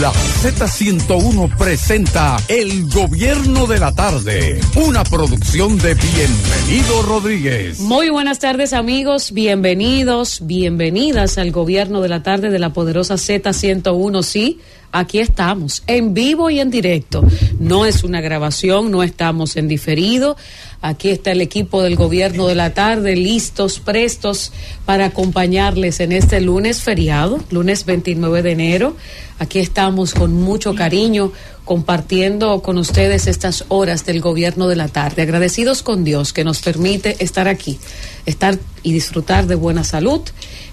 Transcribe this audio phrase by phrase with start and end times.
[0.00, 7.78] La Z101 presenta El Gobierno de la Tarde, una producción de Bienvenido Rodríguez.
[7.80, 14.22] Muy buenas tardes amigos, bienvenidos, bienvenidas al Gobierno de la Tarde de la poderosa Z101,
[14.22, 14.58] sí
[14.94, 17.24] aquí estamos, en vivo y en directo.
[17.58, 20.36] No es una grabación, no estamos en diferido.
[20.80, 24.52] Aquí está el equipo del gobierno de la tarde, listos, prestos
[24.84, 28.96] para acompañarles en este lunes feriado, lunes 29 de enero.
[29.38, 31.32] Aquí estamos con mucho cariño
[31.64, 35.22] compartiendo con ustedes estas horas del gobierno de la tarde.
[35.22, 37.78] Agradecidos con Dios que nos permite estar aquí,
[38.26, 40.20] estar y disfrutar de buena salud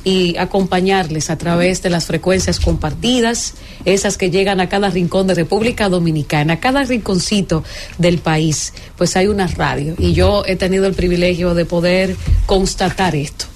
[0.04, 3.54] y acompañarles a través de las frecuencias compartidas,
[3.86, 7.64] esas que llegan a cada rincón de República Dominicana, a cada rinconcito
[7.98, 13.16] del país, pues hay una radio y yo he tenido el privilegio de poder constatar
[13.16, 13.51] esto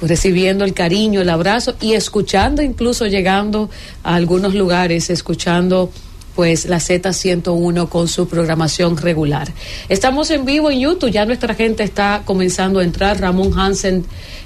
[0.00, 3.70] recibiendo el cariño, el abrazo y escuchando, incluso llegando
[4.02, 5.90] a algunos lugares, escuchando
[6.38, 9.52] pues la Z101 con su programación regular.
[9.88, 13.20] Estamos en vivo en YouTube, ya nuestra gente está comenzando a entrar.
[13.20, 14.04] Ramón Hansen,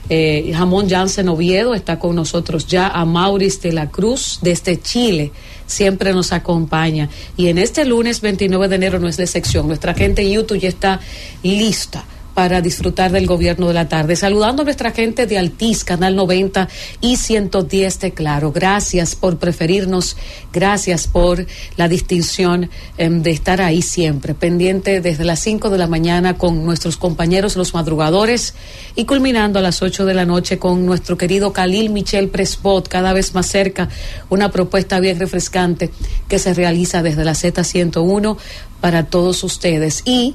[0.08, 2.88] eh, Ramón Jansen Oviedo está con nosotros ya.
[2.88, 5.32] A Maurice de la Cruz desde Chile
[5.66, 7.10] siempre nos acompaña.
[7.36, 9.66] Y en este lunes 29 de enero no es de sección.
[9.66, 10.98] Nuestra gente en YouTube ya está
[11.42, 14.16] lista para disfrutar del gobierno de la tarde.
[14.16, 16.68] Saludando a nuestra gente de Altiz, Canal 90
[17.00, 18.52] y 110 de Claro.
[18.52, 20.16] Gracias por preferirnos,
[20.52, 25.86] gracias por la distinción em, de estar ahí siempre, pendiente desde las 5 de la
[25.86, 28.54] mañana con nuestros compañeros los madrugadores
[28.94, 33.12] y culminando a las 8 de la noche con nuestro querido Khalil Michel Prespot, cada
[33.12, 33.88] vez más cerca,
[34.30, 35.90] una propuesta bien refrescante
[36.28, 38.36] que se realiza desde la Z101
[38.80, 40.02] para todos ustedes.
[40.04, 40.34] Y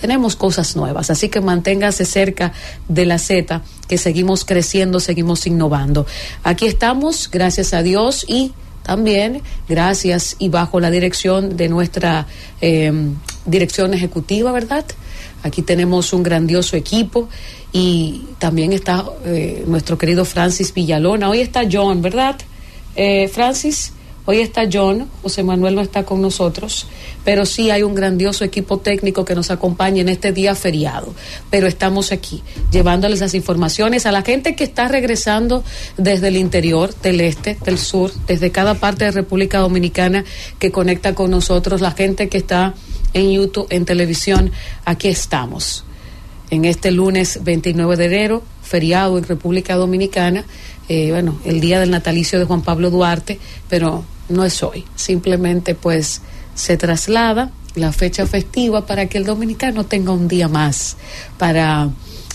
[0.00, 2.52] tenemos cosas nuevas, así que manténgase cerca
[2.88, 6.06] de la Z, que seguimos creciendo, seguimos innovando.
[6.44, 12.26] Aquí estamos, gracias a Dios y también gracias y bajo la dirección de nuestra
[12.60, 12.90] eh,
[13.44, 14.84] dirección ejecutiva, ¿verdad?
[15.42, 17.28] Aquí tenemos un grandioso equipo
[17.72, 21.28] y también está eh, nuestro querido Francis Villalona.
[21.28, 22.36] Hoy está John, ¿verdad?
[22.96, 23.92] Eh, Francis.
[24.30, 26.86] Hoy está John, José Manuel no está con nosotros,
[27.24, 31.14] pero sí hay un grandioso equipo técnico que nos acompaña en este día feriado.
[31.48, 35.64] Pero estamos aquí llevándoles las informaciones a la gente que está regresando
[35.96, 40.26] desde el interior, del este, del sur, desde cada parte de República Dominicana
[40.58, 42.74] que conecta con nosotros, la gente que está
[43.14, 44.52] en YouTube, en televisión,
[44.84, 45.86] aquí estamos.
[46.50, 50.44] En este lunes 29 de enero, feriado en República Dominicana,
[50.90, 53.38] eh, bueno, el día del natalicio de Juan Pablo Duarte,
[53.70, 56.20] pero no es hoy, simplemente pues
[56.54, 60.96] se traslada la fecha festiva para que el dominicano tenga un día más
[61.38, 61.88] para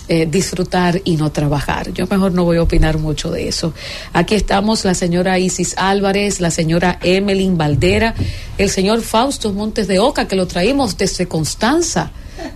[0.08, 1.94] eh, disfrutar y no trabajar.
[1.94, 3.74] Yo mejor no voy a opinar mucho de eso.
[4.12, 8.14] Aquí estamos la señora Isis Álvarez, la señora Emeline Valdera,
[8.58, 12.12] el señor Fausto Montes de Oca, que lo traímos desde Constanza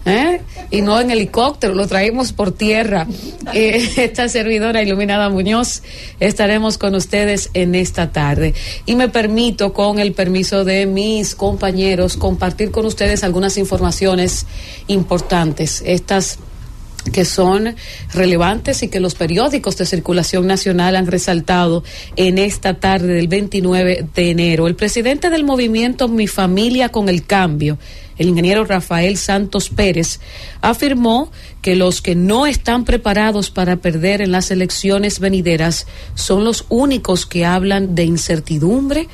[0.05, 0.41] ¿eh?
[0.69, 3.07] y no en helicóptero, lo traímos por tierra.
[3.53, 5.83] Eh, esta servidora Iluminada Muñoz
[6.19, 8.53] estaremos con ustedes en esta tarde.
[8.85, 14.45] Y me permito, con el permiso de mis compañeros, compartir con ustedes algunas informaciones
[14.87, 15.83] importantes.
[15.85, 16.39] Estas
[17.11, 17.75] que son
[18.13, 21.83] relevantes y que los periódicos de circulación nacional han resaltado
[22.15, 24.67] en esta tarde del 29 de enero.
[24.67, 27.77] El presidente del movimiento Mi Familia con el Cambio,
[28.17, 30.19] el ingeniero Rafael Santos Pérez,
[30.61, 36.65] afirmó que los que no están preparados para perder en las elecciones venideras son los
[36.69, 39.07] únicos que hablan de incertidumbre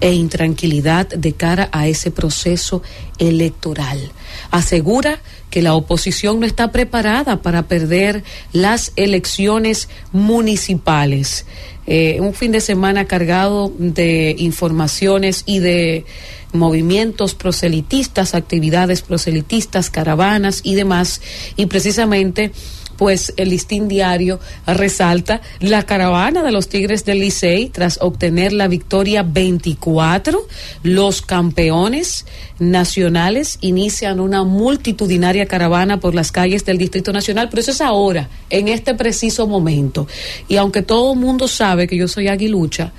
[0.00, 2.82] e intranquilidad de cara a ese proceso
[3.18, 4.12] electoral.
[4.50, 5.20] Asegura
[5.50, 11.46] que la oposición no está preparada para perder las elecciones municipales.
[11.86, 16.04] Eh, un fin de semana cargado de informaciones y de
[16.52, 21.20] movimientos proselitistas, actividades proselitistas, caravanas y demás.
[21.56, 22.52] Y precisamente
[22.96, 28.68] pues el listín diario resalta la caravana de los Tigres del Licey tras obtener la
[28.68, 30.46] victoria 24.
[30.82, 32.26] Los campeones
[32.58, 38.28] nacionales inician una multitudinaria caravana por las calles del Distrito Nacional, pero eso es ahora,
[38.50, 40.06] en este preciso momento.
[40.48, 42.92] Y aunque todo el mundo sabe que yo soy aguilucha,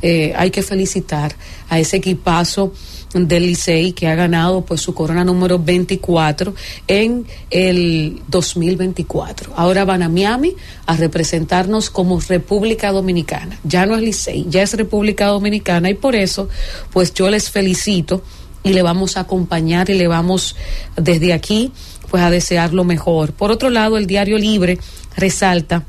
[0.00, 1.34] eh, hay que felicitar
[1.68, 2.72] a ese equipazo
[3.14, 6.54] del Licey que ha ganado pues su corona número 24
[6.86, 9.52] en el 2024.
[9.56, 10.54] Ahora van a Miami
[10.86, 13.58] a representarnos como República Dominicana.
[13.64, 16.48] Ya no es Licey, ya es República Dominicana y por eso
[16.92, 18.22] pues yo les felicito
[18.62, 20.56] y le vamos a acompañar y le vamos
[20.96, 21.72] desde aquí
[22.10, 23.32] pues a desear lo mejor.
[23.32, 24.78] Por otro lado, el Diario Libre
[25.16, 25.84] resalta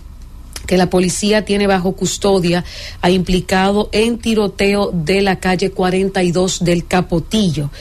[0.70, 2.64] que la policía tiene bajo custodia
[3.02, 7.72] ha implicado en tiroteo de la calle 42 del Capotillo.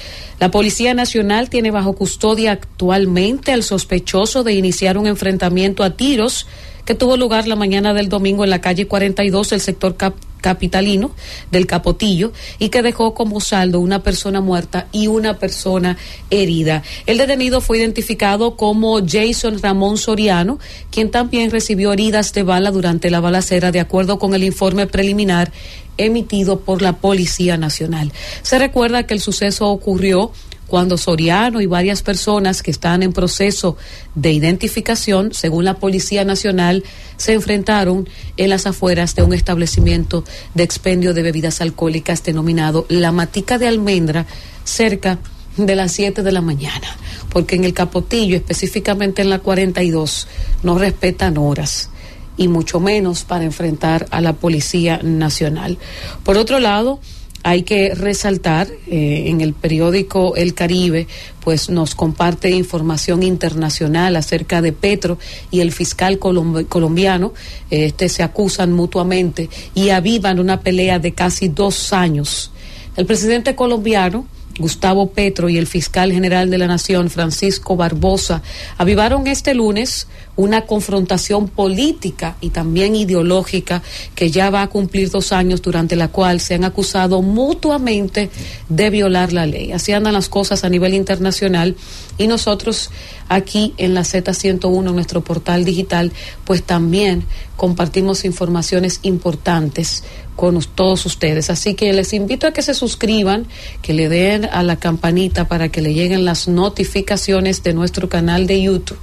[0.40, 6.46] La Policía Nacional tiene bajo custodia actualmente al sospechoso de iniciar un enfrentamiento a tiros
[6.86, 9.94] que tuvo lugar la mañana del domingo en la calle 42 del sector
[10.40, 11.10] capitalino
[11.50, 15.96] del Capotillo y que dejó como saldo una persona muerta y una persona
[16.30, 16.82] herida.
[17.06, 20.58] El detenido fue identificado como Jason Ramón Soriano,
[20.90, 25.52] quien también recibió heridas de bala durante la balacera, de acuerdo con el informe preliminar
[25.98, 28.12] emitido por la Policía Nacional.
[28.42, 30.32] Se recuerda que el suceso ocurrió
[30.68, 33.76] cuando Soriano y varias personas que están en proceso
[34.14, 36.84] de identificación, según la Policía Nacional,
[37.16, 40.24] se enfrentaron en las afueras de un establecimiento
[40.54, 44.26] de expendio de bebidas alcohólicas denominado La Matica de Almendra,
[44.64, 45.18] cerca
[45.56, 46.96] de las 7 de la mañana,
[47.30, 50.28] porque en el Capotillo, específicamente en la 42,
[50.62, 51.90] no respetan horas
[52.38, 55.76] y mucho menos para enfrentar a la Policía Nacional.
[56.24, 57.00] Por otro lado,
[57.42, 61.06] hay que resaltar eh, en el periódico El Caribe,
[61.40, 65.18] pues nos comparte información internacional acerca de Petro
[65.50, 67.32] y el fiscal colombiano.
[67.70, 72.50] Este se acusan mutuamente y avivan una pelea de casi dos años.
[72.96, 74.26] El presidente colombiano
[74.58, 78.42] Gustavo Petro y el fiscal general de la Nación, Francisco Barbosa,
[78.76, 83.82] avivaron este lunes una confrontación política y también ideológica
[84.14, 88.30] que ya va a cumplir dos años, durante la cual se han acusado mutuamente
[88.68, 89.72] de violar la ley.
[89.72, 91.76] Así andan las cosas a nivel internacional
[92.18, 92.90] y nosotros
[93.28, 96.12] aquí en la Z101, nuestro portal digital,
[96.44, 97.24] pues también
[97.56, 100.04] compartimos informaciones importantes
[100.38, 101.50] con todos ustedes.
[101.50, 103.48] Así que les invito a que se suscriban,
[103.82, 108.46] que le den a la campanita para que le lleguen las notificaciones de nuestro canal
[108.46, 109.00] de YouTube.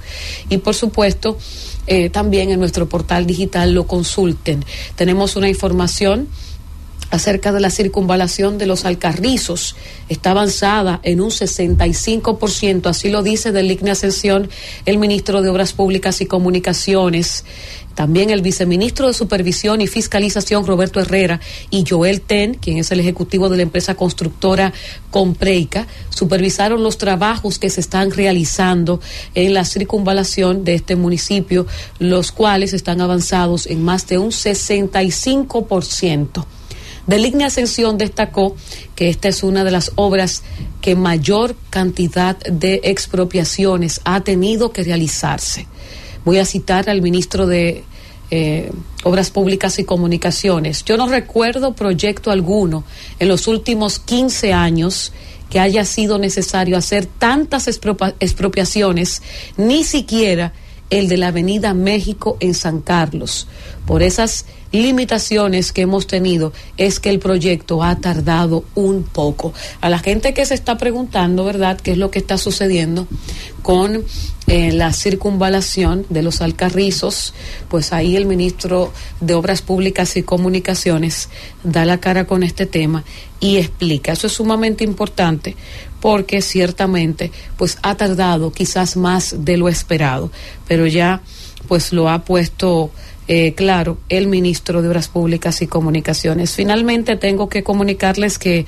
[0.48, 1.36] Y por supuesto,
[1.86, 4.64] eh, también en nuestro portal digital lo consulten.
[4.94, 6.26] Tenemos una información
[7.10, 9.76] acerca de la circunvalación de los Alcarrizos.
[10.08, 14.48] Está avanzada en un 65%, así lo dice del Ligne Ascensión
[14.84, 17.44] el ministro de Obras Públicas y Comunicaciones.
[17.94, 23.00] También el viceministro de Supervisión y Fiscalización, Roberto Herrera, y Joel Ten, quien es el
[23.00, 24.74] ejecutivo de la empresa constructora
[25.10, 29.00] Compreica, supervisaron los trabajos que se están realizando
[29.34, 31.66] en la circunvalación de este municipio,
[31.98, 36.44] los cuales están avanzados en más de un 65%.
[37.06, 38.56] Deligne Ascensión destacó
[38.94, 40.42] que esta es una de las obras
[40.80, 45.66] que mayor cantidad de expropiaciones ha tenido que realizarse.
[46.24, 47.84] Voy a citar al ministro de
[48.30, 48.72] eh,
[49.04, 50.84] Obras Públicas y Comunicaciones.
[50.84, 52.84] Yo no recuerdo proyecto alguno
[53.20, 55.12] en los últimos 15 años
[55.48, 59.22] que haya sido necesario hacer tantas expropiaciones,
[59.56, 60.52] ni siquiera
[60.90, 63.48] el de la Avenida México en San Carlos.
[63.86, 69.52] Por esas limitaciones que hemos tenido es que el proyecto ha tardado un poco.
[69.80, 73.06] A la gente que se está preguntando, ¿verdad?, qué es lo que está sucediendo
[73.62, 74.04] con
[74.48, 77.34] eh, la circunvalación de los alcarrizos,
[77.68, 81.28] pues ahí el ministro de Obras Públicas y Comunicaciones
[81.64, 83.04] da la cara con este tema
[83.40, 84.12] y explica.
[84.12, 85.56] Eso es sumamente importante
[86.00, 90.30] porque ciertamente pues ha tardado quizás más de lo esperado,
[90.68, 91.22] pero ya
[91.68, 92.90] pues lo ha puesto
[93.28, 96.54] eh, claro el ministro de Obras Públicas y Comunicaciones.
[96.54, 98.66] Finalmente tengo que comunicarles que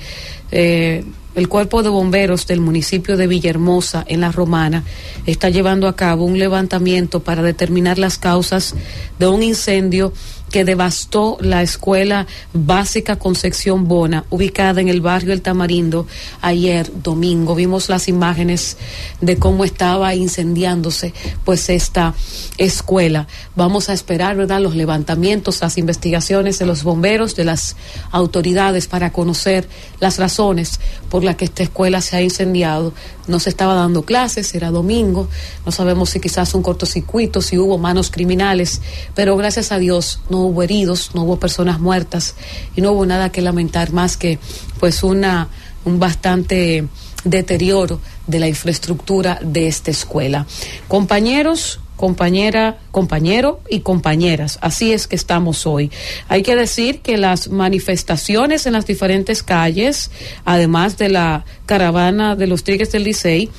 [0.51, 1.03] eh,
[1.35, 4.83] el Cuerpo de Bomberos del municipio de Villahermosa, en La Romana,
[5.25, 8.75] está llevando a cabo un levantamiento para determinar las causas
[9.19, 10.11] de un incendio
[10.49, 16.07] que devastó la escuela básica Concepción Bona, ubicada en el barrio El Tamarindo,
[16.41, 17.55] ayer domingo.
[17.55, 18.77] Vimos las imágenes
[19.21, 21.13] de cómo estaba incendiándose
[21.45, 22.13] pues esta
[22.57, 23.27] escuela.
[23.55, 27.75] Vamos a esperar, ¿verdad?, los levantamientos, las investigaciones de los bomberos, de las
[28.11, 29.67] autoridades para conocer
[29.99, 30.79] las razones
[31.09, 32.93] por las que esta escuela se ha incendiado.
[33.27, 35.27] No se estaba dando clases, era domingo,
[35.65, 38.81] no sabemos si quizás un cortocircuito, si hubo manos criminales,
[39.13, 42.35] pero gracias a Dios hubo heridos, no hubo personas muertas
[42.75, 44.39] y no hubo nada que lamentar más que
[44.79, 45.49] pues una
[45.85, 46.87] un bastante
[47.23, 50.45] deterioro de la infraestructura de esta escuela.
[50.87, 54.57] Compañeros, compañera, compañero y compañeras.
[54.61, 55.91] Así es que estamos hoy.
[56.27, 60.11] Hay que decir que las manifestaciones en las diferentes calles,
[60.45, 63.49] además de la caravana de los Tigres del Licey,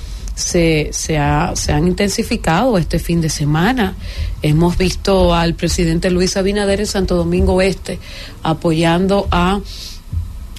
[0.41, 3.95] se, se, ha, se han intensificado este fin de semana.
[4.43, 7.99] Hemos visto al presidente Luis Abinader en Santo Domingo Este
[8.43, 9.61] apoyando a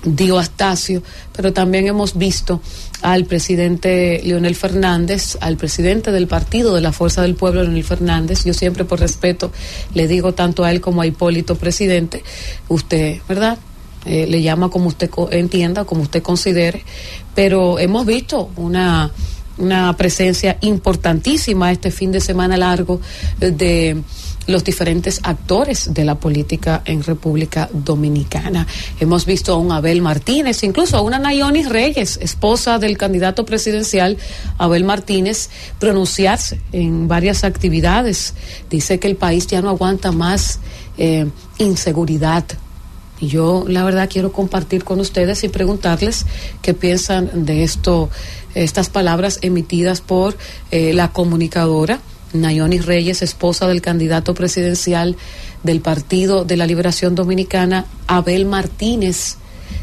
[0.03, 1.03] Dio Astacio,
[1.35, 2.61] pero también hemos visto
[3.01, 8.43] al presidente Leonel Fernández, al presidente del partido de la Fuerza del Pueblo, Leonel Fernández.
[8.45, 9.51] Yo siempre por respeto
[9.93, 12.23] le digo tanto a él como a Hipólito, presidente,
[12.67, 13.57] usted, ¿verdad?
[14.05, 16.83] Eh, le llama como usted entienda, como usted considere,
[17.35, 19.11] pero hemos visto una,
[19.57, 22.99] una presencia importantísima este fin de semana largo
[23.39, 24.01] de
[24.47, 28.67] los diferentes actores de la política en República Dominicana.
[28.99, 34.17] Hemos visto a un Abel Martínez, incluso a una Nayonis Reyes, esposa del candidato presidencial
[34.57, 38.33] Abel Martínez, pronunciarse en varias actividades.
[38.69, 40.59] Dice que el país ya no aguanta más
[40.97, 41.27] eh,
[41.57, 42.45] inseguridad.
[43.21, 46.25] Yo, la verdad, quiero compartir con ustedes y preguntarles
[46.61, 48.09] qué piensan de esto,
[48.55, 50.35] estas palabras emitidas por
[50.71, 51.99] eh, la comunicadora
[52.33, 55.15] Nayoni Reyes, esposa del candidato presidencial
[55.63, 59.37] del Partido de la Liberación Dominicana, Abel Martínez,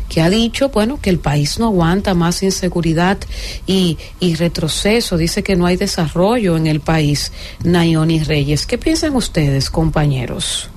[0.09, 3.19] que ha dicho, bueno, que el país no aguanta más inseguridad
[3.67, 7.33] y, y retroceso, dice que no hay desarrollo en el país.
[7.63, 10.71] Nayoni Reyes, ¿qué piensan ustedes, compañeros?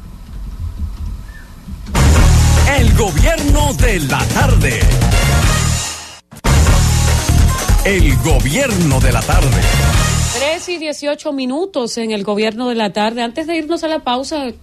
[2.79, 4.79] El gobierno de la tarde.
[7.83, 9.61] El gobierno de la tarde.
[10.39, 13.23] 3 y 18 minutos en el gobierno de la tarde.
[13.23, 14.53] Antes de irnos a la pausa,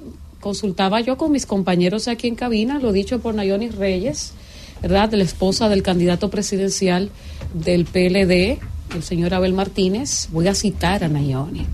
[0.40, 4.32] consultaba yo con mis compañeros aquí en cabina, lo dicho por Nayoni Reyes,
[4.80, 5.12] ¿verdad?
[5.12, 7.10] La esposa del candidato presidencial
[7.52, 8.58] del PLD,
[8.94, 10.28] el señor Abel Martínez.
[10.32, 11.66] Voy a citar a Nayoni.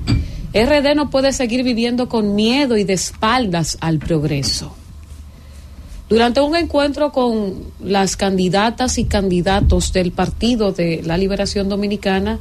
[0.52, 4.76] RD no puede seguir viviendo con miedo y de espaldas al progreso.
[6.08, 12.40] Durante un encuentro con las candidatas y candidatos del Partido de la Liberación Dominicana,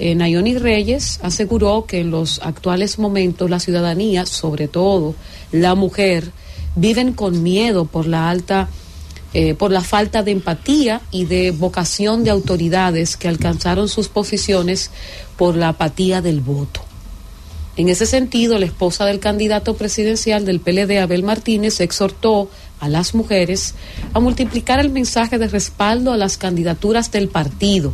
[0.00, 5.14] eh, Nayoni Reyes aseguró que en los actuales momentos la ciudadanía, sobre todo
[5.52, 6.32] la mujer,
[6.74, 8.68] viven con miedo por la alta,
[9.34, 14.90] eh, por la falta de empatía y de vocación de autoridades que alcanzaron sus posiciones
[15.36, 16.82] por la apatía del voto.
[17.76, 22.48] En ese sentido, la esposa del candidato presidencial del PLD, Abel Martínez, exhortó
[22.82, 23.74] las mujeres
[24.12, 27.92] a multiplicar el mensaje de respaldo a las candidaturas del partido,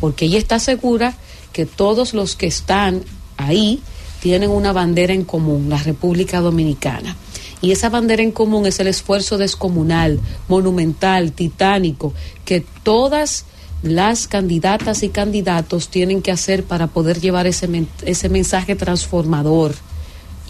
[0.00, 1.14] porque ella está segura
[1.52, 3.02] que todos los que están
[3.36, 3.82] ahí
[4.20, 7.16] tienen una bandera en común, la República Dominicana.
[7.62, 13.44] Y esa bandera en común es el esfuerzo descomunal, monumental, titánico, que todas
[13.82, 17.68] las candidatas y candidatos tienen que hacer para poder llevar ese,
[18.04, 19.74] ese mensaje transformador.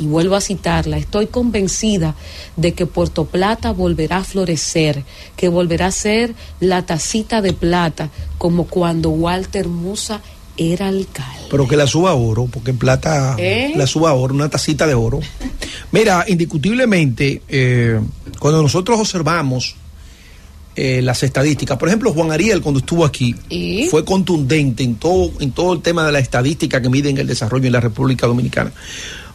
[0.01, 2.15] Y vuelvo a citarla, estoy convencida
[2.57, 5.05] de que Puerto Plata volverá a florecer,
[5.37, 10.23] que volverá a ser la tacita de plata, como cuando Walter Musa
[10.57, 11.49] era alcalde.
[11.51, 13.73] Pero que la suba oro, porque en plata ¿Eh?
[13.77, 15.21] la suba oro, una tacita de oro.
[15.93, 18.01] Mira, indiscutiblemente, eh,
[18.39, 19.77] cuando nosotros observamos
[20.77, 23.35] eh, las estadísticas, por ejemplo, Juan Ariel cuando estuvo aquí
[23.91, 27.67] fue contundente en todo, en todo el tema de la estadística que miden el desarrollo
[27.67, 28.73] en la República Dominicana.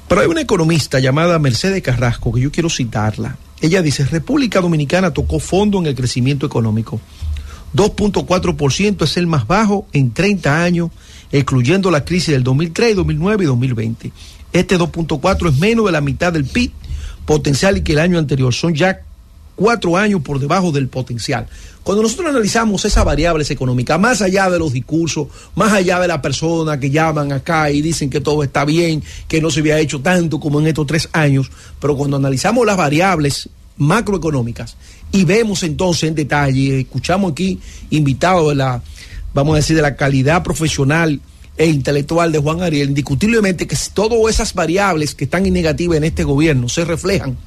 [0.08, 3.38] Pero hay una economista llamada Mercedes Carrasco, que yo quiero citarla.
[3.62, 7.00] Ella dice, República Dominicana tocó fondo en el crecimiento económico.
[7.76, 10.92] 2.4% es el más bajo en 30 años
[11.32, 14.12] excluyendo la crisis del 2003, 2009 y 2020.
[14.54, 16.72] Este 2.4 es menos de la mitad del PIB
[17.26, 18.54] potencial y que el año anterior.
[18.54, 19.02] Son ya
[19.56, 21.48] cuatro años por debajo del potencial.
[21.84, 26.20] Cuando nosotros analizamos esas variables económicas, más allá de los discursos, más allá de las
[26.20, 30.02] personas que llaman acá y dicen que todo está bien, que no se había hecho
[30.02, 34.78] tanto como en estos tres años, pero cuando analizamos las variables macroeconómicas
[35.12, 37.60] y vemos entonces en detalle, escuchamos aquí
[37.92, 38.82] invitados de la
[39.36, 41.20] vamos a decir, de la calidad profesional
[41.58, 46.06] e intelectual de Juan Ariel, indiscutiblemente que todas esas variables que están en negativa en
[46.06, 47.38] este gobierno se reflejan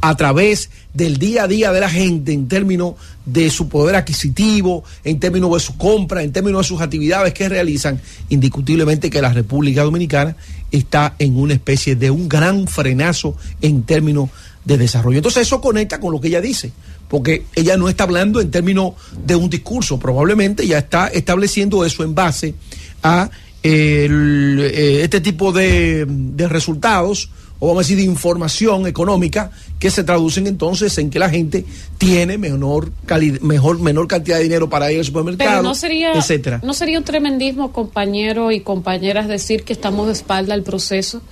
[0.00, 4.84] a través del día a día de la gente en términos de su poder adquisitivo,
[5.04, 9.32] en términos de su compra, en términos de sus actividades que realizan, indiscutiblemente que la
[9.32, 10.36] República Dominicana
[10.70, 14.30] está en una especie de un gran frenazo en términos
[14.64, 15.18] de desarrollo.
[15.18, 16.72] Entonces eso conecta con lo que ella dice
[17.08, 22.02] porque ella no está hablando en términos de un discurso, probablemente ya está estableciendo eso
[22.02, 22.54] en base
[23.02, 23.30] a
[23.62, 26.06] eh, este tipo de,
[26.48, 31.30] resultados o vamos a decir de información económica que se traducen entonces en que la
[31.30, 31.64] gente
[31.98, 32.92] tiene menor
[33.40, 36.60] mejor menor cantidad de dinero para ir al supermercado, Pero no sería, etcétera.
[36.62, 41.22] No sería un tremendismo, compañero y compañeras, decir que estamos de espalda al proceso,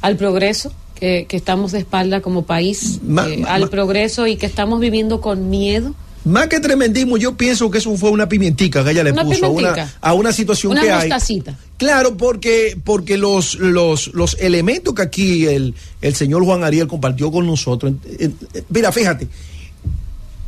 [0.00, 5.20] al progreso que, estamos de espalda como país eh, al progreso y que estamos viviendo
[5.20, 5.94] con miedo.
[6.26, 9.48] Más que tremendismo, yo pienso que eso fue una pimientica que ella le puso a
[9.48, 11.52] una, a una situación una que mostacita.
[11.52, 11.56] hay.
[11.76, 17.30] Claro, porque, porque los, los, los elementos que aquí el, el señor Juan Ariel compartió
[17.30, 17.92] con nosotros,
[18.68, 19.28] mira, fíjate,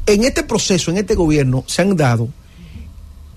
[0.06, 2.28] en este proceso, en este gobierno, se han dado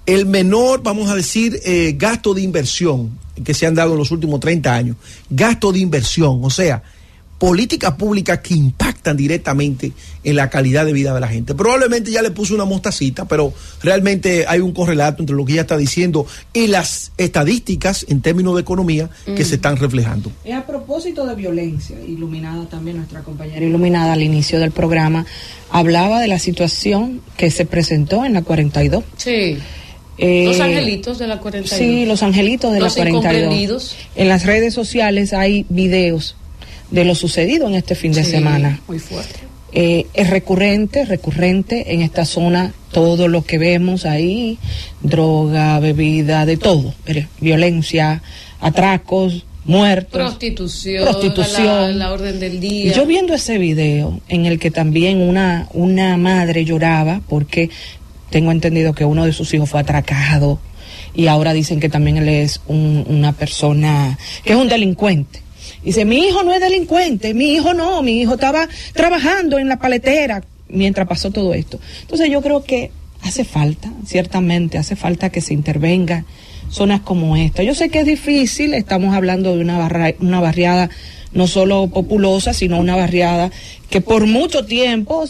[0.05, 4.09] el menor, vamos a decir, eh, gasto de inversión que se han dado en los
[4.09, 4.95] últimos 30 años.
[5.29, 6.81] Gasto de inversión, o sea,
[7.41, 9.93] políticas públicas que impactan directamente
[10.23, 11.55] en la calidad de vida de la gente.
[11.55, 15.61] Probablemente ya le puso una mostacita, pero realmente hay un correlato entre lo que ella
[15.61, 20.31] está diciendo y las estadísticas en términos de economía que se están reflejando.
[20.53, 25.25] a propósito de violencia, iluminada también nuestra compañera iluminada al inicio del programa,
[25.71, 29.03] hablaba de la situación que se presentó en la 42.
[29.17, 29.57] Sí.
[30.19, 31.75] Eh, los angelitos de la 42.
[31.75, 33.95] Sí, los angelitos de la 42.
[34.15, 36.35] En las redes sociales hay videos
[36.91, 38.79] de lo sucedido en este fin de semana.
[38.87, 39.39] Muy fuerte.
[39.73, 44.59] Eh, es recurrente, recurrente en esta zona todo lo que vemos ahí,
[45.01, 46.93] droga, bebida, de todo,
[47.39, 48.21] violencia,
[48.59, 51.97] atracos, muertos, prostitución, prostitución.
[51.97, 52.91] La, orden del día.
[52.91, 57.69] Yo viendo ese video en el que también una, una madre lloraba porque
[58.29, 60.59] tengo entendido que uno de sus hijos fue atracado
[61.13, 65.40] y ahora dicen que también él es una persona que es un delincuente
[65.83, 69.79] Dice, mi hijo no es delincuente, mi hijo no, mi hijo estaba trabajando en la
[69.79, 71.79] paletera mientras pasó todo esto.
[72.01, 76.25] Entonces yo creo que hace falta, ciertamente, hace falta que se intervenga
[76.69, 77.63] zonas como esta.
[77.63, 80.89] Yo sé que es difícil, estamos hablando de una, una barriada
[81.33, 83.51] no solo populosa, sino una barriada
[83.89, 85.25] que por mucho tiempo,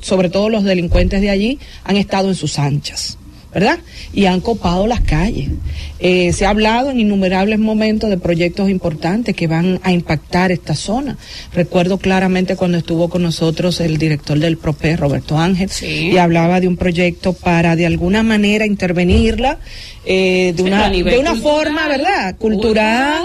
[0.00, 3.18] sobre todo los delincuentes de allí, han estado en sus anchas.
[3.52, 3.78] ¿Verdad?
[4.12, 5.50] Y han copado las calles.
[5.98, 10.74] Eh, se ha hablado en innumerables momentos de proyectos importantes que van a impactar esta
[10.74, 11.16] zona.
[11.52, 16.68] Recuerdo claramente cuando estuvo con nosotros el director del PROPE, Roberto Ángel, y hablaba de
[16.68, 19.58] un proyecto para de alguna manera intervenirla
[20.04, 22.36] eh, de, una, de una forma, ¿verdad?
[22.36, 23.24] Cultural.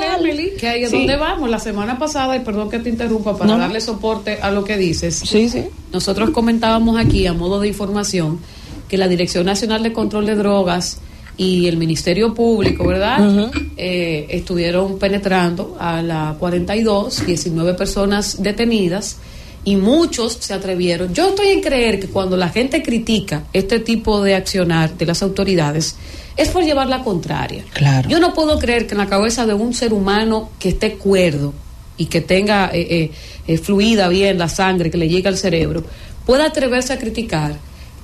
[0.60, 1.50] que ahí es donde vamos.
[1.50, 5.24] La semana pasada, y perdón que te interrumpa, para darle soporte a lo que dices.
[5.26, 5.64] Sí, sí.
[5.92, 8.40] Nosotros comentábamos aquí, a modo de información,
[8.88, 11.00] que la Dirección Nacional de Control de Drogas
[11.38, 13.52] y el Ministerio Público, ¿verdad?
[13.78, 19.18] Eh, estuvieron penetrando a la 42, 19 personas detenidas
[19.64, 21.14] y muchos se atrevieron.
[21.14, 25.22] Yo estoy en creer que cuando la gente critica este tipo de accionar de las
[25.22, 25.96] autoridades
[26.36, 27.66] es por llevar la contraria.
[27.74, 28.10] Claro.
[28.10, 31.54] Yo no puedo creer que en la cabeza de un ser humano que esté cuerdo
[31.98, 33.12] y que tenga eh,
[33.48, 35.84] eh, fluida bien la sangre que le llegue al cerebro
[36.26, 37.56] pueda atreverse a criticar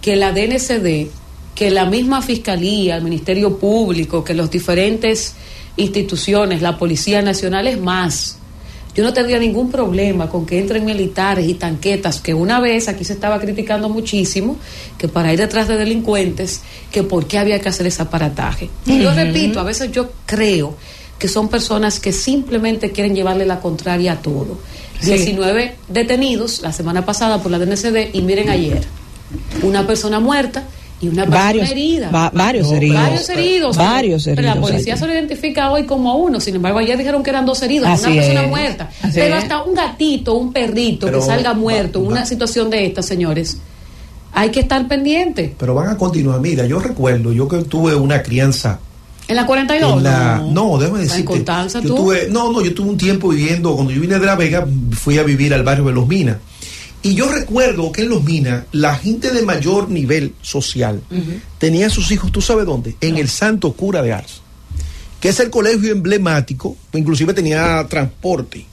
[0.03, 1.07] que la DNCD,
[1.55, 5.33] que la misma Fiscalía, el Ministerio Público, que las diferentes
[5.77, 8.37] instituciones, la Policía Nacional es más.
[8.93, 13.05] Yo no tendría ningún problema con que entren militares y tanquetas, que una vez aquí
[13.05, 14.57] se estaba criticando muchísimo,
[14.97, 16.59] que para ir detrás de delincuentes,
[16.91, 18.69] que por qué había que hacer ese aparataje.
[18.85, 20.75] Y yo repito, a veces yo creo
[21.17, 24.59] que son personas que simplemente quieren llevarle la contraria a todo.
[25.01, 28.83] 19 detenidos la semana pasada por la DNCD y miren ayer
[29.61, 30.63] una persona muerta
[31.03, 32.09] y una persona herida.
[32.33, 33.01] varios heridos.
[33.01, 33.77] Varios heridos.
[33.77, 34.45] Varios heridos.
[34.45, 36.39] Pero la policía se lo identifica hoy como uno.
[36.39, 38.89] Sin embargo, ayer dijeron que eran dos heridos, una persona muerta.
[39.13, 43.57] pero hasta un gatito, un perrito que salga muerto en una situación de esta, señores,
[44.33, 45.53] hay que estar pendiente.
[45.57, 46.39] Pero van a continuar.
[46.39, 48.79] Mira, yo recuerdo, yo que tuve una crianza.
[49.27, 50.01] ¿En la 42?
[50.01, 51.45] no, no, déjame decirte.
[51.83, 54.67] yo tuve, no, no, yo tuve un tiempo viviendo, cuando yo vine de La Vega,
[54.91, 56.37] fui a vivir al barrio de Los Minas.
[57.03, 61.03] Y yo recuerdo que en Los Minas, la gente de mayor nivel social
[61.59, 62.95] tenía sus hijos, ¿tú sabes dónde?
[63.01, 64.41] En el Santo Cura de Ars,
[65.19, 68.65] que es el colegio emblemático, inclusive tenía transporte.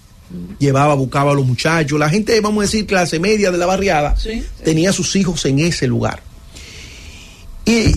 [0.60, 1.98] Llevaba, buscaba a los muchachos.
[1.98, 4.14] La gente, vamos a decir, clase media de la barriada,
[4.62, 6.22] tenía sus hijos en ese lugar.
[7.64, 7.96] Y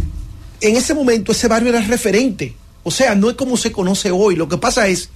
[0.62, 2.56] en ese momento ese barrio era referente.
[2.82, 4.36] O sea, no es como se conoce hoy.
[4.36, 5.10] Lo que pasa es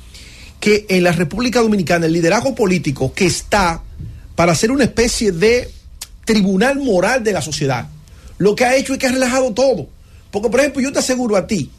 [0.60, 3.82] que en la República Dominicana el liderazgo político que está
[4.38, 5.68] para hacer una especie de
[6.24, 7.88] tribunal moral de la sociedad.
[8.38, 9.88] Lo que ha hecho es que ha relajado todo.
[10.30, 11.72] Porque, por ejemplo, yo te aseguro a ti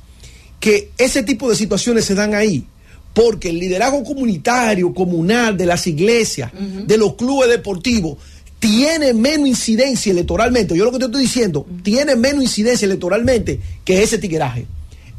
[0.59, 2.67] que ese tipo de situaciones se dan ahí
[3.15, 8.19] porque el liderazgo comunitario, comunal, de las iglesias, de los clubes deportivos,
[8.59, 10.77] tiene menos incidencia electoralmente.
[10.77, 14.67] Yo lo que te estoy diciendo, tiene menos incidencia electoralmente que ese tigueraje.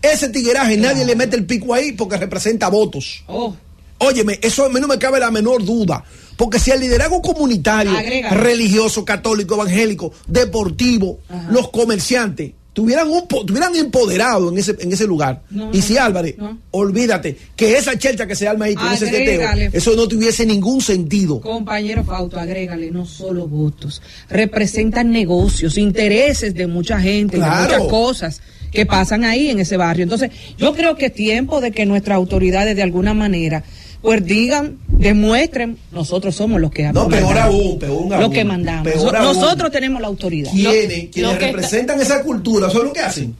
[0.02, 3.24] Ese tigueraje nadie le mete el pico ahí porque representa votos.
[3.28, 3.56] Oh.
[4.00, 6.04] Óyeme, eso a mí no me cabe la menor duda.
[6.40, 7.92] Porque si el liderazgo comunitario,
[8.32, 11.20] religioso, católico, evangélico, deportivo,
[11.52, 15.42] los comerciantes, tuvieran, un, tuvieran empoderado en ese, en ese lugar.
[15.74, 16.36] y si Álvarez,
[16.72, 20.80] olvídate, que esa chelcha que se arma ahí con ese teteo, eso no tuviese ningún
[20.80, 21.42] sentido.
[21.42, 28.42] Compañero Fauto, agrégale, no solo votos, representan negocios, intereses de mucha gente, de muchas cosas
[28.72, 30.04] que pasan ahí en ese barrio.
[30.04, 33.66] Entonces, yo creo que es tiempo de que nuestras autoridades de alguna manera
[34.02, 38.22] pues digan, demuestren, nosotros somos los que No, peor aún, peor aún.
[38.22, 38.94] Lo que mandamos.
[39.14, 40.52] nosotros tenemos la autoridad.
[40.52, 43.36] Quienes, quienes representan esa cultura, ¿saben lo que hacen?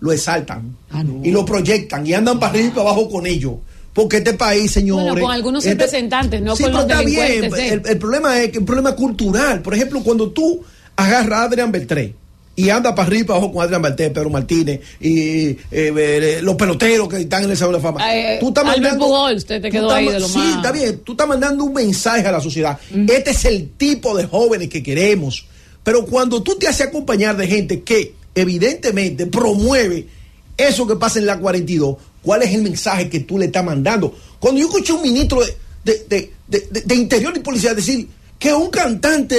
[0.00, 3.54] Lo exaltan ah, y lo proyectan y andan para arriba y para abajo con ellos.
[3.92, 5.06] Porque este país, señores.
[5.06, 7.50] Bueno, con algunos este representantes, no con los está bien.
[7.84, 9.60] El, problema es que el problema cultural.
[9.60, 10.62] Por ejemplo, cuando tú
[10.94, 12.14] agarras a Adrián Beltré
[12.58, 17.08] y anda para arriba abajo con Adrián Beltré, Pedro Martínez y eh, eh, los peloteros
[17.08, 18.12] que están en el Salón de la Fama.
[18.12, 19.28] Eh, tú estás mandando.
[19.46, 20.98] te quedó ahí de lo sí, está bien.
[21.04, 22.76] Tú estás mandando un mensaje a la sociedad.
[22.90, 25.46] Este es el tipo de jóvenes que queremos.
[25.84, 30.08] Pero cuando tú te haces acompañar de gente que evidentemente promueve
[30.56, 34.12] eso que pasa en la 42, ¿cuál es el mensaje que tú le estás mandando?
[34.40, 35.40] Cuando yo escuché a un ministro
[35.84, 38.08] de, de, Interior y Policía decir
[38.38, 39.36] que un cantante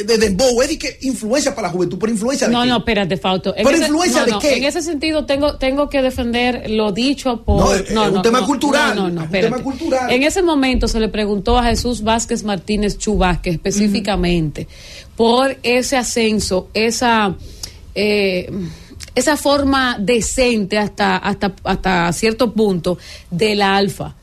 [0.00, 3.16] eh, de dembow es que influencia para la juventud, por influencia de No, no, espérate,
[3.18, 3.54] Fausto.
[3.62, 4.56] ¿Por influencia de qué?
[4.56, 8.96] En ese sentido tengo tengo que defender lo dicho por No, es un tema cultural.
[8.96, 10.10] No, no, un tema cultural.
[10.10, 14.66] En ese momento se le preguntó a Jesús Vázquez Martínez Chubásquez específicamente
[15.16, 17.34] por ese ascenso, esa
[17.94, 18.50] eh,
[19.14, 22.98] esa forma decente hasta, hasta, hasta cierto punto
[23.30, 24.14] del alfa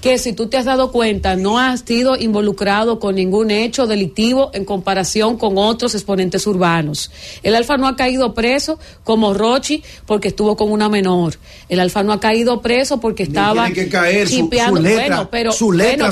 [0.00, 4.50] que si tú te has dado cuenta no has sido involucrado con ningún hecho delictivo
[4.54, 7.10] en comparación con otros exponentes urbanos.
[7.42, 11.34] El Alfa no ha caído preso como Rochi porque estuvo con una menor.
[11.68, 14.48] El Alfa no ha caído preso porque estaba que caer su,
[14.80, 16.10] letra, pero, su letra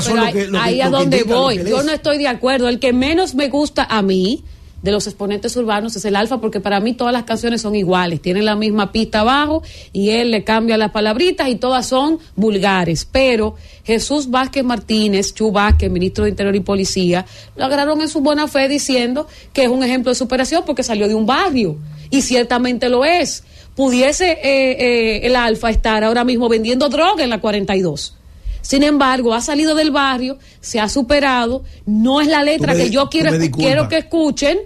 [0.61, 1.63] ahí, a donde voy.
[1.67, 2.67] Yo no estoy de acuerdo.
[2.67, 4.43] El que menos me gusta a mí
[4.81, 8.21] de los exponentes urbanos es el alfa, porque para mí todas las canciones son iguales,
[8.21, 9.61] tienen la misma pista abajo
[9.91, 13.07] y él le cambia las palabritas y todas son vulgares.
[13.09, 18.21] Pero Jesús Vázquez Martínez, Chu Vázquez, ministro de Interior y Policía, lo agarraron en su
[18.21, 21.77] buena fe diciendo que es un ejemplo de superación porque salió de un barrio
[22.09, 23.43] y ciertamente lo es.
[23.75, 28.18] Pudiese eh, eh, el alfa estar ahora mismo vendiendo droga en la 42
[28.61, 33.09] sin embargo, ha salido del barrio, se ha superado, no es la letra que yo
[33.09, 34.57] quiero, quiero que escuchen.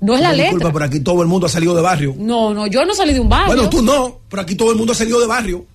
[0.00, 0.52] No es la letra.
[0.52, 2.14] Disculpa, pero aquí todo el mundo ha salido de barrio.
[2.16, 3.48] No, no, yo no salí de un barrio.
[3.48, 5.66] Bueno, tú no, pero aquí todo el mundo ha salido de barrio.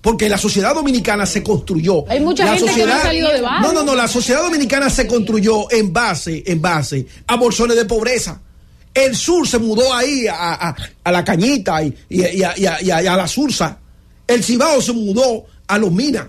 [0.00, 2.04] Porque la sociedad dominicana se construyó.
[2.10, 3.68] Hay mucha gente que no ha salido de barrio.
[3.68, 7.86] No, no, no, la sociedad dominicana se construyó en base, en base a bolsones de
[7.86, 8.38] pobreza.
[8.92, 13.78] El sur se mudó ahí a, la cañita y, y, a, la sursa.
[14.26, 16.26] El Cibao se mudó a los minas.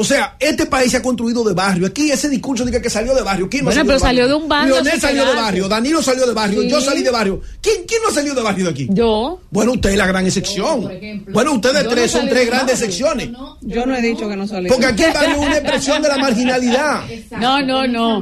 [0.00, 1.88] O sea, este país se ha construido de barrio.
[1.88, 3.48] Aquí ese discurso de que salió de barrio.
[3.50, 4.74] ¿Quién no bueno, pero salió de un barrio.
[4.74, 7.40] Leonel salió de barrio, Danilo salió de barrio, yo salí de barrio.
[7.60, 8.86] ¿Quién, ¿Quién no salió de barrio de aquí?
[8.90, 9.40] Yo.
[9.50, 10.88] Bueno, usted es la gran excepción.
[11.30, 13.30] bueno, ustedes tres son tres grandes secciones.
[13.62, 14.68] yo no he dicho que no salí.
[14.68, 17.00] Porque aquí el barrio es una expresión de la marginalidad.
[17.32, 18.20] no, no, no.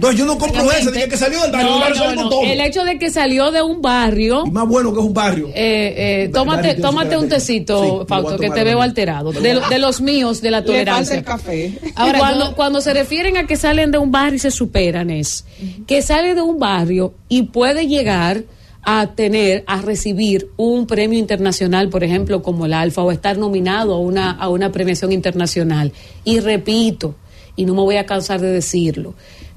[0.00, 2.14] No, yo no compro eso, de que salió del barrio.
[2.16, 4.42] No, el hecho de que salió de un barrio.
[4.44, 5.46] Y más bueno que es un barrio.
[5.54, 9.30] Eh, eh, tómate, tómate un tecito, Fausto, que te veo alterado.
[9.30, 10.95] De, de los míos, de la tolerancia.
[11.00, 11.78] El café.
[11.94, 15.44] Ahora, cuando, cuando se refieren a que salen de un barrio y se superan, es
[15.86, 18.44] que sale de un barrio y puede llegar
[18.82, 23.94] a tener, a recibir un premio internacional, por ejemplo, como el Alfa, o estar nominado
[23.94, 25.92] a una, a una premiación internacional.
[26.24, 27.16] Y repito,
[27.56, 29.14] y no me voy a cansar de decirlo,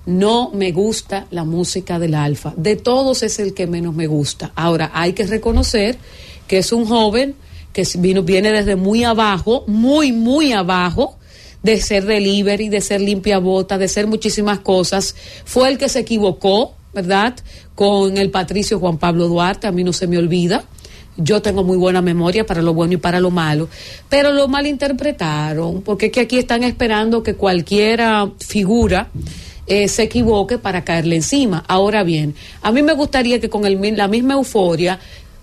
[0.08, 2.54] no me gusta la música del Alfa.
[2.58, 4.52] De todos es el que menos me gusta.
[4.56, 5.98] Ahora, hay que reconocer
[6.48, 7.36] que es un joven
[7.72, 11.19] que vino, viene desde muy abajo, muy, muy abajo,
[11.64, 15.16] de ser delivery, de ser limpia bota, de ser muchísimas cosas.
[15.46, 17.36] Fue el que se equivocó, ¿verdad?
[17.76, 20.64] Con el patricio Juan Pablo Duarte, a mí no se me olvida.
[21.18, 23.68] Yo tengo muy buena memoria para lo bueno y para lo malo,
[24.08, 29.10] pero lo malinterpretaron, porque es que aquí están esperando que cualquiera figura
[29.68, 31.66] eh, se equivoque para caerle encima.
[31.68, 34.98] Ahora bien, a mí me gustaría que con el, la misma euforia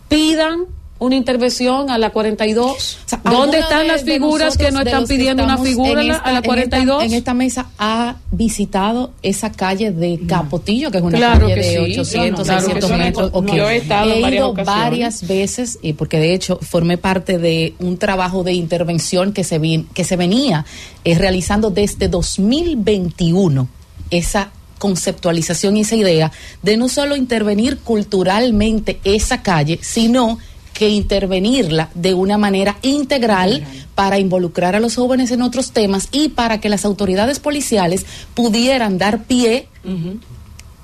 [0.08, 0.64] pidan
[0.98, 2.98] una intervención a la 42?
[3.24, 7.04] ¿Dónde están las figuras que no están pidiendo una figura a la 42?
[7.04, 12.46] En esta, mesa ha visitado esa calle de Capotillo, que es una calle de 800,
[12.46, 13.32] 600 metros.
[13.54, 17.98] Yo he estado he ido varias veces, y porque de hecho formé parte de un
[17.98, 19.60] trabajo de intervención que se,
[19.92, 20.64] que se venía
[21.04, 23.68] eh, realizando desde 2021.
[24.10, 26.32] Esa conceptualización y esa idea
[26.62, 30.38] de no solo intervenir culturalmente esa calle, sino
[30.76, 36.28] que intervenirla de una manera integral para involucrar a los jóvenes en otros temas y
[36.28, 39.68] para que las autoridades policiales pudieran dar pie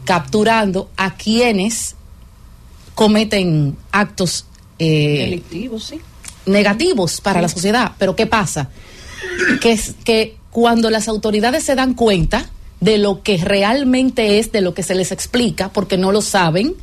[0.07, 1.95] capturando a quienes
[2.95, 4.47] cometen actos
[4.79, 5.43] eh,
[6.47, 7.93] negativos para la sociedad.
[7.99, 8.71] Pero ¿qué pasa?
[9.61, 12.49] Que, es, que cuando las autoridades se dan cuenta
[12.81, 16.77] de lo que realmente es, de lo que se les explica, porque no lo saben,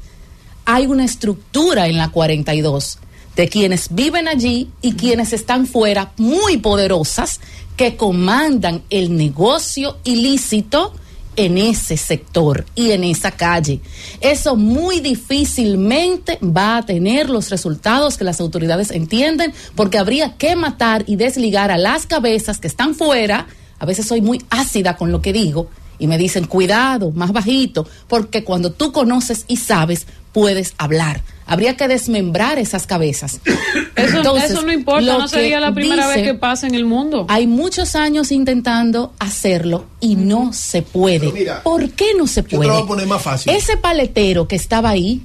[0.72, 3.00] hay una estructura en la 42
[3.36, 7.40] de quienes viven allí y quienes están fuera, muy poderosas,
[7.76, 10.94] que comandan el negocio ilícito
[11.36, 13.80] en ese sector y en esa calle.
[14.22, 20.56] Eso muy difícilmente va a tener los resultados que las autoridades entienden porque habría que
[20.56, 23.48] matar y desligar a las cabezas que están fuera.
[23.80, 25.68] A veces soy muy ácida con lo que digo
[26.00, 31.22] y me dicen, cuidado, más bajito, porque cuando tú conoces y sabes, puedes hablar.
[31.46, 33.40] Habría que desmembrar esas cabezas.
[33.96, 37.26] Eso, eso no importa, no sería la primera vez que pasa en el mundo.
[37.28, 41.34] Hay muchos años intentando hacerlo y no se puede.
[41.64, 42.54] ¿Por qué no se puede?
[42.54, 43.54] Yo te lo voy a poner más fácil.
[43.54, 45.22] Ese paletero que estaba ahí,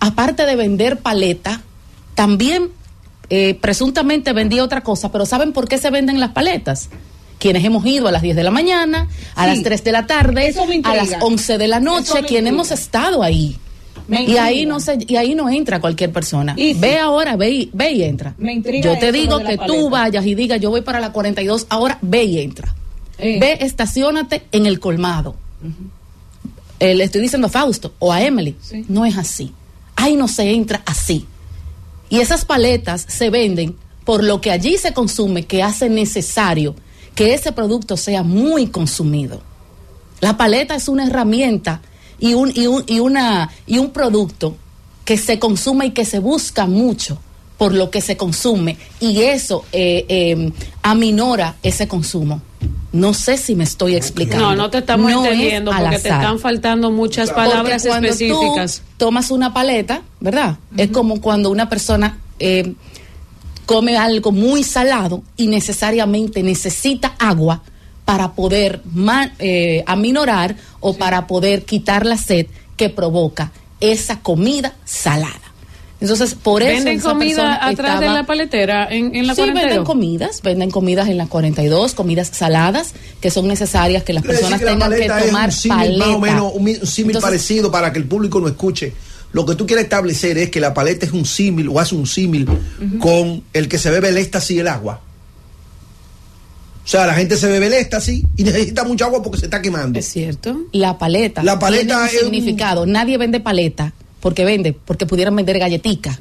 [0.00, 1.60] aparte de vender paleta,
[2.14, 2.70] también
[3.28, 6.88] eh, presuntamente vendía otra cosa, pero ¿saben por qué se venden las paletas?
[7.38, 10.54] quienes hemos ido a las 10 de la mañana, a las 3 de la tarde,
[10.84, 13.58] a las 11 de la noche, quienes hemos estado ahí
[14.08, 16.54] y ahí no se, y ahí no entra cualquier persona.
[16.56, 18.34] ve ahora, ve, ve y entra.
[18.38, 22.24] yo te digo que tú vayas y digas, yo voy para la 42, ahora ve
[22.24, 22.74] y entra.
[23.18, 23.38] Eh.
[23.40, 25.36] Ve, estacionate en el colmado.
[26.80, 28.56] Eh, le estoy diciendo a Fausto o a Emily.
[28.88, 29.52] No es así.
[29.96, 31.26] Ahí no se entra así.
[32.10, 36.74] Y esas paletas se venden por lo que allí se consume que hace necesario
[37.14, 39.40] que ese producto sea muy consumido.
[40.20, 41.80] La paleta es una herramienta
[42.18, 44.56] y un, y un, y una, y un producto
[45.04, 47.18] que se consume y que se busca mucho
[47.58, 52.42] por lo que se consume y eso eh, eh, aminora ese consumo.
[52.92, 54.50] No sé si me estoy explicando.
[54.50, 58.78] No, no te estamos entendiendo porque te están faltando muchas palabras cuando específicas.
[58.78, 60.58] Tú tomas una paleta, ¿verdad?
[60.76, 62.74] Es como cuando una persona eh,
[63.66, 67.62] come algo muy salado y necesariamente necesita agua
[68.04, 68.82] para poder
[69.38, 75.40] eh, aminorar o para poder quitar la sed que provoca esa comida salada.
[76.00, 76.84] Entonces, por eso.
[76.84, 81.16] ¿Venden comida atrás de la paletera en, en la sí, venden comidas, venden comidas en
[81.16, 85.68] la 42, comidas saladas que son necesarias que las personas tengan que tomar es un
[85.70, 86.06] paleta.
[86.06, 88.92] Más o menos un símil parecido para que el público no escuche.
[89.32, 92.06] Lo que tú quieres establecer es que la paleta es un símil o hace un
[92.06, 92.46] símil
[93.00, 95.00] con el que se bebe el éxtasis y el agua.
[96.84, 99.62] O sea, la gente se bebe el éxtasis y necesita mucha agua porque se está
[99.62, 99.98] quemando.
[99.98, 100.66] Es cierto.
[100.72, 101.42] La paleta.
[101.42, 102.84] La paleta tiene un significado.
[102.84, 106.18] Nadie vende paleta porque vende, porque pudieran vender galletica.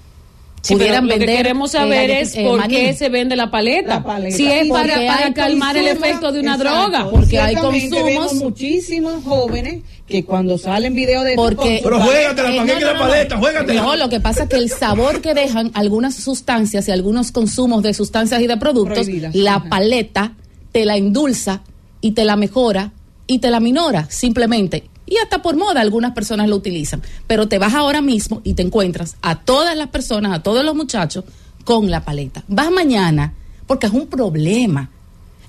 [0.62, 4.02] Si pudieran vender, lo que queremos saber es eh, por qué se vende la paleta.
[4.32, 7.10] Si es para, para calmar el efecto de una droga.
[7.12, 8.34] Porque hay consumos.
[8.36, 13.38] muchísimos jóvenes que cuando salen videos de porque pero juégatela para eh, no, la paleta
[13.38, 17.32] juégatela no lo que pasa es que el sabor que dejan algunas sustancias y algunos
[17.32, 20.34] consumos de sustancias y de productos la paleta
[20.74, 21.62] te la endulza
[22.02, 22.92] y te la mejora
[23.28, 24.90] y te la minora simplemente.
[25.06, 27.02] Y hasta por moda algunas personas lo utilizan.
[27.28, 30.76] Pero te vas ahora mismo y te encuentras a todas las personas, a todos los
[30.76, 31.24] muchachos
[31.64, 32.44] con la paleta.
[32.50, 33.34] Vas mañana
[33.68, 34.90] porque es un problema.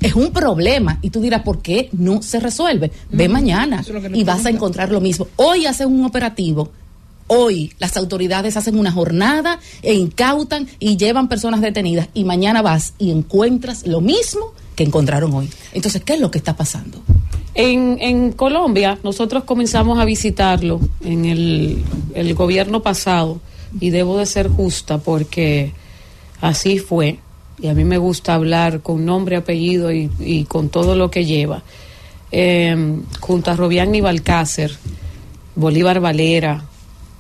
[0.01, 0.99] Es un problema.
[1.03, 2.93] Y tú dirás, ¿por qué no se resuelve?
[3.11, 3.83] Ve mañana
[4.13, 5.27] y vas a encontrar lo mismo.
[5.37, 6.71] Hoy hacen un operativo
[7.27, 12.93] Hoy las autoridades hacen una jornada e incautan y llevan personas detenidas y mañana vas
[12.99, 15.51] y encuentras lo mismo que encontraron hoy.
[15.73, 17.03] Entonces, ¿qué es lo que está pasando?
[17.55, 23.41] En, Colombia, nosotros comenzamos a visitarlo en el, gobierno pasado
[23.81, 25.73] y debo de ser justa porque
[26.41, 27.19] así fue.
[27.61, 31.25] Y a mí me gusta hablar con nombre, apellido y, y con todo lo que
[31.25, 31.63] lleva.
[32.33, 34.77] Eh, junto a Robián y Balcácer,
[35.55, 36.65] Bolívar Valera,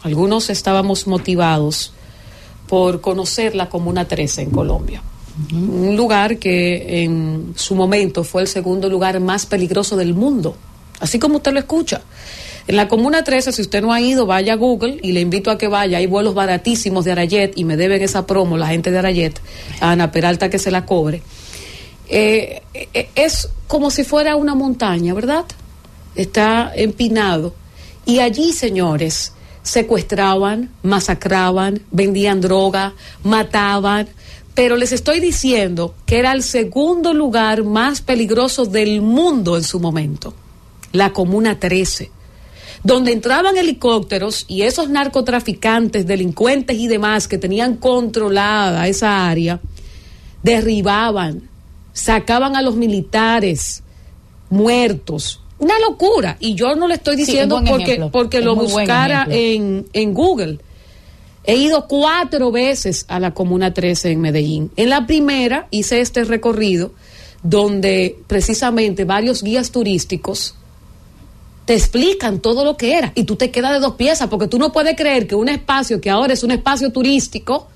[0.02, 1.92] algunos estábamos motivados
[2.66, 5.02] por conocer la Comuna 13 en Colombia
[5.52, 10.56] un lugar que en su momento fue el segundo lugar más peligroso del mundo,
[11.00, 12.02] así como usted lo escucha.
[12.66, 15.50] En la Comuna 13, si usted no ha ido, vaya a Google y le invito
[15.50, 15.98] a que vaya.
[15.98, 19.38] Hay vuelos baratísimos de Arayet y me deben esa promo la gente de Arayet,
[19.80, 21.20] a Ana Peralta que se la cobre.
[22.08, 25.44] Eh, eh, es como si fuera una montaña, ¿verdad?
[26.14, 27.54] Está empinado.
[28.06, 34.08] Y allí, señores, secuestraban, masacraban, vendían droga, mataban,
[34.54, 39.80] pero les estoy diciendo que era el segundo lugar más peligroso del mundo en su
[39.80, 40.32] momento,
[40.92, 42.10] la Comuna 13,
[42.84, 49.60] donde entraban helicópteros y esos narcotraficantes, delincuentes y demás que tenían controlada esa área,
[50.44, 51.48] derribaban,
[51.92, 53.82] sacaban a los militares
[54.50, 55.40] muertos.
[55.58, 56.36] Una locura.
[56.38, 60.58] Y yo no le estoy diciendo porque, porque lo buscara en, en Google
[61.46, 64.70] He ido cuatro veces a la Comuna 13 en Medellín.
[64.76, 66.92] En la primera hice este recorrido
[67.42, 70.54] donde precisamente varios guías turísticos
[71.66, 74.59] te explican todo lo que era y tú te quedas de dos piezas porque tú
[74.59, 77.68] no puedes creer que un espacio que ahora es un espacio turístico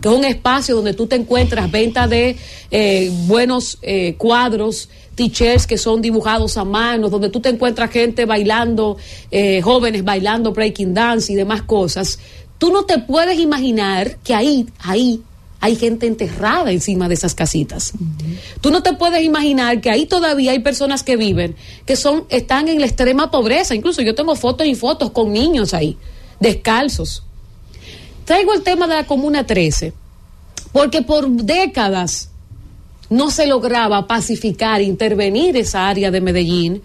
[0.00, 2.36] que es un espacio donde tú te encuentras venta de
[2.70, 8.26] eh, buenos eh, cuadros, t-shirts que son dibujados a mano, donde tú te encuentras gente
[8.26, 8.96] bailando,
[9.30, 12.18] eh, jóvenes bailando breaking dance y demás cosas.
[12.64, 15.20] Tú no te puedes imaginar que ahí, ahí
[15.60, 17.92] hay gente enterrada encima de esas casitas.
[18.62, 22.68] Tú no te puedes imaginar que ahí todavía hay personas que viven, que son, están
[22.68, 23.74] en la extrema pobreza.
[23.74, 25.98] Incluso yo tengo fotos y fotos con niños ahí,
[26.40, 27.24] descalzos.
[28.24, 29.92] Traigo el tema de la Comuna 13,
[30.72, 32.30] porque por décadas
[33.10, 36.82] no se lograba pacificar, intervenir esa área de Medellín,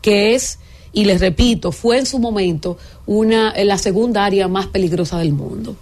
[0.00, 0.60] que es,
[0.96, 5.76] y les repito, fue en su momento una, la segunda área más peligrosa del mundo.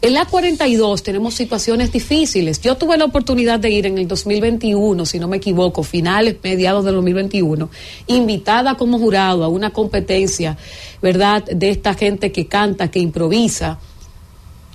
[0.00, 2.60] En la 42 tenemos situaciones difíciles.
[2.60, 6.84] Yo tuve la oportunidad de ir en el 2021, si no me equivoco, finales, mediados
[6.84, 7.68] del 2021,
[8.06, 10.56] invitada como jurado a una competencia,
[11.02, 13.80] ¿verdad?, de esta gente que canta, que improvisa.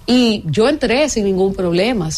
[0.05, 2.09] Y yo entré sin ningún problema,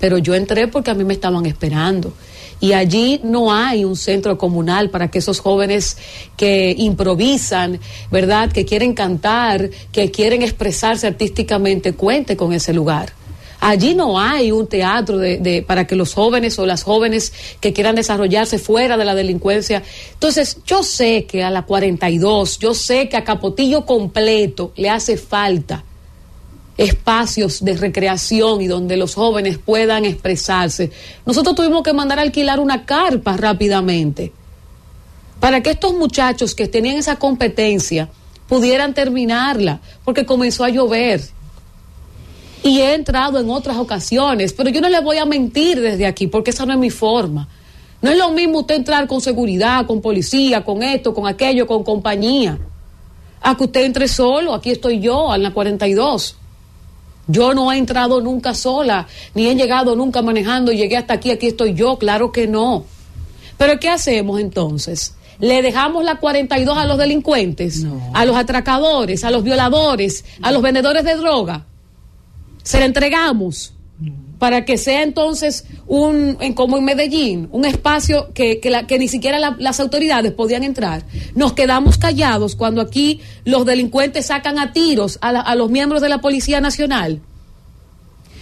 [0.00, 2.14] pero yo entré porque a mí me estaban esperando
[2.60, 5.96] y allí no hay un centro comunal para que esos jóvenes
[6.36, 8.52] que improvisan, ¿verdad?
[8.52, 13.12] Que quieren cantar, que quieren expresarse artísticamente, cuente con ese lugar.
[13.60, 17.94] Allí no hay un teatro de, para que los jóvenes o las jóvenes que quieran
[17.94, 19.82] desarrollarse fuera de la delincuencia.
[20.12, 25.16] Entonces, yo sé que a la 42, yo sé que a Capotillo completo le hace
[25.16, 25.82] falta
[26.76, 30.90] espacios de recreación y donde los jóvenes puedan expresarse.
[31.24, 34.32] Nosotros tuvimos que mandar a alquilar una carpa rápidamente
[35.40, 38.08] para que estos muchachos que tenían esa competencia
[38.48, 41.22] pudieran terminarla, porque comenzó a llover.
[42.62, 46.28] Y he entrado en otras ocasiones, pero yo no le voy a mentir desde aquí,
[46.28, 47.46] porque esa no es mi forma.
[48.00, 51.84] No es lo mismo usted entrar con seguridad, con policía, con esto, con aquello, con
[51.84, 52.58] compañía.
[53.42, 56.36] A que usted entre solo, aquí estoy yo, en la 42.
[57.26, 61.48] Yo no he entrado nunca sola, ni he llegado nunca manejando llegué hasta aquí, aquí
[61.48, 62.84] estoy yo, claro que no.
[63.56, 65.14] Pero ¿qué hacemos entonces?
[65.38, 70.62] ¿Le dejamos la 42 a los delincuentes, a los atracadores, a los violadores, a los
[70.62, 71.66] vendedores de droga?
[72.62, 73.74] ¿Se la entregamos?
[74.38, 79.80] Para que sea entonces un, como en Medellín, un espacio que, que, ni siquiera las
[79.80, 81.04] autoridades podían entrar.
[81.34, 86.08] Nos quedamos callados cuando aquí los delincuentes sacan a tiros a, a los miembros de
[86.08, 87.20] la Policía Nacional.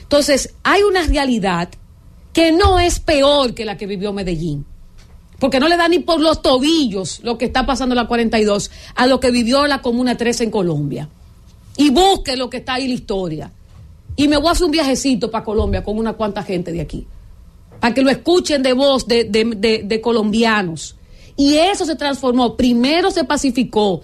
[0.02, 1.68] Entonces, hay una realidad
[2.32, 4.66] que no es peor que la que vivió Medellín
[5.42, 8.70] porque no le da ni por los tobillos lo que está pasando en la 42
[8.94, 11.08] a lo que vivió la Comuna 13 en Colombia.
[11.76, 13.50] Y busque lo que está ahí la historia.
[14.16, 17.06] Y me voy a hacer un viajecito para Colombia con una cuanta gente de aquí,
[17.80, 20.96] para que lo escuchen de voz de, colombianos.
[21.34, 22.56] Y eso se transformó.
[22.56, 24.02] Primero se pacificó.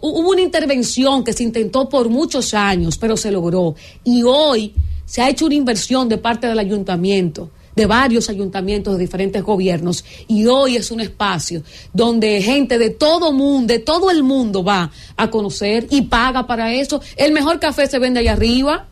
[0.00, 3.74] hubo una intervención que se intentó por muchos años, pero se logró.
[4.04, 4.72] Y hoy
[5.04, 10.02] se ha hecho una inversión de parte del ayuntamiento de varios ayuntamientos de diferentes gobiernos
[10.26, 11.62] y hoy es un espacio
[11.92, 16.72] donde gente de todo mundo, de todo el mundo va a conocer y paga para
[16.72, 17.02] eso.
[17.16, 18.88] El mejor café se vende allá arriba.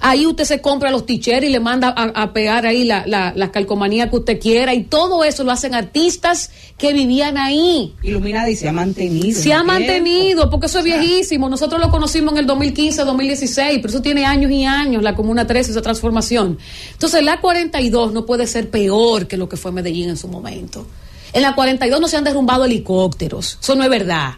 [0.00, 4.10] Ahí usted se compra los ticheros y le manda a, pegar ahí la, la, calcomanía
[4.10, 7.94] que usted quiera y todo eso lo hacen artistas que vivían ahí.
[8.02, 9.40] Iluminada y se ha mantenido.
[9.40, 11.48] Se ha mantenido, porque eso es viejísimo.
[11.48, 15.46] Nosotros lo conocimos en el 2015, 2016, pero eso tiene años y años, la Comuna
[15.46, 16.58] 13, esa transformación.
[16.92, 20.86] Entonces la 42 no puede ser peor que lo que fue Medellín en su momento.
[21.32, 24.34] En la 42 no se han derrumbado helicópteros, eso no es verdad.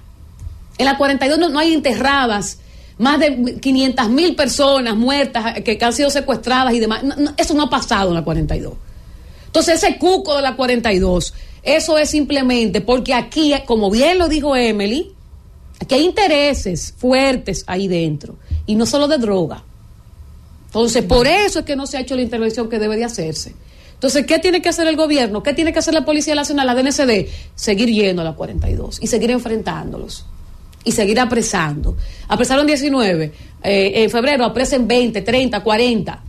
[0.78, 2.58] En la 42 no, no hay enterradas
[2.98, 7.02] más de 500 mil personas muertas que, han sido secuestradas y demás.
[7.36, 8.74] eso no ha pasado en la 42.
[9.46, 14.56] Entonces ese cuco de la 42, eso es simplemente porque aquí, como bien lo dijo
[14.56, 15.12] Emily,
[15.80, 19.62] aquí hay intereses fuertes ahí dentro y no solo de droga.
[20.66, 23.54] Entonces, por eso es que no se ha hecho la intervención que debe de hacerse.
[23.94, 25.42] Entonces, ¿qué tiene que hacer el gobierno?
[25.42, 27.28] ¿Qué tiene que hacer la Policía Nacional, la DNCD?
[27.54, 30.26] Seguir yendo a la 42 y seguir enfrentándolos
[30.86, 31.96] y seguir apresando.
[32.28, 36.22] Apresaron 19, eh, en febrero apresen 20, 30, 40.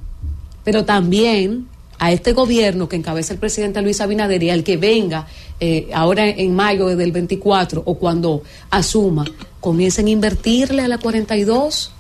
[0.64, 1.68] Pero también
[2.00, 5.28] a este gobierno que encabeza el presidente Luis Abinader y al que venga
[5.60, 8.42] eh, ahora en mayo del 24 o cuando
[8.72, 9.26] asuma,
[9.60, 11.92] comiencen a invertirle a la 42,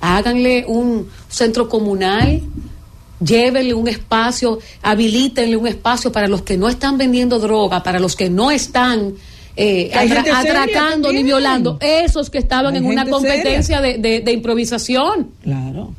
[0.00, 2.40] háganle un centro comunal,
[3.22, 8.16] llévenle un espacio, habilítenle un espacio para los que no están vendiendo droga, para los
[8.16, 9.14] que no están
[9.62, 15.32] eh, atracando ni violando, esos que estaban en una competencia de, improvisación.
[15.42, 15.94] Claro.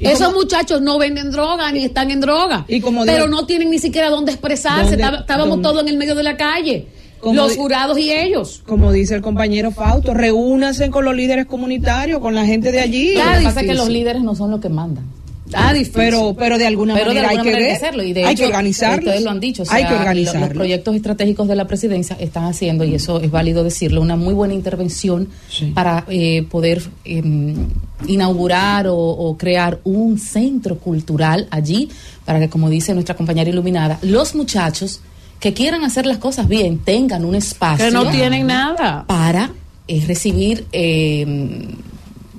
[0.00, 2.64] Esos muchachos no venden droga ni están en droga,
[3.04, 4.94] pero no tienen ni siquiera dónde expresarse.
[4.94, 6.86] estábamos todos en el medio de la calle.
[7.22, 8.62] los jurados y ellos.
[8.66, 13.14] Como dice el compañero Fausto, reúnanse con los líderes comunitarios, con la gente de allí.
[13.14, 15.17] Lo que pasa es que los líderes no son los que mandan.
[15.54, 18.02] Ah, pero, pero de alguna manera hay que hacerlo.
[18.02, 18.98] Y de hay que organizarlo.
[18.98, 19.62] Ustedes lo han dicho.
[19.68, 20.40] hay que organizarlo.
[20.40, 24.34] Los, proyectos estratégicos de la presidencia están haciendo, y eso es válido decirlo, una muy
[24.34, 25.28] buena intervención
[25.74, 27.68] para eh, poder em,
[28.06, 31.88] inaugurar o, crear un centro cultural allí,
[32.24, 35.00] para que, como dice nuestra compañera iluminada, los muchachos
[35.40, 37.86] que quieran hacer las cosas bien tengan un espacio.
[37.86, 39.04] Que no tienen nada.
[39.06, 39.52] Para
[39.86, 40.66] eh, recibir.
[40.72, 41.24] Eh,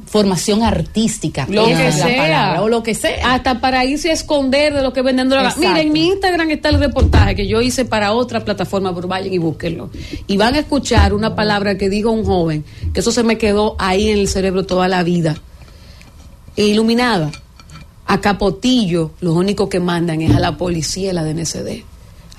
[0.09, 3.33] formación artística, lo que sea, o lo que sea.
[3.33, 5.57] Hasta para irse a esconder de lo que venden drogas.
[5.57, 9.31] Miren, en mi Instagram está el reportaje que yo hice para otra plataforma, pero vayan
[9.31, 9.91] y búsquenlo.
[10.25, 13.75] Y van a escuchar una palabra que dijo un joven, que eso se me quedó
[13.77, 15.37] ahí en el cerebro toda la vida.
[16.55, 17.31] Iluminada.
[18.07, 21.83] A Capotillo, los únicos que mandan es a la policía y la DNCD.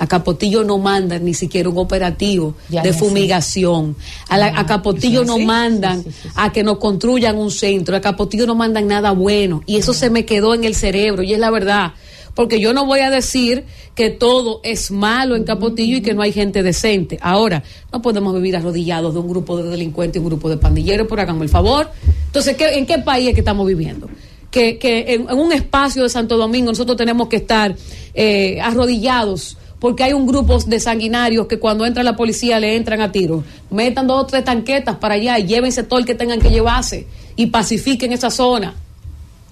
[0.01, 3.94] A Capotillo no mandan ni siquiera un operativo de fumigación.
[4.30, 6.03] A, a Capotillo no mandan
[6.34, 7.94] a que nos construyan un centro.
[7.94, 9.62] A Capotillo no mandan nada bueno.
[9.66, 11.92] Y eso se me quedó en el cerebro y es la verdad.
[12.34, 16.22] Porque yo no voy a decir que todo es malo en Capotillo y que no
[16.22, 17.18] hay gente decente.
[17.20, 21.07] Ahora, no podemos vivir arrodillados de un grupo de delincuentes y un grupo de pandilleros,
[21.07, 21.90] por háganme el favor.
[22.24, 24.09] Entonces, ¿en qué país es que estamos viviendo?
[24.51, 24.78] Que,
[25.09, 27.76] en, un espacio de Santo Domingo nosotros tenemos que estar
[28.14, 33.00] eh, arrodillados porque hay un grupo de sanguinarios que cuando entra la policía le entran
[33.00, 33.42] a tiro.
[33.70, 37.06] Metan dos o tres tanquetas para allá y llévense todo el que tengan que llevarse
[37.34, 38.74] y pacifiquen esa zona.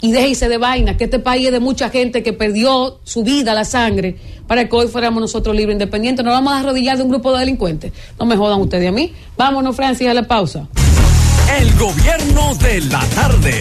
[0.01, 3.53] Y déjense de vaina, que este país es de mucha gente que perdió su vida,
[3.53, 4.17] la sangre,
[4.47, 6.25] para que hoy fuéramos nosotros libres, independientes.
[6.25, 7.93] Nos vamos a arrodillar de un grupo de delincuentes.
[8.19, 9.13] No me jodan ustedes a mí.
[9.37, 10.69] Vámonos, Francis, a la pausa.
[11.59, 13.61] El gobierno de la tarde.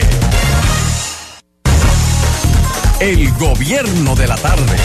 [2.99, 4.75] El gobierno de la tarde.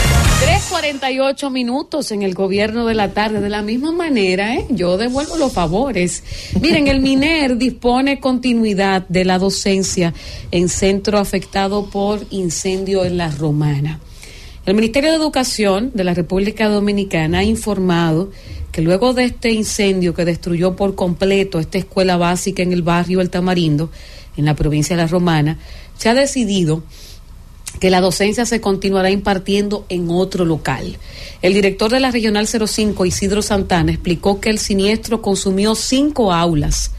[0.45, 3.41] 3.48 minutos en el gobierno de la tarde.
[3.41, 4.67] De la misma manera, ¿eh?
[4.69, 6.23] yo devuelvo los favores.
[6.61, 10.13] Miren, el MINER dispone continuidad de la docencia
[10.51, 13.99] en centro afectado por incendio en la Romana.
[14.67, 18.29] El Ministerio de Educación de la República Dominicana ha informado
[18.71, 23.21] que luego de este incendio que destruyó por completo esta escuela básica en el barrio
[23.21, 23.89] El Tamarindo,
[24.37, 25.57] en la provincia de La Romana,
[25.97, 26.83] se ha decidido
[27.83, 30.95] que la docencia se continuará impartiendo en otro local.
[31.41, 36.91] El director de la Regional 05, Isidro Santana, explicó que el siniestro consumió cinco aulas.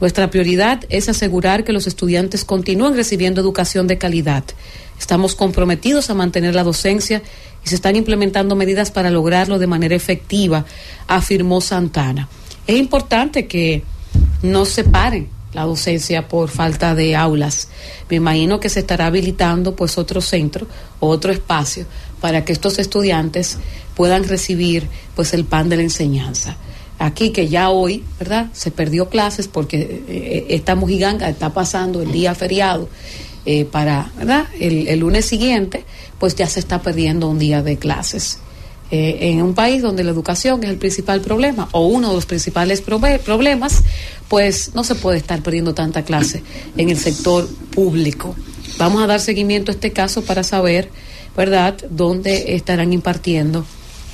[0.00, 4.44] Nuestra prioridad es asegurar que los estudiantes continúen recibiendo educación de calidad.
[4.96, 7.20] Estamos comprometidos a mantener la docencia
[7.64, 10.66] y se están implementando medidas para lograrlo de manera efectiva,
[11.08, 12.28] afirmó Santana.
[12.68, 13.82] Es importante que
[14.40, 17.68] no se paren la docencia por falta de aulas.
[18.08, 20.66] Me imagino que se estará habilitando pues otro centro,
[21.00, 21.86] otro espacio
[22.20, 23.58] para que estos estudiantes
[23.94, 26.56] puedan recibir pues el pan de la enseñanza.
[26.98, 28.48] Aquí que ya hoy, ¿verdad?
[28.52, 32.88] Se perdió clases porque eh, eh, esta mojiganga está pasando el día feriado
[33.44, 34.46] eh, para, ¿verdad?
[34.58, 35.84] El lunes siguiente,
[36.18, 38.38] pues ya se está perdiendo un día de clases.
[38.94, 42.26] Eh, en un país donde la educación es el principal problema o uno de los
[42.26, 43.82] principales problemas,
[44.28, 46.42] pues no se puede estar perdiendo tanta clase
[46.76, 48.36] en el sector público.
[48.76, 50.90] Vamos a dar seguimiento a este caso para saber,
[51.34, 53.64] ¿verdad?, dónde estarán impartiendo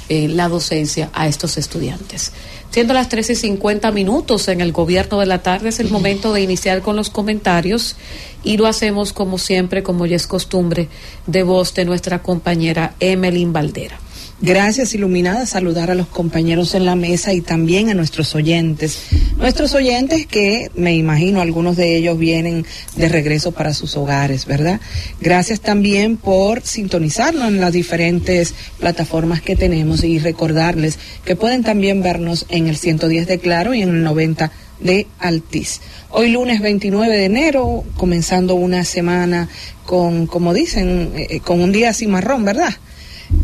[0.09, 2.31] eh, la docencia a estos estudiantes.
[2.71, 6.33] Siendo las 13 y 50 minutos en el gobierno de la tarde, es el momento
[6.33, 7.97] de iniciar con los comentarios
[8.45, 10.89] y lo hacemos como siempre, como ya es costumbre,
[11.27, 13.99] de voz de nuestra compañera Emeline Valdera.
[14.41, 15.47] Gracias, Iluminada.
[15.47, 18.97] Saludar a los compañeros en la mesa y también a nuestros oyentes.
[19.37, 22.65] Nuestros oyentes que me imagino algunos de ellos vienen
[22.95, 24.81] de regreso para sus hogares, ¿verdad?
[25.21, 32.01] Gracias también por sintonizarnos en las diferentes plataformas que tenemos y recordarles que pueden también
[32.01, 35.81] vernos en el 110 de Claro y en el 90 de Altiz.
[36.11, 39.49] Hoy lunes 29 de enero, comenzando una semana
[39.85, 42.75] con, como dicen, eh, con un día cimarrón, ¿verdad?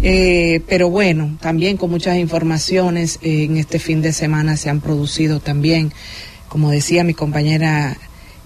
[0.02, 4.80] Eh, pero bueno, también con muchas informaciones eh, en este fin de semana se han
[4.80, 5.92] producido también,
[6.48, 7.96] como decía mi compañera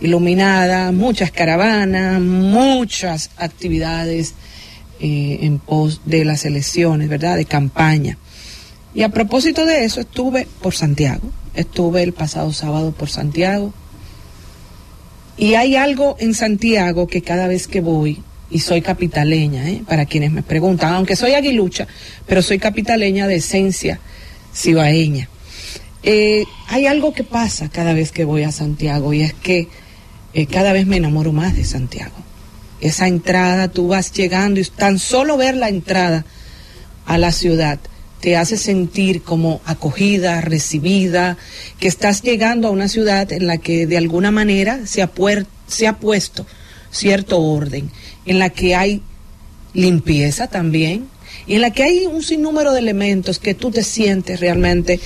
[0.01, 4.35] iluminada, muchas caravanas, muchas actividades
[5.01, 7.37] eh, en pos de las elecciones, ¿verdad?
[7.37, 8.19] De campaña.
[8.95, 13.73] Y a propósito de eso, estuve por Santiago, estuve el pasado sábado por Santiago.
[15.37, 19.83] Y hay algo en Santiago que cada vez que voy y soy capitaleña, ¿eh?
[19.87, 21.87] para quienes me preguntan, aunque soy aguilucha,
[22.27, 24.01] pero soy capitaleña de esencia
[24.55, 25.29] cibaeña.
[26.03, 29.69] Eh, hay algo que pasa cada vez que voy a Santiago y es que
[30.33, 32.17] eh, cada vez me enamoro más de Santiago.
[32.81, 36.25] Esa entrada, tú vas llegando y tan solo ver la entrada
[37.07, 37.79] a la ciudad
[38.21, 41.37] te hace sentir como acogida, recibida,
[41.79, 45.11] que estás llegando a una ciudad en la que de alguna manera se ha,
[45.69, 46.47] se ha puesto
[46.91, 47.91] cierto orden,
[48.29, 49.03] en la que hay
[49.75, 51.09] limpieza también,
[51.47, 55.01] y en la que hay un sinnúmero de elementos que tú te sientes realmente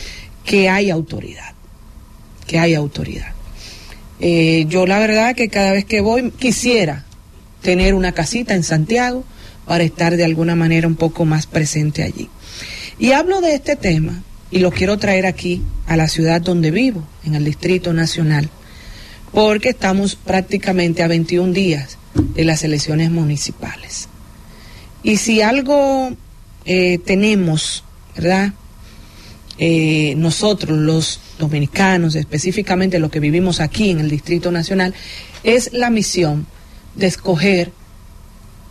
[0.44, 1.54] que hay autoridad,
[2.46, 3.32] que hay autoridad.
[4.20, 7.04] Eh, yo la verdad que cada vez que voy quisiera
[7.60, 9.24] tener una casita en Santiago
[9.66, 12.28] para estar de alguna manera un poco más presente allí.
[12.98, 17.06] Y hablo de este tema y lo quiero traer aquí a la ciudad donde vivo,
[17.24, 18.50] en el Distrito Nacional,
[19.32, 24.08] porque estamos prácticamente a 21 días de las elecciones municipales.
[25.02, 26.10] Y si algo
[26.64, 27.82] eh, tenemos,
[28.14, 28.52] ¿verdad?
[29.58, 34.94] Eh, nosotros los dominicanos, específicamente los que vivimos aquí en el Distrito Nacional,
[35.42, 36.46] es la misión
[36.94, 37.72] de escoger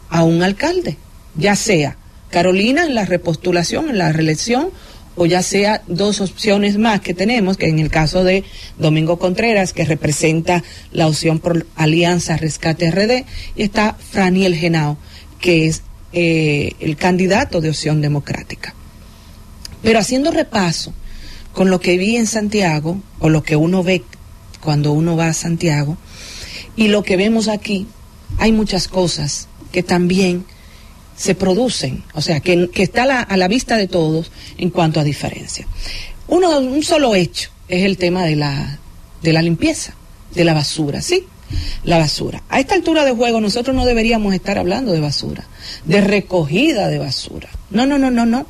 [0.10, 0.98] a un alcalde,
[1.36, 1.98] ya sea
[2.30, 4.70] Carolina en la repostulación, en la reelección,
[5.16, 8.44] o ya sea dos opciones más que tenemos, que en el caso de
[8.78, 14.98] Domingo Contreras, que representa la opción por Alianza Rescate RD, y está Franiel Genao,
[15.40, 15.84] que es
[16.14, 18.74] eh, el candidato de opción democrática.
[19.82, 20.94] Pero haciendo repaso
[21.54, 24.04] con lo que vi en Santiago, o lo que uno ve
[24.62, 25.98] cuando uno va a Santiago,
[26.76, 27.88] y lo que vemos aquí,
[28.38, 30.46] hay muchas cosas que también
[31.16, 35.68] se producen, o sea, que, está a la, vista de todos en cuanto a diferencia.
[36.28, 38.80] Uno, un solo hecho es el tema de la,
[39.22, 39.94] de la limpieza,
[40.34, 41.26] de la basura, ¿sí?
[41.84, 42.42] La basura.
[42.50, 45.46] A esta altura de juego nosotros no deberíamos estar hablando de basura,
[45.86, 47.50] de recogida de basura.
[47.70, 48.48] No, no, no, no, no.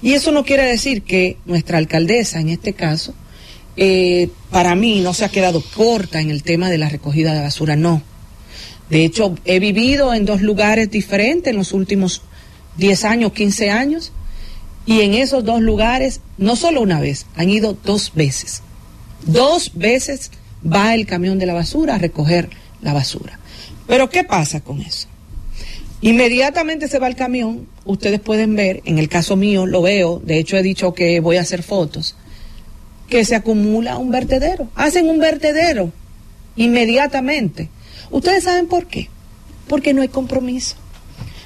[0.00, 3.14] Y eso no quiere decir que nuestra alcaldesa, en este caso,
[3.76, 7.40] eh, para mí no se ha quedado corta en el tema de la recogida de
[7.40, 8.02] basura, no
[8.90, 12.22] de hecho, he vivido en dos lugares diferentes en los últimos
[12.76, 14.12] 10 años, 15 años,
[14.86, 18.62] y en esos dos lugares, no solo una vez, han ido dos veces.
[19.24, 20.30] Dos veces
[20.64, 22.50] va el camión de la basura a recoger
[22.82, 23.38] la basura.
[23.86, 25.08] Pero ¿qué pasa con eso?
[26.02, 30.38] Inmediatamente se va el camión, ustedes pueden ver, en el caso mío lo veo, de
[30.38, 32.14] hecho he dicho que voy a hacer fotos,
[33.08, 34.68] que se acumula un vertedero.
[34.74, 35.92] Hacen un vertedero
[36.56, 37.70] inmediatamente.
[38.14, 39.08] ¿Ustedes saben por qué?
[39.66, 40.76] Porque no hay compromiso.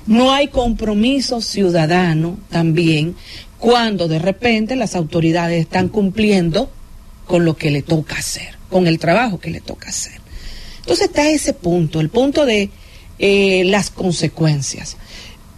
[0.07, 3.16] No hay compromiso ciudadano también
[3.59, 6.71] cuando de repente las autoridades están cumpliendo
[7.27, 10.21] con lo que le toca hacer, con el trabajo que le toca hacer.
[10.81, 12.69] Entonces está ese punto, el punto de
[13.19, 14.99] eh, las consecuencias.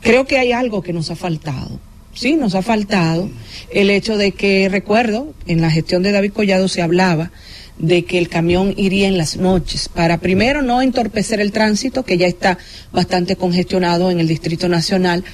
[0.03, 1.81] Creo que hay algo que nos ha faltado.
[2.15, 3.29] Sí, nos ha faltado
[3.73, 7.33] el hecho de que, recuerdo, en la gestión de David Collado se hablaba
[7.81, 12.18] de que el camión iría en las noches para primero no entorpecer el tránsito que
[12.18, 12.59] ya está
[12.93, 15.24] bastante congestionado en el Distrito Nacional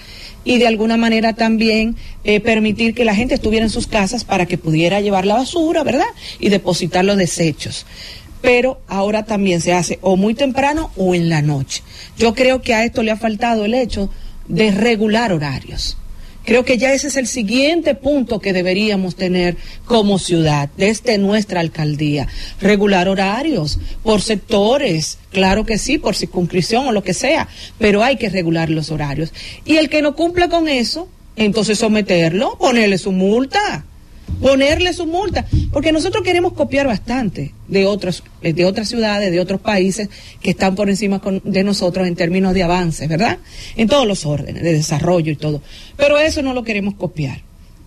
[0.45, 4.47] y de alguna manera también eh, permitir que la gente estuviera en sus casas para
[4.47, 6.07] que pudiera llevar la basura, ¿verdad?
[6.39, 7.85] Y depositar los desechos.
[8.43, 11.83] Pero ahora también se hace o muy temprano o en la noche.
[12.17, 14.09] Yo creo que a esto le ha faltado el hecho
[14.47, 15.99] de regular horarios.
[16.47, 21.59] Creo que ya ese es el siguiente punto que deberíamos tener como ciudad, desde nuestra
[21.59, 22.29] alcaldía.
[22.61, 28.17] Regular horarios por sectores, claro que sí, por circunscripción o lo que sea, pero hay
[28.17, 29.35] que regular los horarios.
[29.65, 33.85] Y el que no cumpla con eso, entonces someterlo, ponerle su multa
[34.41, 39.41] ponerle su multa, porque nosotros queremos copiar bastante de otros, eh, de otras ciudades, de
[39.41, 40.09] otros países
[40.41, 43.39] que están por encima de nosotros en términos de avances, ¿verdad?
[43.77, 45.63] En todos los órdenes, de desarrollo y todo.
[45.97, 47.41] Pero eso no lo queremos copiar.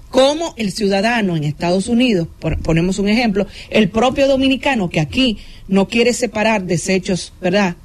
[0.10, 2.28] Como el ciudadano en Estados Unidos,
[2.64, 5.38] ponemos un ejemplo, el propio dominicano que aquí
[5.68, 7.76] no quiere separar desechos, ¿verdad?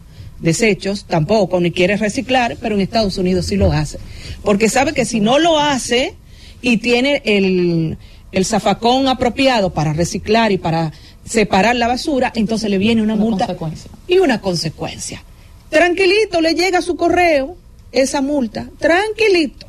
[0.40, 3.98] Desechos tampoco, ni quiere reciclar, pero en Estados Unidos sí lo hace.
[4.42, 6.14] Porque sabe que si no lo hace
[6.62, 7.98] y tiene el,
[8.34, 10.92] el zafacón apropiado para reciclar y para
[11.24, 13.56] separar la basura, entonces le viene una, multa
[14.08, 15.22] y una consecuencia.
[15.70, 17.56] Tranquilito, le llega a su correo
[17.92, 19.68] esa multa, tranquilito.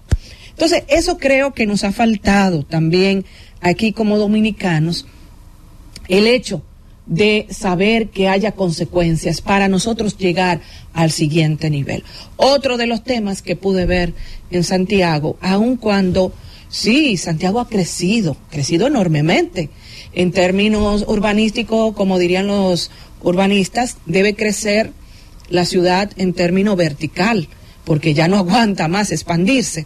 [0.49, 3.25] Entonces, eso creo que nos ha faltado también
[3.61, 5.05] aquí como dominicanos,
[6.07, 6.63] el hecho
[7.05, 10.61] de saber que haya consecuencias para nosotros llegar
[10.93, 12.03] al siguiente nivel.
[12.35, 14.13] Otro de los temas que pude ver
[14.49, 16.33] en Santiago, aun cuando
[16.75, 19.69] Sí, Santiago ha crecido, crecido enormemente.
[20.11, 24.91] En términos urbanísticos, como dirían los urbanistas, debe crecer
[25.47, 27.47] la ciudad en términos vertical,
[27.85, 29.85] porque ya no aguanta más expandirse.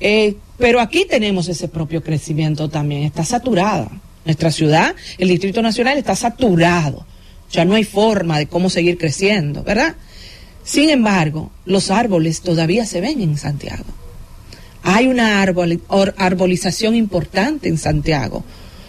[0.00, 3.90] Eh, pero aquí tenemos ese propio crecimiento también, está saturada.
[4.26, 7.06] Nuestra ciudad, el Distrito Nacional está saturado.
[7.50, 9.94] Ya no hay forma de cómo seguir creciendo, ¿verdad?
[10.62, 13.86] Sin embargo, los árboles todavía se ven en Santiago
[14.90, 18.42] Hay una arbolización importante en Santiago.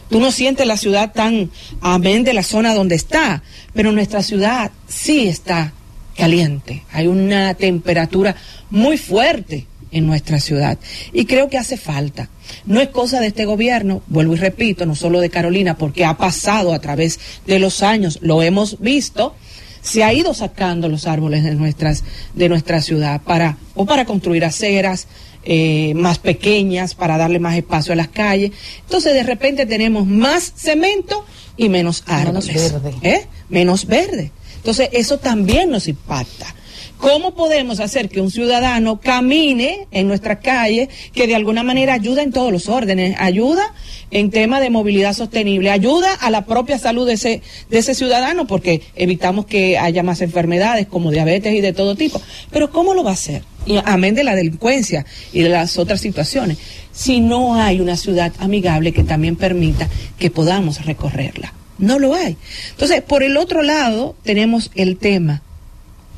[0.09, 3.43] Tú no sientes la ciudad tan amén de la zona donde está,
[3.73, 5.73] pero nuestra ciudad sí está
[6.15, 6.83] caliente.
[6.93, 8.37] Hay una temperatura
[8.69, 10.79] muy fuerte en nuestra ciudad.
[11.11, 12.29] Y creo que hace falta.
[12.65, 16.15] No es cosa de este gobierno, vuelvo y repito, no solo de Carolina, porque ha
[16.15, 19.35] pasado a través de los años, lo hemos visto,
[19.81, 22.03] se ha ido sacando los árboles de nuestras
[22.33, 25.07] de nuestra ciudad para o para construir aceras
[25.43, 28.51] eh, más pequeñas para darle más espacio a las calles.
[28.81, 31.25] Entonces de repente tenemos más cemento
[31.57, 32.93] y menos árboles menos verde.
[33.01, 33.27] ¿eh?
[33.49, 34.31] menos verde.
[34.57, 36.53] Entonces eso también nos impacta
[36.99, 42.23] ¿Cómo podemos hacer que un ciudadano camine en nuestra calle que de alguna manera ayuda
[42.23, 43.15] en todos los órdenes?
[43.19, 43.73] Ayuda
[44.11, 48.47] en tema de movilidad sostenible, ayuda a la propia salud de ese, de ese ciudadano
[48.47, 52.21] porque evitamos que haya más enfermedades como diabetes y de todo tipo.
[52.51, 53.43] Pero ¿cómo lo va a hacer?
[53.85, 56.57] Amén de la delincuencia y de las otras situaciones,
[56.91, 59.87] si no hay una ciudad amigable que también permita
[60.17, 61.53] que podamos recorrerla.
[61.77, 62.35] No lo hay.
[62.71, 65.43] Entonces, por el otro lado, tenemos el tema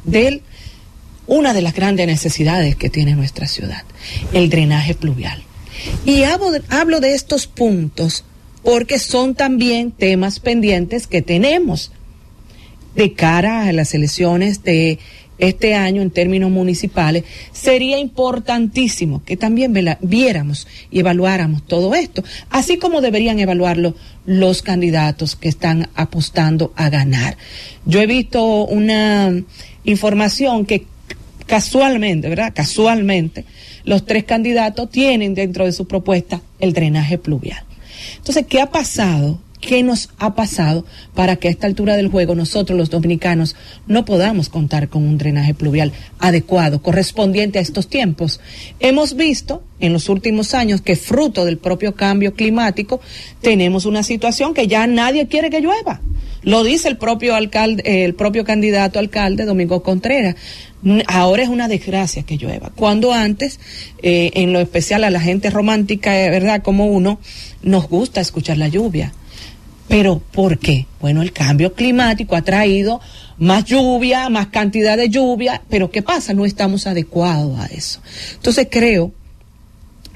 [0.06, 0.42] del
[1.28, 3.84] una de las grandes necesidades que tiene nuestra ciudad,
[4.34, 5.44] el drenaje pluvial.
[6.06, 8.26] Y hablo, de estos puntos
[8.64, 11.92] porque son también temas pendientes que tenemos
[12.96, 15.00] de cara a las elecciones de
[15.38, 22.78] este año en términos municipales, sería importantísimo que también viéramos y evaluáramos todo esto, así
[22.78, 23.96] como deberían evaluarlo
[24.26, 27.38] los candidatos que están apostando a ganar.
[27.86, 29.34] Yo he visto una
[29.84, 30.86] información que
[31.52, 32.54] casualmente, ¿verdad?
[32.56, 33.44] Casualmente,
[33.84, 37.62] los tres candidatos tienen dentro de su propuesta el drenaje pluvial.
[38.16, 39.38] Entonces, ¿qué ha pasado?
[39.62, 43.56] ¿Qué nos ha pasado para que a esta altura del juego nosotros los dominicanos
[43.86, 48.40] no podamos contar con un drenaje pluvial adecuado, correspondiente a estos tiempos?
[48.80, 53.02] Hemos visto en los últimos años que fruto del propio cambio climático
[53.42, 56.02] tenemos una situación que ya nadie quiere que llueva.
[56.42, 60.36] Lo dice el propio alcalde, el propio candidato alcalde Domingo Contreras.
[61.06, 62.72] Ahora es una desgracia que llueva.
[62.76, 63.60] Cuando antes,
[64.02, 66.64] eh, en lo especial a la gente romántica, eh, ¿verdad?
[66.64, 67.20] Como uno,
[67.62, 69.14] nos gusta escuchar la lluvia.
[69.92, 70.86] Pero ¿por qué?
[71.02, 73.02] Bueno, el cambio climático ha traído
[73.38, 76.34] más lluvia, más cantidad de lluvia, pero ¿qué pasa?
[76.34, 78.00] No estamos adecuados a eso.
[78.36, 79.12] Entonces creo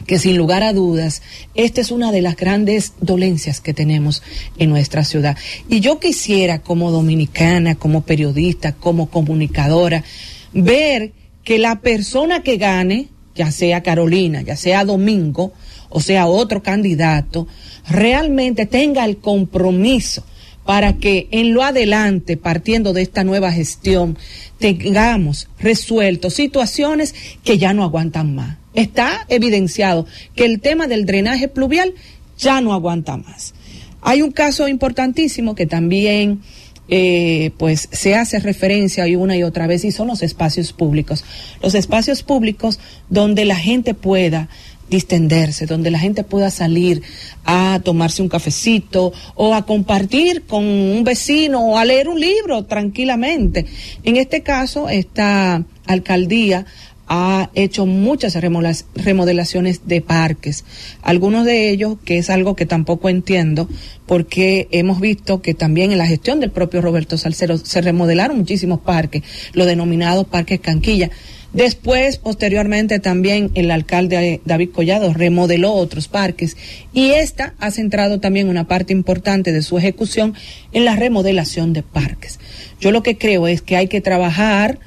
[0.07, 1.21] que sin lugar a dudas,
[1.55, 4.23] esta es una de las grandes dolencias que tenemos
[4.57, 5.35] en nuestra ciudad.
[5.67, 10.05] Y yo quisiera, como dominicana, como periodista, como comunicadora,
[10.53, 11.11] ver
[11.43, 15.51] que la persona que gane, ya sea Carolina, ya sea Domingo,
[15.89, 17.47] o sea otro candidato,
[17.87, 20.23] realmente tenga el compromiso
[20.65, 24.17] para que en lo adelante, partiendo de esta nueva gestión,
[24.57, 27.13] tengamos resuelto situaciones
[27.43, 28.57] que ya no aguantan más.
[28.73, 31.93] Está evidenciado que el tema del drenaje pluvial
[32.37, 33.53] ya no aguanta más.
[34.01, 36.41] Hay un caso importantísimo que también
[36.87, 41.23] eh, pues se hace referencia y una y otra vez y son los espacios públicos.
[41.61, 42.79] Los espacios públicos
[43.09, 44.49] donde la gente pueda
[44.89, 47.01] distenderse, donde la gente pueda salir
[47.43, 52.65] a tomarse un cafecito o a compartir con un vecino o a leer un libro
[52.65, 53.65] tranquilamente.
[54.03, 56.65] En este caso, esta alcaldía
[57.07, 60.65] ha hecho muchas remodelaciones de parques.
[61.01, 63.69] Algunos de ellos, que es algo que tampoco entiendo,
[64.07, 68.79] porque hemos visto que también en la gestión del propio Roberto Salcero se remodelaron muchísimos
[68.79, 69.23] parques,
[69.53, 71.11] los denominados parques Canquilla.
[71.55, 76.57] Después, posteriormente, también el alcalde David Collado remodeló otros parques.
[76.93, 80.33] Y esta ha centrado también una parte importante de su ejecución
[80.73, 82.41] en la remodelación de parques.
[82.81, 84.79] Yo lo que creo es que hay que trabajar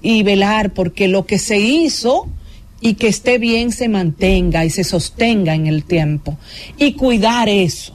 [0.00, 2.26] y velar porque lo que se hizo
[2.80, 6.38] y que esté bien se mantenga y se sostenga en el tiempo.
[6.78, 7.93] Y cuidar eso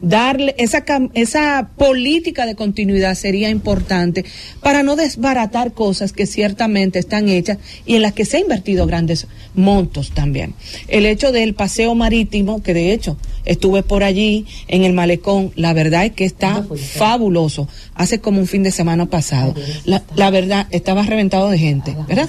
[0.00, 0.84] darle esa,
[1.14, 4.24] esa política de continuidad sería importante
[4.62, 8.86] para no desbaratar cosas que ciertamente están hechas y en las que se ha invertido
[8.86, 10.54] grandes montos también.
[10.88, 15.72] El hecho del paseo marítimo, que de hecho estuve por allí en el malecón, la
[15.72, 17.68] verdad es que está fabuloso.
[17.94, 19.54] Hace como un fin de semana pasado.
[19.84, 22.28] La, la verdad, estaba reventado de gente, ¿verdad?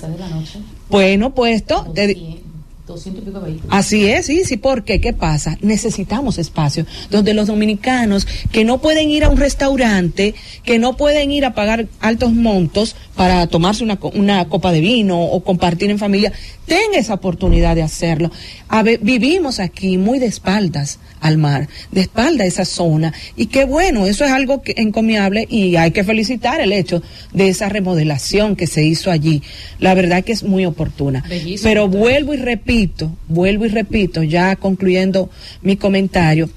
[0.89, 1.93] Bueno, puesto...
[3.69, 5.57] Así es, sí, sí, porque ¿qué pasa?
[5.61, 11.31] Necesitamos espacio donde los dominicanos que no pueden ir a un restaurante, que no pueden
[11.31, 15.99] ir a pagar altos montos para tomarse una, una copa de vino o compartir en
[15.99, 16.31] familia,
[16.65, 18.31] tengan esa oportunidad de hacerlo.
[19.01, 23.13] vivimos aquí muy de espaldas al mar, de espalda a esa zona.
[23.36, 27.01] Y qué bueno, eso es algo que, encomiable y hay que felicitar el hecho
[27.34, 29.41] de esa remodelación que se hizo allí.
[29.80, 31.24] La verdad que es muy oportuna.
[31.63, 35.30] Pero vuelvo y repito repito, vuelvo y repito, ya concluyendo
[35.61, 36.49] mi comentario,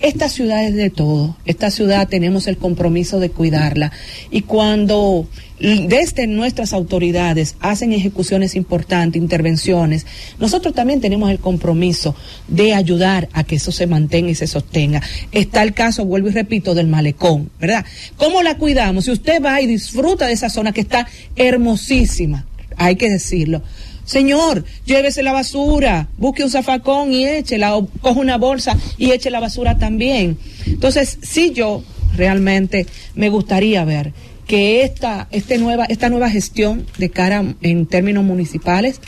[0.00, 1.36] esta ciudad es de todo.
[1.44, 3.92] Esta ciudad tenemos el compromiso de cuidarla.
[4.30, 5.28] Y cuando
[5.58, 10.06] desde nuestras autoridades hacen ejecuciones importantes, intervenciones,
[10.38, 12.16] nosotros también tenemos el compromiso
[12.48, 15.02] de ayudar a que eso se mantenga y se sostenga.
[15.32, 17.84] Está el caso, vuelvo y repito, del malecón, ¿verdad?
[18.16, 19.04] ¿Cómo la cuidamos?
[19.04, 22.46] Si usted va y disfruta de esa zona que está hermosísima,
[22.76, 23.62] hay que decirlo
[24.10, 29.30] Señor, llévese la basura, busque un zafacón y échela, o coge una bolsa y eche
[29.30, 30.36] la basura también.
[30.66, 31.84] Entonces, sí yo
[32.16, 34.12] realmente me gustaría ver
[34.48, 39.00] que esta, este nueva, esta nueva gestión de cara en términos municipales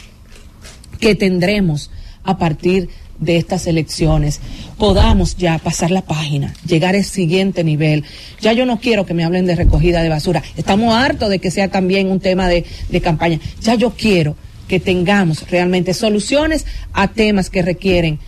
[1.00, 1.90] que tendremos
[2.22, 2.88] a partir
[3.18, 4.38] de estas elecciones
[4.78, 8.04] podamos ya pasar la página, llegar al siguiente nivel.
[8.40, 10.44] Ya yo no quiero que me hablen de recogida de basura.
[10.56, 13.40] Estamos hartos de que sea también un tema de, de campaña.
[13.62, 14.36] Ya yo quiero
[14.68, 18.18] que tengamos realmente soluciones a temas que requieren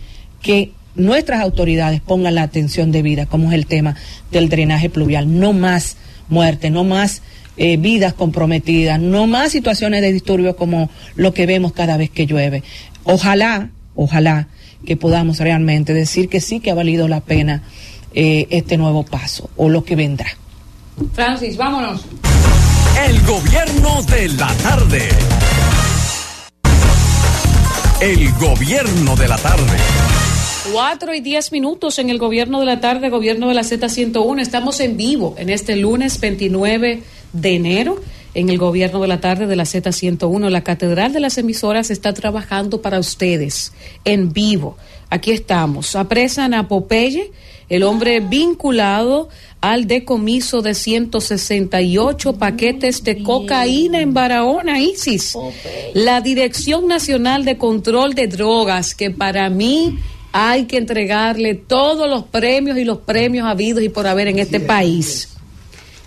[0.41, 3.95] que nuestras autoridades pongan la atención debida, como es el tema
[4.31, 5.39] del drenaje pluvial.
[5.39, 5.97] No más
[6.29, 7.21] muerte, no más
[7.57, 12.25] eh, vidas comprometidas, no más situaciones de disturbio como lo que vemos cada vez que
[12.25, 12.63] llueve.
[13.03, 14.47] Ojalá, ojalá
[14.85, 17.63] que podamos realmente decir que sí que ha valido la pena
[18.13, 20.27] eh, este nuevo paso o lo que vendrá.
[21.13, 22.05] Francis, vámonos.
[23.07, 25.09] El gobierno de la tarde.
[28.01, 29.77] El gobierno de la tarde.
[30.73, 34.41] Cuatro y diez minutos en el gobierno de la tarde, gobierno de la Z101.
[34.41, 38.01] Estamos en vivo en este lunes 29 de enero
[38.33, 40.49] en el gobierno de la tarde de la Z101.
[40.49, 43.71] La Catedral de las Emisoras está trabajando para ustedes
[44.03, 44.77] en vivo.
[45.09, 45.95] Aquí estamos.
[45.95, 47.31] Apresan a Popeye,
[47.69, 49.29] el hombre vinculado
[49.71, 55.35] al decomiso de 168 paquetes de cocaína en Barahona, ISIS.
[55.95, 59.97] La Dirección Nacional de Control de Drogas, que para mí
[60.31, 64.59] hay que entregarle todos los premios y los premios habidos y por haber en este
[64.59, 65.34] país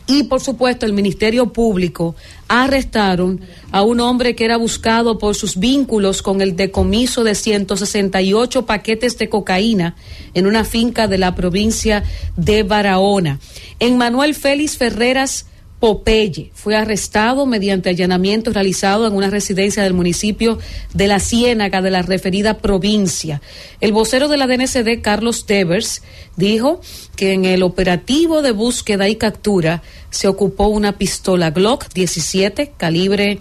[0.09, 2.17] y por supuesto el Ministerio Público
[2.49, 8.65] arrestaron a un hombre que era buscado por sus vínculos con el decomiso de 168
[8.65, 9.95] paquetes de cocaína
[10.33, 12.05] en una finca de la provincia
[12.37, 13.39] de Barahona.
[13.81, 15.45] En Manuel Félix Ferreras
[15.81, 20.59] Popeye fue arrestado mediante allanamiento realizado en una residencia del municipio
[20.93, 23.41] de La Ciénaga de la referida provincia.
[23.81, 26.03] El vocero de la DNCD, Carlos Devers,
[26.37, 26.81] dijo
[27.15, 33.39] que en el operativo de búsqueda y captura se ocupó una pistola Glock 17 calibre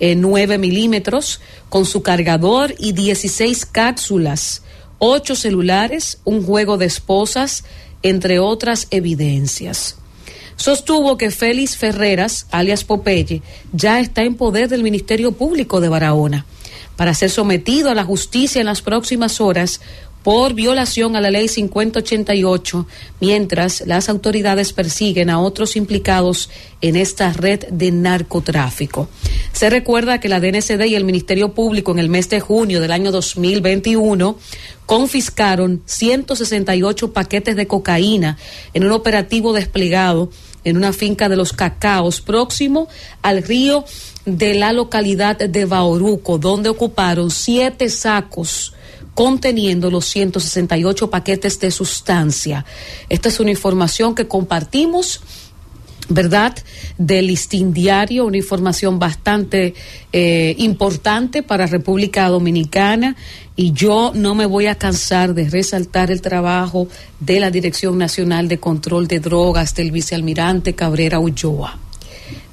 [0.00, 4.62] 9 eh, milímetros con su cargador y 16 cápsulas,
[4.98, 7.64] ocho celulares, un juego de esposas,
[8.02, 9.96] entre otras evidencias
[10.56, 13.42] sostuvo que Félix Ferreras, alias Popeye,
[13.72, 16.46] ya está en poder del Ministerio Público de Barahona
[16.96, 19.80] para ser sometido a la justicia en las próximas horas
[20.26, 22.84] por violación a la ley 5088,
[23.20, 26.50] mientras las autoridades persiguen a otros implicados
[26.80, 29.08] en esta red de narcotráfico.
[29.52, 32.90] Se recuerda que la DNCD y el Ministerio Público en el mes de junio del
[32.90, 34.36] año 2021
[34.84, 38.36] confiscaron 168 paquetes de cocaína
[38.74, 40.30] en un operativo desplegado
[40.66, 42.88] en una finca de los cacaos próximo
[43.22, 43.84] al río
[44.24, 48.74] de la localidad de Bauruco, donde ocuparon siete sacos
[49.14, 52.66] conteniendo los 168 paquetes de sustancia.
[53.08, 55.20] Esta es una información que compartimos
[56.08, 56.56] ¿verdad?
[56.98, 59.74] Del listín diario, una información bastante
[60.12, 63.16] eh, importante para República Dominicana
[63.56, 66.88] y yo no me voy a cansar de resaltar el trabajo
[67.20, 71.78] de la Dirección Nacional de Control de Drogas del vicealmirante Cabrera Ulloa.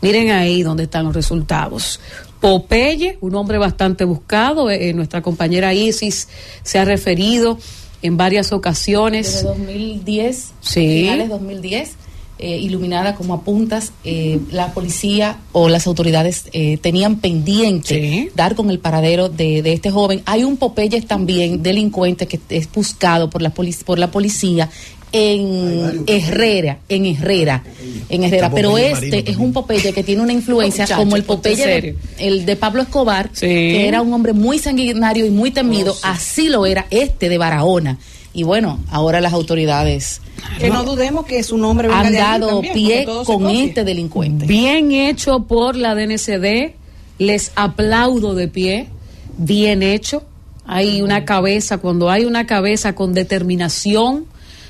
[0.02, 2.00] Miren ahí donde están los resultados.
[2.40, 6.28] Popeye, un hombre bastante buscado, eh, eh, nuestra compañera Isis
[6.64, 7.58] se ha referido
[8.02, 9.32] en varias ocasiones.
[9.32, 11.04] Desde 2010, sí.
[11.04, 12.03] finales 2010
[12.46, 18.70] eh, iluminada como apuntas, eh, la policía o las autoridades eh, tenían pendiente dar con
[18.70, 20.22] el paradero de, este joven.
[20.26, 24.70] Hay un Popeye también, delincuente, que es buscado por la, por la policía
[25.14, 27.64] en Herrera, en Herrera,
[28.10, 28.52] en Herrera.
[28.54, 32.56] Pero este es un Popeye que tiene una influencia como el Popeye, de, el de
[32.58, 35.94] Pablo Escobar, que era un hombre muy sanguinario y muy temido.
[35.94, 38.00] Oh, Así lo era este de Barahona.
[38.34, 40.22] Y bueno, ahora las autoridades
[40.60, 44.46] que no, dudemos que su nombre han dado pie con este delincuente.
[44.46, 46.74] Bien hecho por la DNCD,
[47.18, 48.90] les aplaudo de pie,
[49.38, 50.24] bien hecho.
[50.66, 54.26] Hay una cabeza, cuando hay una cabeza con determinación,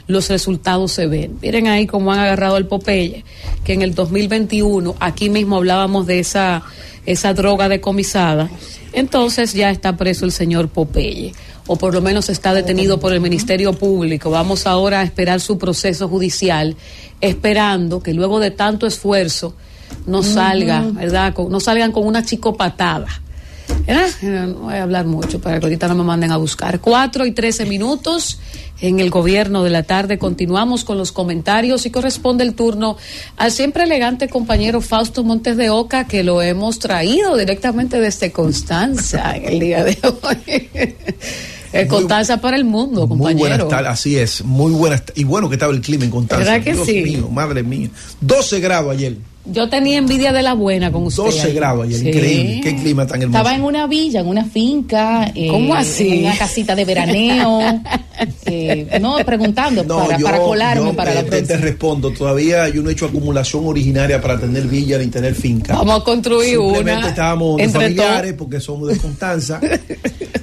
[0.07, 1.37] los resultados se ven.
[1.41, 3.23] Miren ahí cómo han agarrado el Popeye,
[3.63, 6.63] que en el 2021, aquí mismo hablábamos de esa,
[7.05, 8.49] esa droga decomisada,
[8.91, 11.33] entonces ya está preso el señor Popeye,
[11.67, 14.29] o por lo menos está detenido por el Ministerio Público.
[14.29, 16.75] Vamos ahora a esperar su proceso judicial,
[17.21, 19.55] esperando que luego de tanto esfuerzo
[20.05, 21.33] no salga, ¿verdad?
[21.49, 23.07] no salgan con una chicopatada
[24.21, 26.79] no voy a hablar mucho para que ahorita no me manden a buscar.
[26.79, 28.39] Cuatro y trece minutos
[28.81, 30.17] en el gobierno de la tarde.
[30.17, 32.97] Continuamos con los comentarios y corresponde el turno
[33.37, 39.35] al siempre elegante compañero Fausto Montes de Oca, que lo hemos traído directamente desde Constanza
[39.35, 40.69] en el día de hoy.
[41.87, 43.39] Constanza para el mundo, compañero.
[43.39, 45.03] Muy buenas tardes, así es, muy buenas.
[45.15, 46.43] Y bueno que estaba el clima en Constanza.
[46.45, 47.01] ¿Verdad que Dios sí?
[47.01, 47.89] mío, madre mía.
[48.21, 49.17] 12 grados ayer.
[49.45, 51.23] Yo tenía envidia de la buena con usted.
[51.23, 52.61] 12 grados ayer, increíble.
[52.63, 53.37] Qué clima tan hermoso.
[53.39, 55.31] Estaba en una villa, en una finca.
[55.35, 56.19] Eh, ¿Cómo así?
[56.19, 57.59] En una casita de veraneo.
[58.45, 61.47] eh, no, preguntando para, para, colarme para la próxima.
[61.47, 65.75] Te, respondo, todavía yo no he hecho acumulación originaria para tener villa ni tener finca.
[65.75, 67.09] Vamos a construir Simplemente una.
[67.09, 69.59] estábamos de familiares porque somos de Constanza.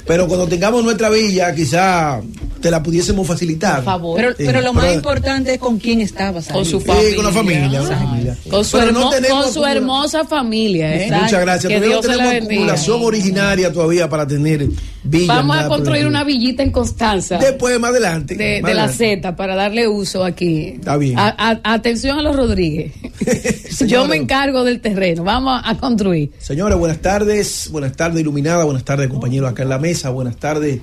[0.07, 2.21] pero cuando tengamos nuestra villa, quizá
[2.61, 3.77] te la pudiésemos facilitar.
[3.77, 4.17] Por favor.
[4.17, 6.49] Pero, sí, pero lo pero, más importante es con quién estabas.
[6.49, 7.11] Con su familia.
[7.11, 7.79] Sí, con la familia.
[7.79, 8.37] Con, familia.
[8.51, 10.95] con su, no con su hermosa familia.
[10.95, 11.11] ¿eh?
[11.11, 11.73] Muchas gracias.
[11.73, 14.69] Que pero Dios no tenemos acumulación originaria todavía para tener
[15.03, 15.35] villa.
[15.35, 17.39] Vamos a construir una villita en Constanza.
[17.39, 18.35] Después, más adelante.
[18.37, 18.89] De, más de la.
[18.89, 20.75] Z para darle uso aquí.
[20.77, 21.19] Está bien.
[21.19, 22.93] A, a, atención a los Rodríguez.
[23.87, 25.25] Yo me encargo del terreno.
[25.25, 26.33] Vamos a, construir.
[26.39, 27.69] Señores, buenas tardes.
[27.71, 28.65] Buenas tardes, iluminada.
[28.65, 30.11] Buenas tardes, compañeros acá en la mesa.
[30.11, 30.81] Buenas tardes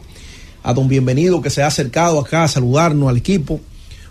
[0.63, 3.61] a don Bienvenido que se ha acercado acá a saludarnos al equipo.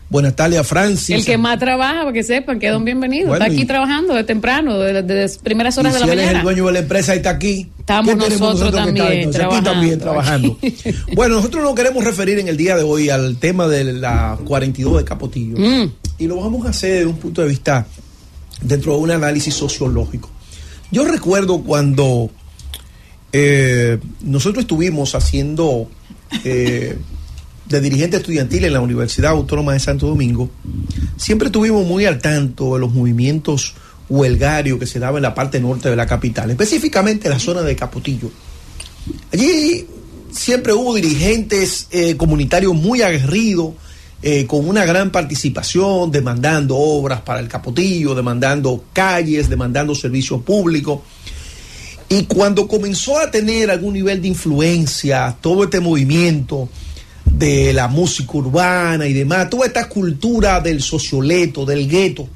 [0.09, 1.17] Buenas tardes a Francis.
[1.17, 4.15] El que más trabaja, para que sepan que don Bienvenido bueno, está aquí y, trabajando
[4.15, 6.33] de temprano, de, de las primeras horas y de si la él mañana.
[6.33, 7.71] es el dueño de la empresa y está aquí.
[7.81, 9.71] Estamos nosotros, nosotros, también trabajando.
[9.71, 10.59] Aquí también trabajando.
[11.15, 14.99] bueno, nosotros nos queremos referir en el día de hoy al tema de la 42
[14.99, 15.57] de Capotillo.
[15.57, 15.93] Mm.
[16.19, 17.87] Y lo vamos a hacer desde un punto de vista
[18.61, 20.31] dentro de un análisis sociológico.
[20.93, 22.31] Yo recuerdo cuando
[23.33, 25.89] eh, nosotros estuvimos haciendo
[26.45, 26.97] eh,
[27.69, 30.51] de dirigente estudiantil en la Universidad Autónoma de Santo Domingo,
[31.17, 33.75] siempre estuvimos muy al tanto de los movimientos
[34.09, 37.63] huelgarios que se daban en la parte norte de la capital, específicamente en la zona
[37.63, 38.31] de Capotillo.
[39.33, 39.87] Allí
[40.31, 43.75] siempre hubo dirigentes eh, comunitarios muy aguerridos,
[44.23, 51.01] eh, con una gran participación, demandando obras para el Capotillo, demandando calles, demandando servicios públicos.
[52.09, 56.69] Y cuando comenzó a tener algún nivel de influencia todo este movimiento
[57.31, 62.29] de la música urbana y demás, toda esta cultura del socioleto, del gueto,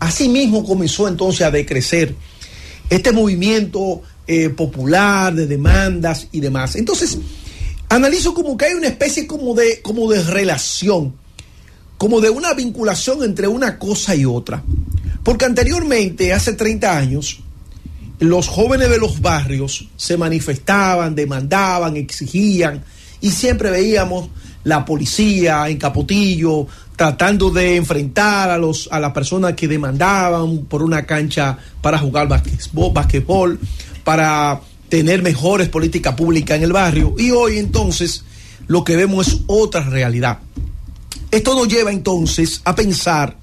[0.00, 2.14] así mismo comenzó entonces a decrecer
[2.90, 6.76] este movimiento eh, popular de demandas y demás.
[6.76, 7.18] Entonces,
[7.88, 11.14] analizo como que hay una especie como de, como de relación,
[11.98, 14.62] como de una vinculación entre una cosa y otra.
[15.22, 17.40] Porque anteriormente, hace 30 años,
[18.18, 22.84] los jóvenes de los barrios se manifestaban, demandaban, exigían,
[23.22, 24.28] y siempre veíamos
[24.64, 26.66] la policía en Capotillo
[26.96, 32.28] tratando de enfrentar a, los, a las personas que demandaban por una cancha para jugar
[32.28, 33.58] basquetbol,
[34.04, 37.14] para tener mejores políticas públicas en el barrio.
[37.18, 38.24] Y hoy entonces
[38.66, 40.38] lo que vemos es otra realidad.
[41.30, 43.36] Esto nos lleva entonces a pensar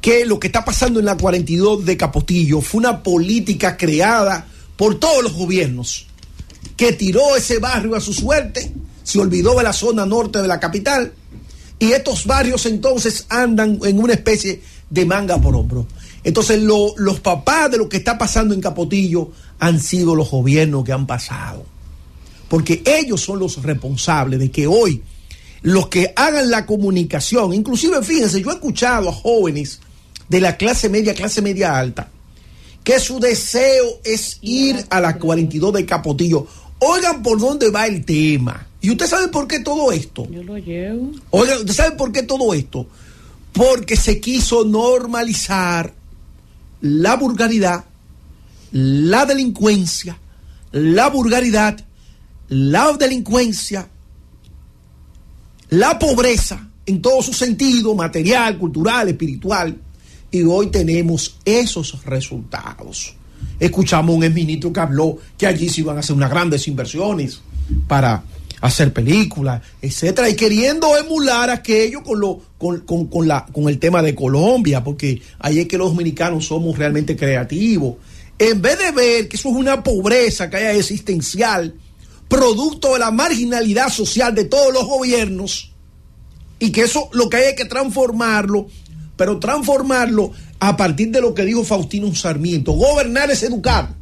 [0.00, 4.46] que lo que está pasando en la 42 de Capotillo fue una política creada
[4.76, 6.06] por todos los gobiernos
[6.76, 8.72] que tiró ese barrio a su suerte,
[9.02, 11.12] se olvidó de la zona norte de la capital
[11.78, 15.86] y estos barrios entonces andan en una especie de manga por hombro.
[16.22, 20.84] Entonces lo, los papás de lo que está pasando en Capotillo han sido los gobiernos
[20.84, 21.64] que han pasado.
[22.48, 25.02] Porque ellos son los responsables de que hoy
[25.62, 29.80] los que hagan la comunicación, inclusive fíjense, yo he escuchado a jóvenes
[30.28, 32.10] de la clase media, clase media alta,
[32.84, 36.46] que su deseo es ir a la 42 de Capotillo.
[36.78, 38.66] Oigan por dónde va el tema.
[38.82, 40.28] ¿Y usted sabe por qué todo esto?
[40.28, 41.12] Yo lo llevo.
[41.30, 42.88] Oigan, ¿usted sabe por qué todo esto?
[43.52, 45.94] Porque se quiso normalizar
[46.80, 47.84] la vulgaridad,
[48.72, 50.18] la delincuencia,
[50.72, 51.78] la vulgaridad,
[52.48, 53.88] la delincuencia,
[55.70, 59.76] la pobreza en todo su sentido, material, cultural, espiritual.
[60.28, 63.14] Y hoy tenemos esos resultados.
[63.60, 67.40] Escuchamos a un exministro que habló que allí se iban a hacer unas grandes inversiones
[67.86, 68.24] para
[68.62, 73.80] hacer películas, etcétera, y queriendo emular aquello con lo con, con, con, la, con el
[73.80, 77.96] tema de Colombia, porque ahí es que los dominicanos somos realmente creativos.
[78.38, 81.74] En vez de ver que eso es una pobreza que hay existencial,
[82.28, 85.72] producto de la marginalidad social de todos los gobiernos,
[86.60, 88.68] y que eso lo que hay es que transformarlo,
[89.16, 92.72] pero transformarlo a partir de lo que dijo Faustino Sarmiento.
[92.72, 93.96] Gobernar es educar.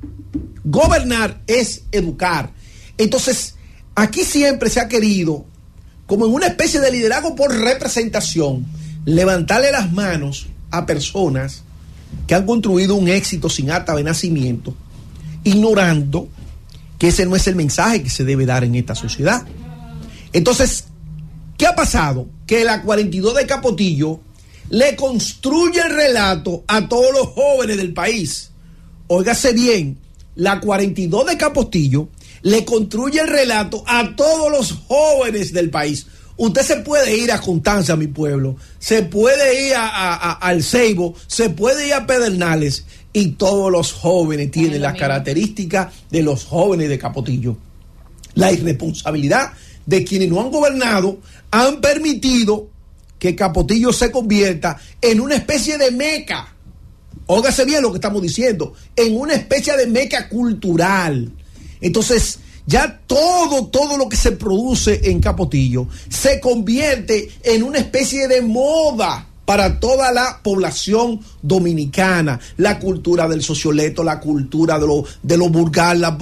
[0.64, 2.52] Gobernar es educar.
[2.98, 3.54] Entonces,
[4.00, 5.44] aquí siempre se ha querido,
[6.06, 8.66] como en una especie de liderazgo por representación,
[9.04, 11.62] levantarle las manos a personas
[12.26, 14.74] que han construido un éxito sin acta de nacimiento,
[15.44, 16.28] ignorando
[16.98, 19.46] que ese no es el mensaje que se debe dar en esta sociedad.
[20.32, 20.84] Entonces,
[21.56, 22.26] ¿qué ha pasado?
[22.46, 24.20] Que la 42 de Capotillo
[24.70, 28.50] le construye el relato a todos los jóvenes del país.
[29.08, 29.98] Óigase bien,
[30.36, 32.08] la 42 de Capotillo
[32.42, 36.06] le construye el relato a todos los jóvenes del país.
[36.36, 41.50] Usted se puede ir a Constanza, mi pueblo, se puede ir a, al Ceibo, se
[41.50, 46.98] puede ir a Pedernales y todos los jóvenes tienen las características de los jóvenes de
[46.98, 47.56] Capotillo.
[48.34, 49.52] La irresponsabilidad
[49.84, 51.18] de quienes no han gobernado
[51.50, 52.68] han permitido
[53.18, 56.54] que Capotillo se convierta en una especie de meca.
[57.26, 61.30] Óigase bien lo que estamos diciendo, en una especie de meca cultural.
[61.80, 68.28] Entonces, ya todo, todo lo que se produce en Capotillo se convierte en una especie
[68.28, 72.38] de moda para toda la población dominicana.
[72.58, 76.16] La cultura del socioleto, la cultura de lo, de lo vulgar, la,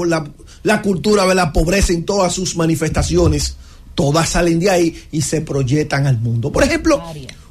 [0.62, 3.56] la cultura de la pobreza en todas sus manifestaciones.
[3.94, 6.50] Todas salen de ahí y se proyectan al mundo.
[6.50, 7.02] Por ejemplo,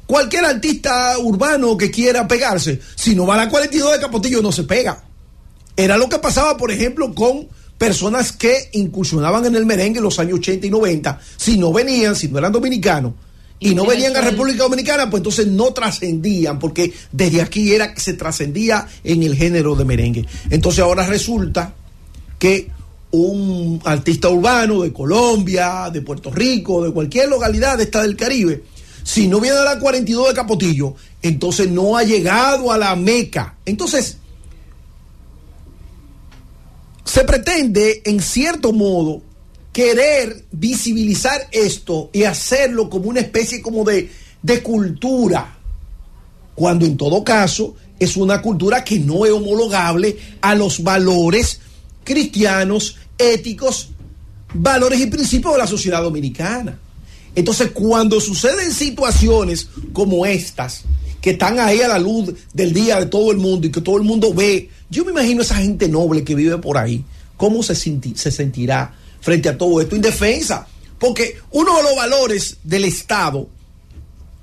[0.06, 4.50] cualquier artista urbano que quiera pegarse, si no va a la 42 de Capotillo, no
[4.50, 5.04] se pega.
[5.76, 7.46] Era lo que pasaba, por ejemplo, con
[7.78, 12.16] personas que incursionaban en el merengue en los años 80 y 90, si no venían,
[12.16, 13.14] si no eran dominicanos,
[13.60, 18.00] y, no venían a República Dominicana, pues entonces no trascendían, porque desde aquí era que
[18.00, 20.26] se trascendía en el género de merengue.
[20.50, 21.74] Entonces ahora resulta
[22.38, 22.70] que
[23.10, 28.62] un artista urbano de Colombia, de Puerto Rico, de cualquier localidad de esta del Caribe,
[29.02, 33.56] si no viene a la 42 de Capotillo, entonces no ha llegado a la Meca.
[33.64, 34.18] Entonces,
[37.08, 39.22] se pretende, en cierto modo,
[39.72, 44.10] querer visibilizar esto y hacerlo como una especie como de,
[44.42, 45.56] de cultura,
[46.54, 51.60] cuando en todo caso es una cultura que no es homologable a los valores
[52.04, 53.88] cristianos, éticos,
[54.52, 56.78] valores y principios de la sociedad dominicana.
[57.34, 60.82] Entonces, cuando suceden situaciones como estas,
[61.22, 63.96] que están ahí a la luz del día de todo el mundo y que todo
[63.96, 67.04] el mundo ve yo me imagino esa gente noble que vive por ahí,
[67.36, 70.66] cómo se, se sentirá frente a todo esto, indefensa.
[70.98, 73.48] Porque uno de los valores del Estado,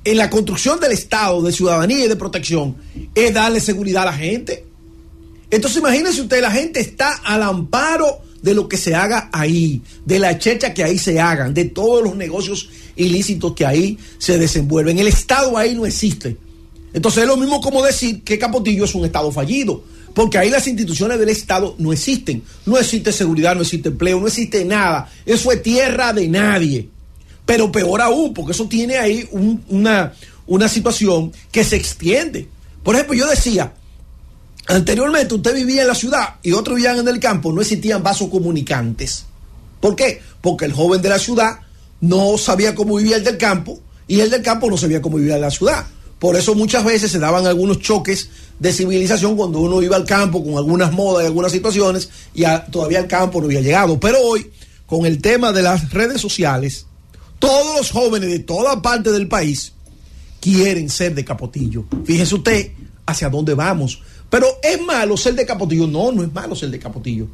[0.04, 2.78] en la construcción del Estado, de ciudadanía y de protección,
[3.14, 4.66] es darle seguridad a la gente.
[5.50, 10.20] Entonces imagínense usted, la gente está al amparo de lo que se haga ahí, de
[10.20, 15.00] la checha que ahí se hagan, de todos los negocios ilícitos que ahí se desenvuelven.
[15.00, 16.38] El Estado ahí no existe.
[16.94, 19.84] Entonces es lo mismo como decir que Capotillo es un Estado fallido
[20.16, 22.42] porque ahí las instituciones del Estado no existen.
[22.66, 25.12] No existe seguridad, no existe empleo, no existe nada.
[25.26, 26.90] Eso es tierra de nadie.
[27.46, 30.14] Pero peor aún, porque eso tiene ahí una,
[30.48, 32.48] una situación que se extiende.
[32.82, 33.74] Por ejemplo, yo decía,
[34.68, 38.30] anteriormente usted vivía en la ciudad y otros vivían en el campo, no existían vasos
[38.30, 39.26] comunicantes.
[39.82, 40.22] ¿Por qué?
[40.40, 41.60] Porque el joven de la ciudad
[42.00, 45.36] no sabía cómo vivía el del campo y el del campo no sabía cómo vivía
[45.36, 45.86] en la ciudad.
[46.20, 50.44] Por eso muchas veces se daban algunos choques de civilización cuando uno iba al campo
[50.44, 54.00] con algunas modas y algunas situaciones y todavía el campo no había llegado.
[54.00, 54.50] Pero hoy,
[54.86, 56.86] con el tema de las redes sociales,
[57.40, 59.74] todos los jóvenes de toda parte del país
[60.40, 61.86] quieren ser de Capotillo.
[62.06, 62.72] Fíjese usted
[63.06, 64.02] hacia dónde vamos.
[64.30, 65.88] Pero ¿es malo ser de Capotillo?
[65.88, 67.28] No, no es malo ser de Capotillo.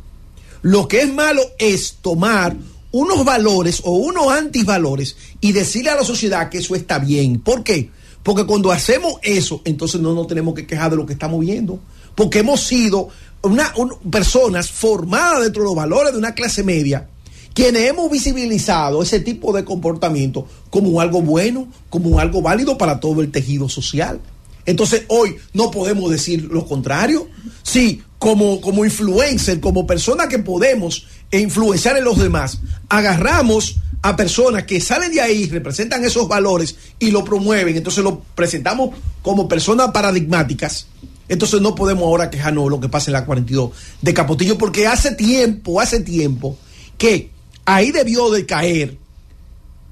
[0.61, 2.55] Lo que es malo es tomar
[2.91, 7.39] unos valores o unos antivalores y decirle a la sociedad que eso está bien.
[7.39, 7.89] ¿Por qué?
[8.23, 11.79] Porque cuando hacemos eso, entonces no nos tenemos que quejar de lo que estamos viendo.
[12.15, 13.09] Porque hemos sido
[13.41, 13.73] una,
[14.09, 17.07] personas formadas dentro de los valores de una clase media,
[17.53, 23.21] quienes hemos visibilizado ese tipo de comportamiento como algo bueno, como algo válido para todo
[23.21, 24.19] el tejido social.
[24.65, 27.27] Entonces hoy no podemos decir lo contrario.
[27.63, 31.07] Sí, como, como influencer, como persona que podemos
[31.39, 32.59] influenciar en los demás,
[32.89, 38.21] agarramos a personas que salen de ahí, representan esos valores y lo promueven, entonces lo
[38.35, 40.87] presentamos como personas paradigmáticas.
[41.29, 43.71] Entonces no podemos ahora quejarnos de lo que pasa en la 42
[44.01, 46.57] de Capotillo, porque hace tiempo, hace tiempo
[46.97, 47.31] que
[47.63, 48.97] ahí debió de caer,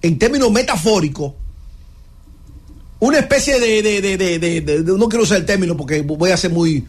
[0.01, 1.33] en términos metafóricos,
[2.99, 6.51] una especie de, de, de, de, no quiero usar el término porque voy a ser
[6.51, 6.85] muy,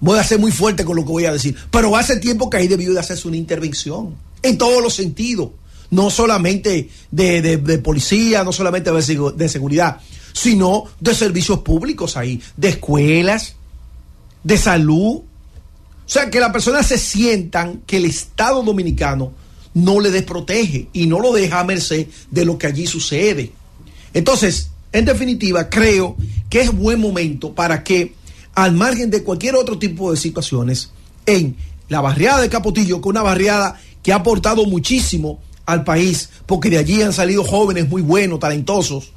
[0.00, 2.58] voy a ser muy fuerte con lo que voy a decir, pero hace tiempo que
[2.58, 5.50] ahí debió de hacerse una intervención en todos los sentidos
[5.94, 10.00] no solamente de, policía, no solamente de, seguridad,
[10.32, 13.54] sino de servicios públicos ahí, de escuelas,
[14.42, 15.22] de salud.
[15.22, 15.24] O
[16.06, 19.32] sea, que las personas se sientan que el Estado dominicano
[19.74, 23.52] no le desprotege y no lo deja a merced de lo que allí sucede.
[24.12, 26.16] Entonces, en definitiva, creo
[26.50, 28.14] que es buen momento para que,
[28.54, 30.90] al margen de cualquier otro tipo de situaciones,
[31.26, 31.56] en
[31.88, 36.70] la barriada de Capotillo, que es una barriada que ha aportado muchísimo al país, porque
[36.70, 39.12] de allí han salido jóvenes muy buenos, talentosos,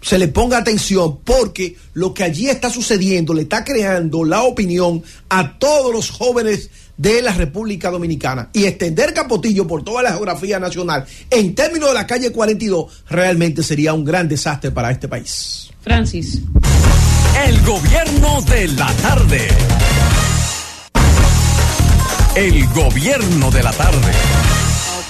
[0.00, 5.02] se le ponga atención porque lo que allí está sucediendo le está creando la opinión
[5.28, 10.58] a todos los jóvenes de la República Dominicana y extender Capotillo por toda la geografía
[10.58, 15.70] nacional en términos de la calle 42 realmente sería un gran desastre para este país.
[15.80, 16.42] Francis.
[17.46, 19.48] El gobierno de la tarde.
[22.34, 24.12] El gobierno de la tarde.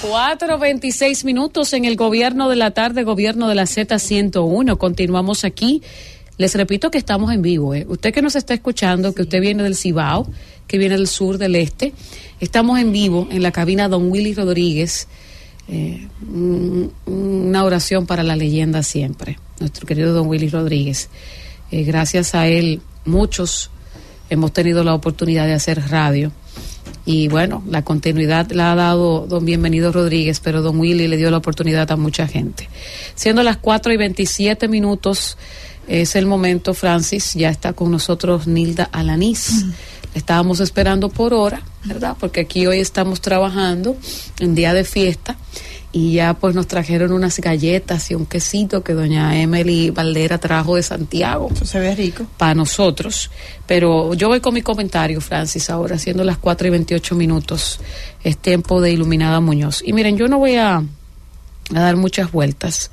[0.03, 4.77] 4.26 minutos en el gobierno de la tarde, gobierno de la Z101.
[4.77, 5.81] Continuamos aquí.
[6.37, 7.73] Les repito que estamos en vivo.
[7.73, 7.85] ¿eh?
[7.89, 10.27] Usted que nos está escuchando, que usted viene del Cibao,
[10.67, 11.93] que viene del sur, del este,
[12.39, 15.07] estamos en vivo en la cabina Don Willy Rodríguez.
[15.67, 16.07] Eh,
[17.05, 21.09] una oración para la leyenda siempre, nuestro querido Don Willy Rodríguez.
[21.71, 23.69] Eh, gracias a él, muchos
[24.29, 26.31] hemos tenido la oportunidad de hacer radio
[27.05, 31.31] y bueno, la continuidad la ha dado don Bienvenido Rodríguez, pero don Willy le dio
[31.31, 32.69] la oportunidad a mucha gente.
[33.15, 35.37] Siendo las 4 y 27 minutos,
[35.87, 39.65] es el momento, Francis, ya está con nosotros Nilda Alanís.
[40.13, 42.15] Estábamos esperando por hora, ¿verdad?
[42.19, 43.97] Porque aquí hoy estamos trabajando
[44.39, 45.35] en día de fiesta
[45.91, 50.75] y ya pues nos trajeron unas galletas y un quesito que doña Emily Valdera trajo
[50.75, 51.49] de Santiago.
[51.51, 52.27] Eso se ve rico.
[52.37, 53.31] Para nosotros.
[53.65, 57.79] Pero yo voy con mi comentario, Francis, ahora, siendo las 4 y 28 minutos,
[58.23, 59.81] es tiempo de Iluminada Muñoz.
[59.83, 60.83] Y miren, yo no voy a, a
[61.79, 62.91] dar muchas vueltas.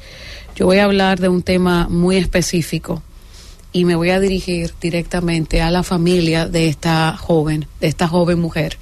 [0.55, 3.03] Yo voy a hablar de un tema muy específico
[3.73, 8.41] y me voy a dirigir directamente a la familia de esta joven, de esta joven
[8.41, 8.79] mujer.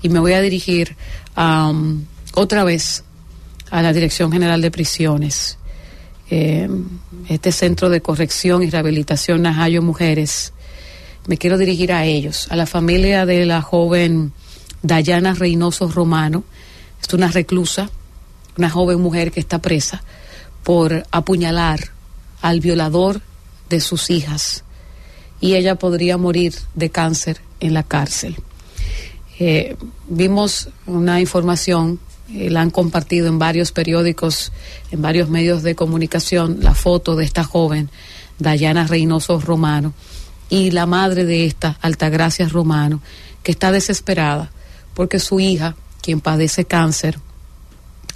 [0.00, 0.96] Y me voy a dirigir
[1.36, 3.04] um, otra vez
[3.72, 5.56] a la Dirección General de Prisiones,
[6.30, 6.68] eh,
[7.30, 10.52] este Centro de Corrección y Rehabilitación Najayo Mujeres.
[11.26, 14.34] Me quiero dirigir a ellos, a la familia de la joven
[14.82, 16.44] Dayana Reynoso Romano.
[17.02, 17.88] Es una reclusa,
[18.58, 20.04] una joven mujer que está presa
[20.64, 21.80] por apuñalar
[22.42, 23.22] al violador
[23.70, 24.64] de sus hijas
[25.40, 28.36] y ella podría morir de cáncer en la cárcel.
[29.38, 29.76] Eh,
[30.08, 31.98] vimos una información
[32.30, 34.52] eh, la han compartido en varios periódicos,
[34.90, 37.90] en varios medios de comunicación, la foto de esta joven,
[38.38, 39.94] Dayana Reynoso Romano,
[40.48, 43.00] y la madre de esta, Altagracia Romano,
[43.42, 44.50] que está desesperada
[44.94, 47.18] porque su hija, quien padece cáncer,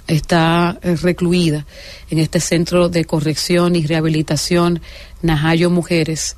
[0.07, 1.65] está eh, recluida
[2.09, 4.81] en este centro de corrección y rehabilitación
[5.21, 6.35] Najayo Mujeres,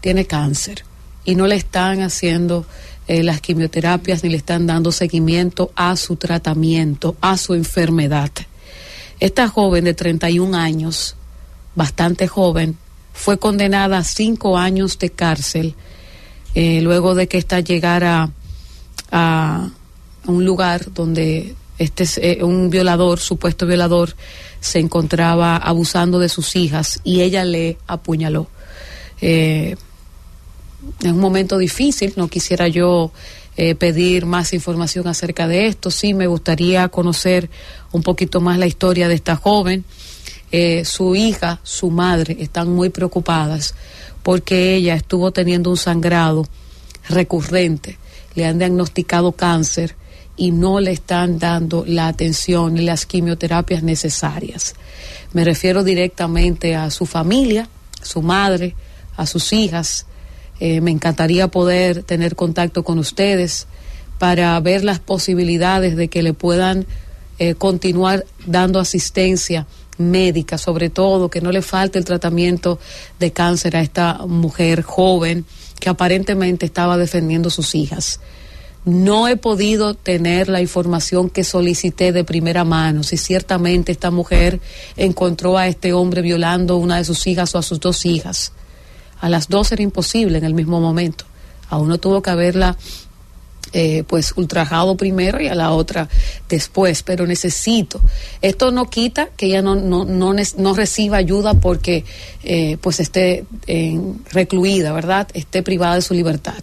[0.00, 0.84] tiene cáncer
[1.24, 2.66] y no le están haciendo
[3.08, 8.30] eh, las quimioterapias ni le están dando seguimiento a su tratamiento, a su enfermedad.
[9.20, 11.16] Esta joven de 31 años,
[11.74, 12.76] bastante joven,
[13.12, 15.74] fue condenada a cinco años de cárcel
[16.56, 18.30] eh, luego de que ésta llegara
[19.12, 19.68] a,
[20.26, 24.16] un lugar donde este eh, un violador, supuesto violador,
[24.60, 28.48] se encontraba abusando de sus hijas y ella le apuñaló.
[31.00, 33.12] Es un momento difícil, no quisiera yo
[33.56, 37.48] eh, pedir más información acerca de esto, sí me gustaría conocer
[37.92, 39.84] un poquito más la historia de esta joven.
[40.52, 43.74] Eh, su hija, su madre están muy preocupadas
[44.22, 46.46] porque ella estuvo teniendo un sangrado
[47.08, 47.98] recurrente,
[48.34, 49.96] le han diagnosticado cáncer
[50.36, 54.74] y no le están dando la atención ni las quimioterapias necesarias.
[55.32, 57.68] Me refiero directamente a su familia,
[58.02, 58.74] su madre,
[59.16, 60.06] a sus hijas,
[60.60, 63.66] eh, me encantaría poder tener contacto con ustedes
[64.18, 66.86] para ver las posibilidades de que le puedan
[67.38, 69.66] eh, continuar dando asistencia
[69.98, 72.78] médica, sobre todo que no le falte el tratamiento
[73.18, 75.44] de cáncer a esta mujer joven
[75.78, 78.20] que aparentemente estaba defendiendo sus hijas.
[78.86, 84.60] No he podido tener la información que solicité de primera mano, si ciertamente esta mujer
[84.96, 88.52] encontró a este hombre violando a una de sus hijas o a sus dos hijas.
[89.20, 91.24] A las dos era imposible en el mismo momento.
[91.68, 92.76] A uno tuvo que haberla
[93.72, 96.08] eh, pues ultrajado primero y a la otra
[96.48, 98.00] después, pero necesito.
[98.40, 102.04] Esto no quita que ella no, no, no, no reciba ayuda porque
[102.44, 103.44] eh, pues esté
[104.30, 105.28] recluida, ¿verdad?
[105.34, 106.62] Esté privada de su libertad.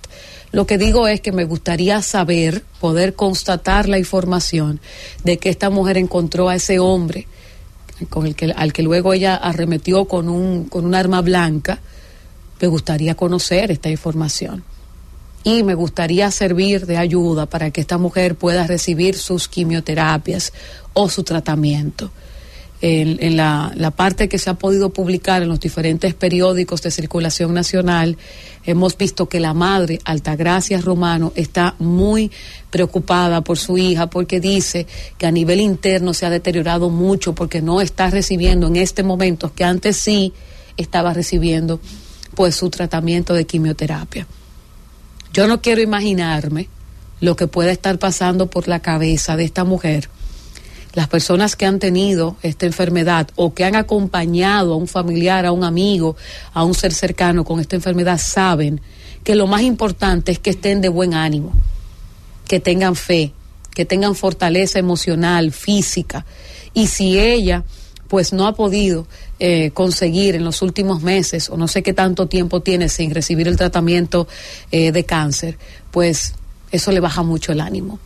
[0.54, 4.80] Lo que digo es que me gustaría saber, poder constatar la información
[5.24, 7.28] de que esta mujer encontró a ese hombre
[8.10, 11.80] con el que, al que luego ella arremetió con un, con un arma blanca.
[12.64, 14.64] Me gustaría conocer esta información
[15.44, 20.54] y me gustaría servir de ayuda para que esta mujer pueda recibir sus quimioterapias
[20.94, 22.10] o su tratamiento.
[22.80, 27.54] En, la, la, parte que se ha podido publicar en los diferentes periódicos de circulación
[27.54, 28.16] nacional,
[28.64, 32.32] hemos visto que la madre, Altagracia Romano, está muy
[32.72, 34.88] preocupada por su hija porque dice
[35.18, 39.54] que a nivel interno se ha deteriorado mucho porque no está recibiendo en este momento,
[39.54, 40.32] que antes sí
[40.78, 41.82] estaba recibiendo,
[42.36, 44.28] pues su tratamiento de quimioterapia.
[45.34, 46.70] Yo no quiero imaginarme
[47.20, 50.10] lo que puede estar pasando por la cabeza de esta mujer.
[50.94, 55.52] Las personas que han tenido esta enfermedad o que han acompañado a un familiar, a
[55.52, 56.16] un amigo,
[56.54, 58.80] a un ser cercano con esta enfermedad saben
[59.24, 61.54] que lo más importante es que estén de buen ánimo,
[62.48, 63.34] que tengan fe,
[63.74, 66.26] que tengan fortaleza emocional, física.
[66.74, 67.64] Y si ella
[68.08, 69.08] pues no ha podido
[69.46, 73.50] eh, conseguir en los últimos meses, o no sé qué tanto tiempo tiene sin recibir
[73.50, 74.26] el tratamiento
[74.72, 75.58] eh, de cáncer,
[75.92, 76.36] pues
[76.72, 78.00] eso le baja mucho el ánimo.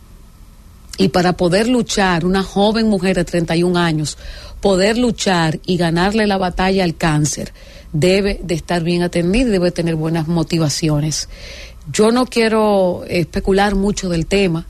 [0.96, 4.18] Y para poder luchar, una joven mujer de 31 años,
[4.60, 7.52] poder luchar y ganarle la batalla al cáncer,
[7.92, 11.28] debe de estar bien atendida y debe tener buenas motivaciones.
[11.92, 14.66] Yo no quiero especular mucho del tema,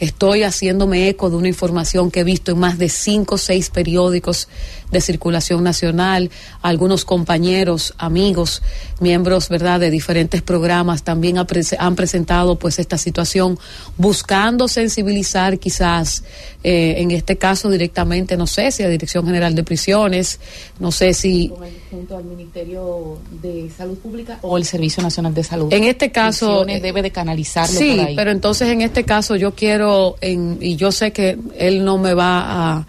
[0.00, 3.68] Estoy haciéndome eco de una información que he visto en más de cinco o seis
[3.68, 4.48] periódicos
[4.90, 6.30] de circulación nacional.
[6.62, 8.62] Algunos compañeros, amigos,
[8.98, 13.58] miembros, ¿verdad?, de diferentes programas también han presentado pues esta situación
[13.98, 16.24] buscando sensibilizar quizás,
[16.64, 20.40] eh, en este caso directamente, no sé si a Dirección General de Prisiones,
[20.78, 21.52] no sé si...
[21.90, 25.72] Junto al Ministerio de Salud Pública o el Servicio Nacional de Salud.
[25.72, 26.64] En este caso...
[26.64, 28.16] debe de canalizarlo sí, por ahí.
[28.16, 29.89] pero entonces en este caso yo quiero
[30.22, 32.84] y yo sé que él no me va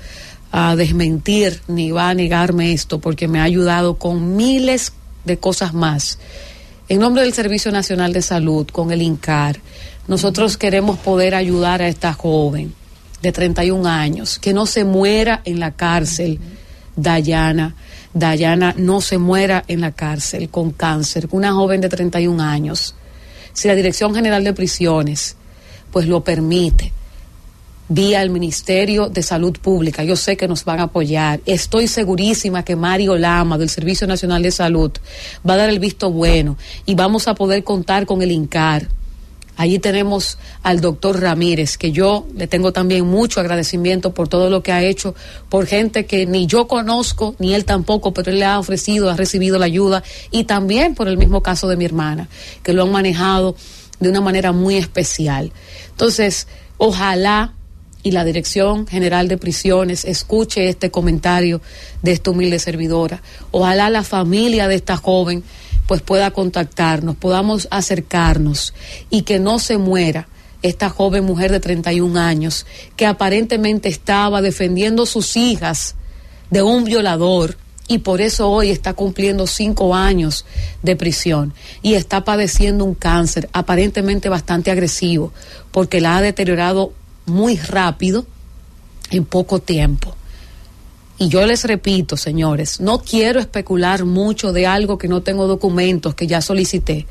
[0.51, 4.91] a, desmentir ni va a negarme esto, porque me ha ayudado con miles
[5.23, 6.19] de cosas más.
[6.89, 9.61] En nombre del Servicio Nacional de Salud, con el INCAR,
[10.07, 12.73] nosotros queremos poder ayudar a esta joven
[13.21, 16.39] de 31 años, que no se muera en la cárcel,
[16.95, 17.75] Dayana.
[18.13, 22.95] Dayana no se muera en la cárcel con cáncer, una joven de 31 años.
[23.53, 25.37] Si la Dirección General de Prisiones
[25.91, 26.93] pues lo permite
[27.93, 30.03] vía el Ministerio de Salud Pública.
[30.05, 31.41] Yo sé que nos van a apoyar.
[31.45, 34.91] Estoy segurísima que Mario Lama del Servicio Nacional de Salud
[35.47, 38.87] va a dar el visto bueno y vamos a poder contar con el INCAR.
[39.57, 44.63] Allí tenemos al doctor Ramírez, que yo le tengo también mucho agradecimiento por todo lo
[44.63, 45.13] que ha hecho,
[45.49, 49.17] por gente que ni yo conozco, ni él tampoco, pero él le ha ofrecido, ha
[49.17, 50.01] recibido la ayuda,
[50.31, 52.29] y también por el mismo caso de mi hermana,
[52.63, 53.55] que lo han manejado
[54.01, 55.53] de una manera muy especial.
[55.91, 56.47] Entonces,
[56.77, 57.53] ojalá
[58.03, 61.61] y la Dirección General de Prisiones escuche este comentario
[62.01, 63.21] de esta humilde servidora.
[63.51, 65.43] Ojalá la familia de esta joven
[65.87, 68.73] pues pueda contactarnos, podamos acercarnos
[69.09, 70.27] y que no se muera
[70.61, 72.65] esta joven mujer de 31 años
[72.95, 75.95] que aparentemente estaba defendiendo sus hijas
[76.49, 77.57] de un violador
[77.87, 80.45] y por eso hoy está cumpliendo cinco años
[80.81, 85.33] de prisión y está padeciendo un cáncer aparentemente bastante agresivo
[85.71, 86.93] porque la ha deteriorado
[87.25, 88.25] muy rápido
[89.09, 90.15] en poco tiempo.
[91.17, 96.15] Y yo les repito, señores, no quiero especular mucho de algo que no tengo documentos,
[96.15, 97.05] que ya solicité,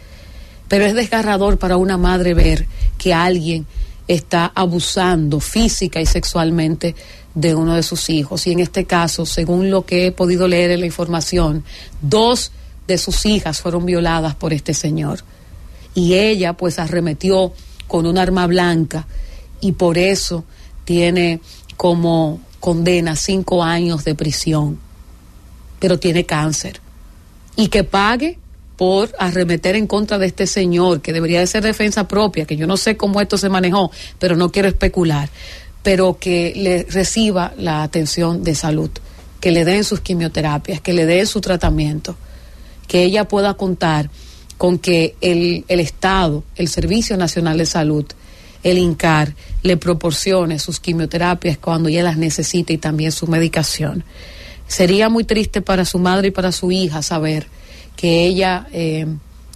[0.67, 2.67] pero es desgarrador para una madre ver
[2.99, 3.67] que alguien
[4.09, 6.97] está abusando física y sexualmente
[7.35, 8.47] de uno de sus hijos.
[8.47, 11.65] Y en este caso, según lo que he podido leer en la información,
[12.01, 12.53] dos
[12.87, 15.21] de sus hijas fueron violadas por este señor.
[15.95, 17.53] Y ella pues arremetió
[17.87, 19.07] con un arma blanca
[19.61, 20.45] y por eso
[20.85, 21.41] tiene
[21.77, 24.79] como condena cinco años de prisión,
[25.79, 26.81] pero tiene cáncer.
[27.57, 28.39] Y que pague
[28.77, 32.67] por arremeter en contra de este señor, que debería de ser defensa propia, que yo
[32.67, 35.29] no sé cómo esto se manejó, pero no quiero especular
[35.83, 38.91] pero que le reciba la atención de salud,
[39.41, 42.17] que le den sus quimioterapias, que le den su tratamiento,
[42.87, 44.11] que ella pueda contar
[44.59, 48.05] con que el, el Estado, el Servicio Nacional de Salud,
[48.63, 54.05] el INCAR, le proporcione sus quimioterapias cuando ella las necesite y también su medicación.
[54.67, 57.47] Sería muy triste para su madre y para su hija saber
[57.97, 59.07] que ella eh,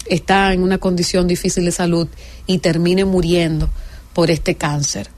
[0.07, 2.09] está en una condición difícil de salud
[2.47, 3.69] y termine muriendo
[4.15, 5.14] por este cáncer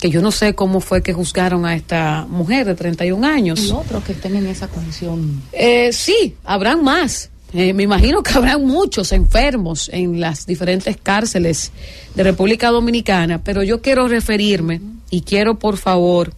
[0.00, 3.66] que yo no sé cómo fue que juzgaron a esta mujer de 31 años.
[3.66, 5.42] ¿Y otros que estén en esa condición?
[5.52, 7.30] Eh, sí, habrán más.
[7.52, 11.70] Eh, me imagino que habrá muchos enfermos en las diferentes cárceles
[12.14, 16.32] de República Dominicana, pero yo quiero referirme y quiero por favor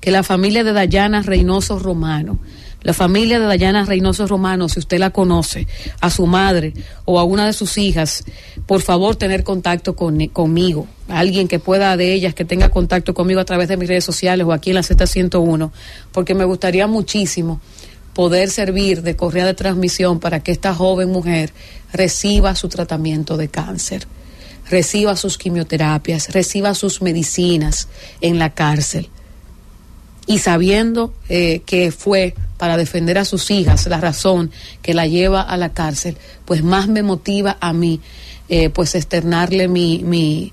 [0.00, 2.38] que la familia de Dayana Reynoso Romano,
[2.84, 5.66] la familia de Dayana Reynoso Romano, si usted la conoce,
[6.02, 6.74] a su madre
[7.06, 8.24] o a una de sus hijas,
[8.66, 13.40] por favor tener contacto con, conmigo, alguien que pueda de ellas, que tenga contacto conmigo
[13.40, 15.70] a través de mis redes sociales o aquí en la Z101,
[16.12, 17.58] porque me gustaría muchísimo
[18.12, 21.54] poder servir de correa de transmisión para que esta joven mujer
[21.90, 24.06] reciba su tratamiento de cáncer,
[24.68, 27.88] reciba sus quimioterapias, reciba sus medicinas
[28.20, 29.08] en la cárcel.
[30.26, 35.42] Y sabiendo eh, que fue para defender a sus hijas la razón que la lleva
[35.42, 38.00] a la cárcel, pues más me motiva a mí
[38.48, 40.52] eh, pues externarle mi, mi,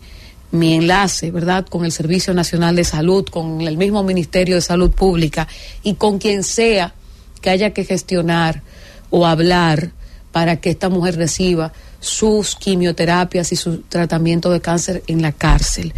[0.52, 4.92] mi enlace, ¿verdad?, con el Servicio Nacional de Salud, con el mismo Ministerio de Salud
[4.92, 5.48] Pública
[5.84, 6.94] y con quien sea
[7.42, 8.62] que haya que gestionar
[9.10, 9.92] o hablar
[10.32, 15.94] para que esta mujer reciba sus quimioterapias y su tratamiento de cáncer en la cárcel.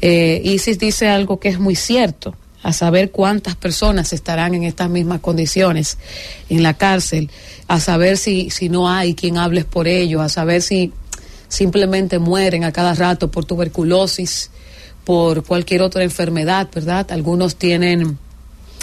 [0.00, 2.34] Eh, Isis dice algo que es muy cierto,
[2.66, 5.98] a saber cuántas personas estarán en estas mismas condiciones
[6.48, 7.30] en la cárcel,
[7.68, 10.92] a saber si, si no hay quien hables por ellos, a saber si
[11.46, 14.50] simplemente mueren a cada rato por tuberculosis,
[15.04, 17.06] por cualquier otra enfermedad, ¿verdad?
[17.12, 18.18] Algunos tienen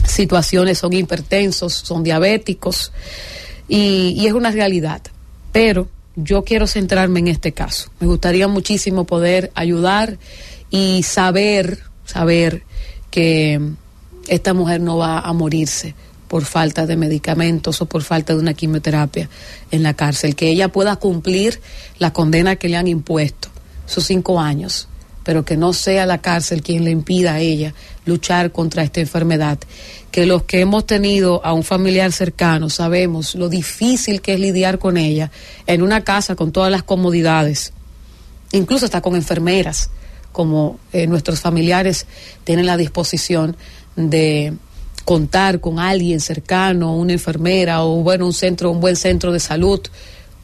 [0.07, 2.93] situaciones, son hipertensos, son diabéticos
[3.67, 5.01] y, es una realidad.
[5.51, 7.91] Pero yo quiero centrarme en este caso.
[7.99, 10.19] Me gustaría muchísimo poder ayudar
[10.69, 12.63] y saber, saber
[13.13, 13.61] que
[14.27, 15.93] esta mujer no va a morirse
[16.27, 19.29] por falta de medicamentos o por falta de una quimioterapia
[19.69, 21.61] en la cárcel, que ella pueda cumplir
[21.99, 23.49] la condena que le han impuesto,
[23.85, 24.87] sus cinco años,
[25.23, 27.75] pero que no sea la cárcel quien le impida a ella
[28.07, 29.59] luchar contra esta enfermedad.
[30.09, 34.79] Que los que hemos tenido a un familiar cercano sabemos lo difícil que es lidiar
[34.79, 35.29] con ella
[35.67, 37.73] en una casa con todas las comodidades,
[38.53, 39.91] incluso hasta con enfermeras,
[40.33, 42.05] como eh, nuestros familiares
[42.43, 43.55] tienen la disposición
[43.95, 44.53] de
[45.05, 49.79] contar con alguien cercano, una enfermera o bueno, un centro, un buen centro de salud,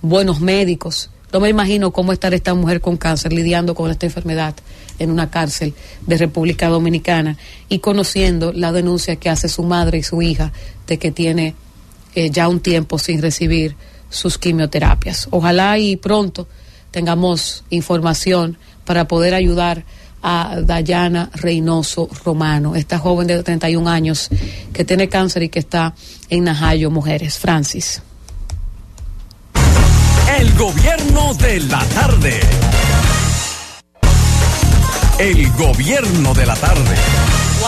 [0.01, 4.55] buenos médicos no me imagino cómo estar esta mujer con cáncer lidiando con esta enfermedad
[4.97, 5.75] en una cárcel
[6.07, 7.37] de República Dominicana
[7.69, 10.51] y conociendo la denuncia que hace su madre y su hija
[10.87, 11.53] de que tiene
[12.15, 13.75] eh, ya un tiempo sin recibir
[14.09, 15.27] sus quimioterapias.
[15.29, 16.47] Ojalá y pronto
[16.89, 18.57] tengamos información
[18.89, 19.83] para poder ayudar
[20.23, 24.29] a Dayana Reynoso Romano, esta joven de 31 años
[24.73, 25.93] que tiene cáncer y que está
[26.27, 27.37] en Najayo Mujeres.
[27.37, 28.01] Francis.
[30.39, 32.39] El gobierno de la tarde.
[35.19, 36.95] El gobierno de la tarde.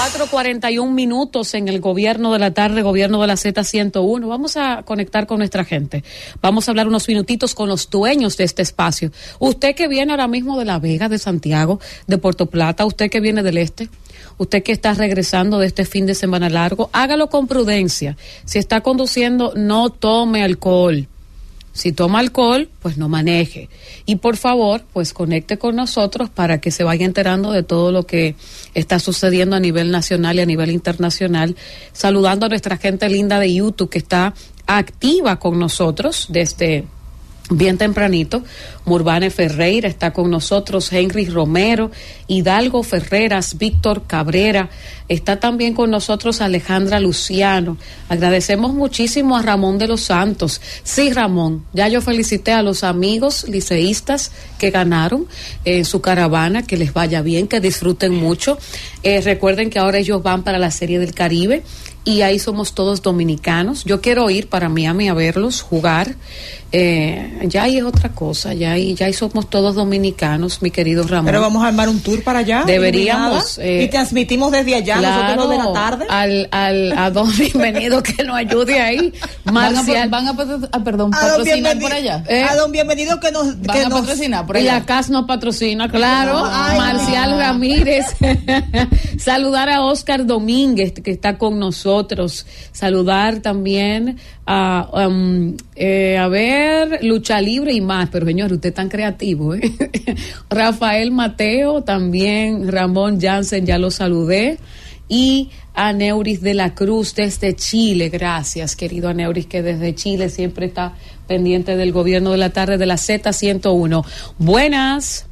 [0.01, 4.27] 4.41 minutos en el gobierno de la tarde, gobierno de la Z101.
[4.27, 6.03] Vamos a conectar con nuestra gente.
[6.41, 9.11] Vamos a hablar unos minutitos con los dueños de este espacio.
[9.37, 13.19] Usted que viene ahora mismo de La Vega, de Santiago, de Puerto Plata, usted que
[13.19, 13.89] viene del este,
[14.39, 18.17] usted que está regresando de este fin de semana largo, hágalo con prudencia.
[18.45, 21.07] Si está conduciendo, no tome alcohol.
[21.73, 23.69] Si toma alcohol, pues no maneje.
[24.05, 28.05] Y por favor, pues conecte con nosotros para que se vaya enterando de todo lo
[28.05, 28.35] que
[28.73, 31.55] está sucediendo a nivel nacional y a nivel internacional.
[31.93, 34.33] Saludando a nuestra gente linda de YouTube que está
[34.67, 36.85] activa con nosotros desde
[37.51, 38.43] bien tempranito.
[38.85, 41.91] Murbane Ferreira está con nosotros, Henry Romero,
[42.27, 44.69] Hidalgo Ferreras, Víctor Cabrera,
[45.07, 47.77] está también con nosotros Alejandra Luciano.
[48.09, 50.61] Agradecemos muchísimo a Ramón de los Santos.
[50.83, 55.27] Sí, Ramón, ya yo felicité a los amigos liceístas que ganaron
[55.65, 58.57] en su caravana, que les vaya bien, que disfruten mucho.
[59.03, 61.63] Eh, recuerden que ahora ellos van para la Serie del Caribe
[62.03, 63.83] y ahí somos todos dominicanos.
[63.85, 66.15] Yo quiero ir para Miami a verlos jugar.
[66.73, 71.03] Eh, ya ahí es otra cosa, ya ahí, ya ahí somos todos dominicanos, mi querido
[71.03, 71.25] Ramón.
[71.25, 72.63] Pero vamos a armar un tour para allá.
[72.65, 73.57] Deberíamos.
[73.57, 76.05] Eh, y transmitimos desde allá, nosotros de la tarde.
[76.09, 79.13] Al, al, a don bienvenido que nos ayude ahí.
[79.43, 80.09] Marcial.
[80.09, 82.23] Van a, van a ah, perdón, patrocinar por allá.
[82.29, 83.61] Eh, a don bienvenido que nos.
[83.61, 84.75] Van que a patrocinar por allá.
[84.75, 86.39] La CAS nos patrocina, claro.
[86.77, 88.05] Marcial Ramírez.
[89.21, 92.47] Saludar a Oscar Domínguez, que está con nosotros.
[92.71, 94.17] Saludar también
[94.47, 99.53] a, um, eh, a ver, lucha libre y más, pero señor, usted es tan creativo,
[99.53, 99.61] ¿eh?
[100.49, 104.57] Rafael Mateo, también Ramón Jansen, ya lo saludé,
[105.07, 110.65] y a Neuris de la Cruz desde Chile, gracias querido Neuris que desde Chile siempre
[110.65, 110.95] está
[111.27, 114.03] pendiente del gobierno de la tarde de la Z101.
[114.39, 115.27] Buenas.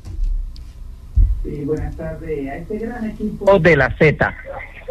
[1.49, 4.35] Sí, buenas tardes a este gran equipo de la Z.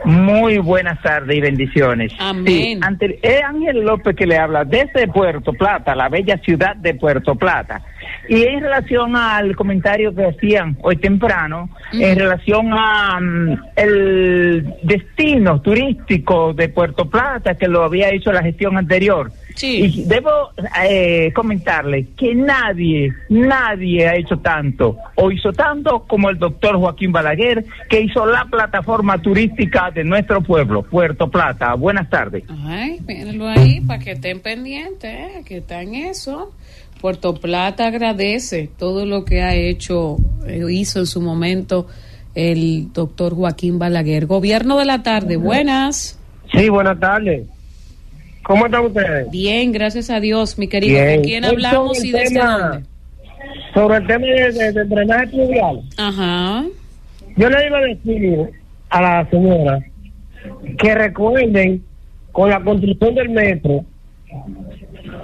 [0.05, 2.13] Muy buenas tardes y bendiciones.
[2.19, 2.83] Amén.
[2.83, 7.37] ante, es Ángel López que le habla desde Puerto Plata, la bella ciudad de Puerto
[7.37, 7.83] Plata.
[8.29, 15.61] Y en relación al comentario que hacían hoy temprano, en relación a mm, el destino
[15.61, 19.31] turístico de Puerto Plata, que lo había hecho la gestión anterior.
[19.61, 20.51] Y debo
[20.85, 27.11] eh, comentarle que nadie, nadie ha hecho tanto o hizo tanto como el doctor Joaquín
[27.11, 31.75] Balaguer, que hizo la plataforma turística de nuestro pueblo, Puerto Plata.
[31.75, 32.45] Buenas tardes.
[32.67, 36.53] Ay, mírenlo ahí para que estén pendientes, eh, que está en eso.
[37.01, 40.17] Puerto Plata agradece todo lo que ha hecho,
[40.47, 41.87] eh, hizo en su momento
[42.35, 44.27] el doctor Joaquín Balaguer.
[44.27, 46.19] Gobierno de la tarde, buenas.
[46.53, 47.47] Sí, buenas tardes.
[48.43, 49.31] ¿Cómo están ustedes?
[49.31, 50.99] Bien, gracias a Dios, mi querido.
[51.15, 52.87] ¿Con quién hablamos y desde dónde?
[53.75, 55.83] Sobre el tema de, de, drenaje pluvial.
[55.97, 56.65] Ajá.
[57.37, 58.51] Yo le iba a decir
[58.91, 59.81] a la señora
[60.79, 61.85] que recuerden
[62.33, 63.85] con la construcción del metro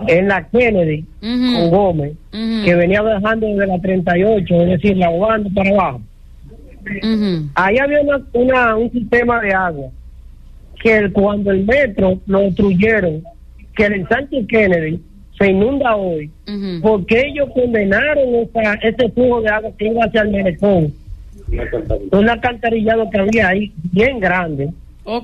[0.09, 5.51] en la Kennedy con Gómez, que venía bajando desde la 38, es decir, la bajando
[5.55, 6.01] para abajo.
[7.55, 8.01] Ahí había
[8.33, 9.89] una, un sistema de agua
[10.83, 13.23] que cuando el metro lo destruyeron,
[13.75, 15.01] que el ensanche Kennedy
[15.39, 16.31] se inunda hoy,
[16.83, 20.93] porque ellos condenaron esa, ese flujo de agua que iba hacia el Merecón.
[22.13, 24.71] Un alcantarillado que había ahí, bien grande.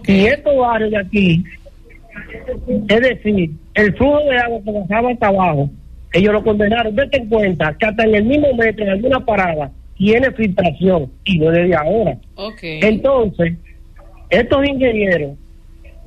[0.07, 1.45] Y estos barrios de aquí
[2.89, 3.51] es decir,
[3.81, 5.71] el flujo de agua que bajaba hasta abajo,
[6.13, 6.95] ellos lo condenaron.
[6.95, 11.39] Vete en cuenta que hasta en el mismo metro, en alguna parada, tiene filtración y
[11.39, 12.17] no desde ahora.
[12.63, 13.55] Entonces,
[14.29, 15.37] estos ingenieros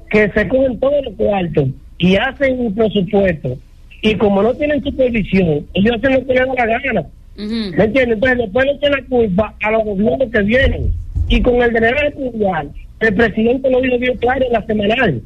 [0.09, 3.57] que se cogen todos los cuartos y hacen un presupuesto
[4.01, 7.05] y como no tienen supervisión, ellos hacen lo que les da la gana.
[7.35, 8.15] ¿Me entiendes?
[8.15, 10.93] Entonces, después le echan la culpa a los gobiernos que vienen.
[11.29, 12.69] Y con el drenaje mundial,
[12.99, 15.21] el presidente lo dijo bien claro en la semanal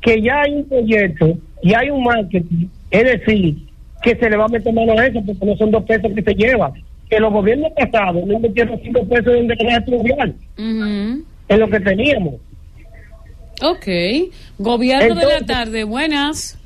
[0.00, 3.56] que ya hay un proyecto y hay un marketing, es decir,
[4.02, 6.22] que se le va a meter mano a eso porque no son dos pesos que
[6.22, 6.72] se lleva.
[7.08, 10.34] Que los gobiernos pasados no metieron cinco pesos en drenaje pluvial.
[10.56, 12.34] En lo que teníamos.
[13.62, 13.86] Ok.
[14.58, 16.56] Gobierno de la tarde, buenas.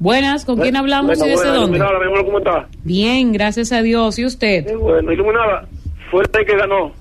[0.00, 1.78] Buenas, ¿con quién hablamos y desde dónde?
[2.24, 2.68] ¿cómo está?
[2.84, 4.18] Bien, gracias a Dios.
[4.18, 4.74] ¿Y usted?
[4.76, 5.68] bueno, iluminada.
[6.10, 6.92] Fue el que ganó.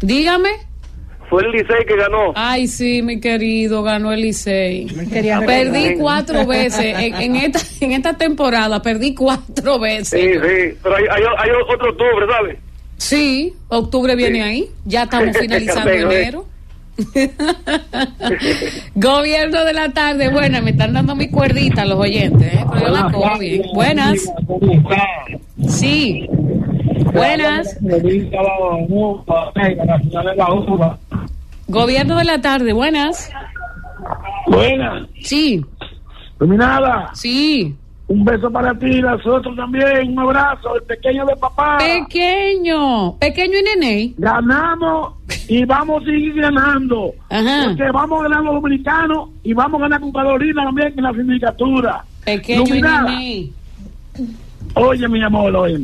[0.00, 0.67] Dígame
[1.28, 2.32] fue el Licey que ganó.
[2.34, 4.86] Ay, sí, mi querido, ganó el Licey.
[5.46, 10.20] Perdí cuatro veces en, esta en esta temporada, perdí cuatro veces.
[10.20, 12.58] Sí, sí, pero hay, hay, otro octubre, ¿sabes?
[12.96, 16.46] Sí, octubre viene ahí, ya estamos finalizando enero.
[18.96, 22.64] Gobierno de la tarde, bueno, me están dando mi cuerdita los oyentes, ¿eh?
[22.72, 23.62] pero yo la cojo bien.
[23.72, 24.18] Buenas.
[25.68, 26.28] Sí.
[27.12, 27.78] Buenas.
[31.68, 33.30] Gobierno de la tarde, buenas.
[34.46, 35.06] Buenas.
[35.20, 35.64] Sí.
[36.38, 37.10] Dominada.
[37.14, 37.76] Sí.
[38.06, 41.76] Un beso para ti, nosotros también, un abrazo, el pequeño de papá.
[41.76, 44.14] Pequeño, pequeño y nene.
[44.16, 45.12] Ganamos
[45.46, 47.12] y vamos a seguir ganando.
[47.28, 47.64] Ajá.
[47.66, 51.12] Porque vamos a ganar los dominicanos y vamos a ganar con Carolina también en la
[51.12, 52.04] sindicatura.
[52.24, 53.50] Pequeño y nene.
[54.72, 55.78] Oye, mi amor, oye.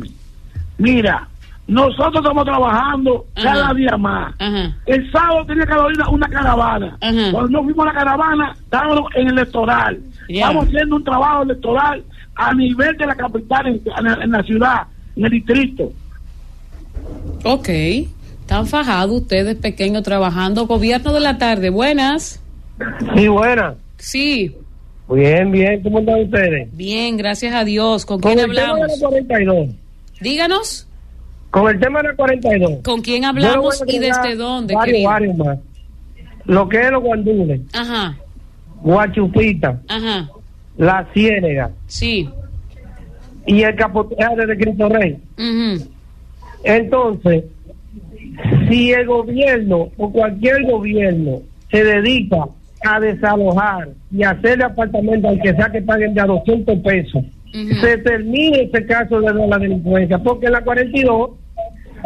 [0.79, 1.27] Mira,
[1.67, 4.35] nosotros estamos trabajando cada día más.
[4.85, 6.97] El sábado tenía Carolina una caravana.
[6.99, 9.99] Cuando no fuimos a la caravana, estábamos en el electoral.
[10.27, 12.03] Estamos haciendo un trabajo electoral
[12.35, 14.83] a nivel de la capital, en, la ciudad,
[15.15, 15.91] en el distrito.
[17.43, 17.69] Ok.
[17.69, 20.67] Están fajados ustedes pequeños trabajando.
[20.67, 22.43] Gobierno de la tarde, buenas.
[23.15, 23.75] Sí, buenas.
[23.97, 24.55] Sí.
[25.09, 25.81] Bien, bien.
[25.81, 26.77] ¿Cómo están ustedes?
[26.77, 28.05] Bien, gracias a Dios.
[28.05, 28.99] ¿Con, quién hablamos?
[28.99, 29.69] 42.
[30.21, 30.87] Díganos.
[31.55, 32.79] Con el tema de la 42.
[32.83, 34.75] ¿Con quién hablamos y desde dónde?
[34.75, 35.57] Varios, varios más.
[36.43, 37.61] Lo que es los guandules.
[37.71, 38.17] Ajá.
[38.81, 39.79] Guachupita.
[39.87, 40.29] Ajá.
[40.75, 41.71] La Ciénega.
[41.87, 42.29] Sí.
[43.47, 45.17] Y el capoteado de Cristo Rey.
[46.65, 47.45] Entonces,
[48.67, 51.39] si el gobierno o cualquier gobierno
[51.71, 52.49] se dedica
[52.85, 57.23] a desalojar y hacerle apartamentos, aunque sea que paguen de a 200 pesos,
[57.79, 61.44] se termine ese caso de la delincuencia, porque en la 42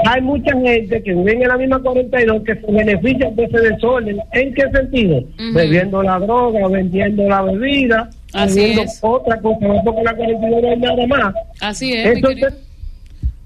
[0.06, 4.20] hay mucha gente que vive en la misma 42 que se beneficia de ese desorden.
[4.34, 5.24] ¿En qué sentido?
[5.54, 11.08] Bebiendo la droga, vendiendo la bebida, haciendo otra cosa, porque la 42 no hay nada
[11.08, 11.34] más.
[11.62, 12.22] Así es.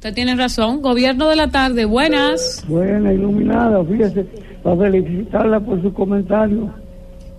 [0.04, 0.82] Usted tiene razón.
[0.82, 2.66] Gobierno de la tarde, buenas.
[2.68, 4.26] Buena, iluminada, fíjese,
[4.62, 6.70] para felicitarla por su comentario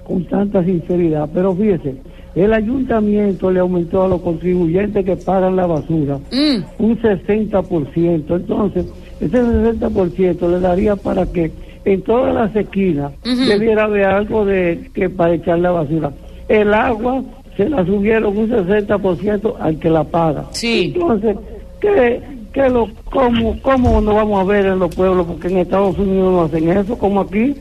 [0.05, 1.29] con tanta sinceridad.
[1.35, 1.97] Pero fíjese,
[2.35, 6.83] el ayuntamiento le aumentó a los contribuyentes que pagan la basura mm.
[6.83, 8.35] un 60%.
[8.35, 8.87] Entonces,
[9.21, 11.51] ese 60% le daría para que
[11.85, 16.13] en todas las esquinas debiera haber algo de que para echar la basura.
[16.49, 17.23] El agua
[17.57, 20.47] se la subieron un 60% al que la paga.
[20.51, 20.93] Sí.
[20.95, 21.37] Entonces,
[21.81, 22.21] ¿qué,
[22.53, 25.27] qué lo, cómo, ¿cómo nos vamos a ver en los pueblos?
[25.27, 27.55] Porque en Estados Unidos no hacen eso, como aquí.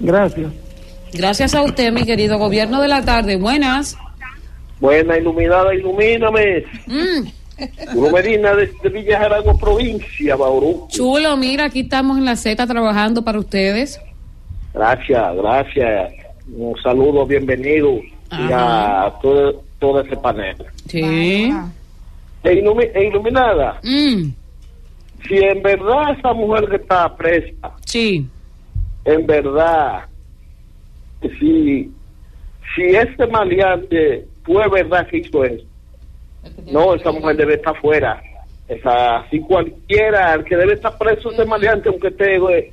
[0.00, 0.50] Gracias.
[1.12, 3.36] Gracias a usted, mi querido gobierno de la tarde.
[3.36, 3.96] Buenas.
[4.80, 6.64] Buena, iluminada, ilumíname.
[6.86, 7.28] Mm.
[7.94, 10.86] Uno Medina de, de Villa Jarago, provincia, Bauru.
[10.88, 14.00] Chulo, mira, aquí estamos en la Z trabajando para ustedes.
[14.72, 16.12] Gracias, gracias.
[16.52, 20.56] Un saludo, bienvenido y a todo, todo ese panel.
[20.88, 21.00] Sí.
[22.42, 24.30] E, ilumi- e iluminada, Mm,
[25.26, 28.26] si en verdad esa mujer que está presa, sí.
[29.06, 30.04] en verdad,
[31.38, 31.90] si,
[32.74, 35.64] si ese maleante fue verdad que hizo eso,
[36.70, 38.22] no, esa mujer debe estar fuera.
[38.68, 42.70] Esa, si cualquiera, el que debe estar preso ese maleante, aunque esté eh,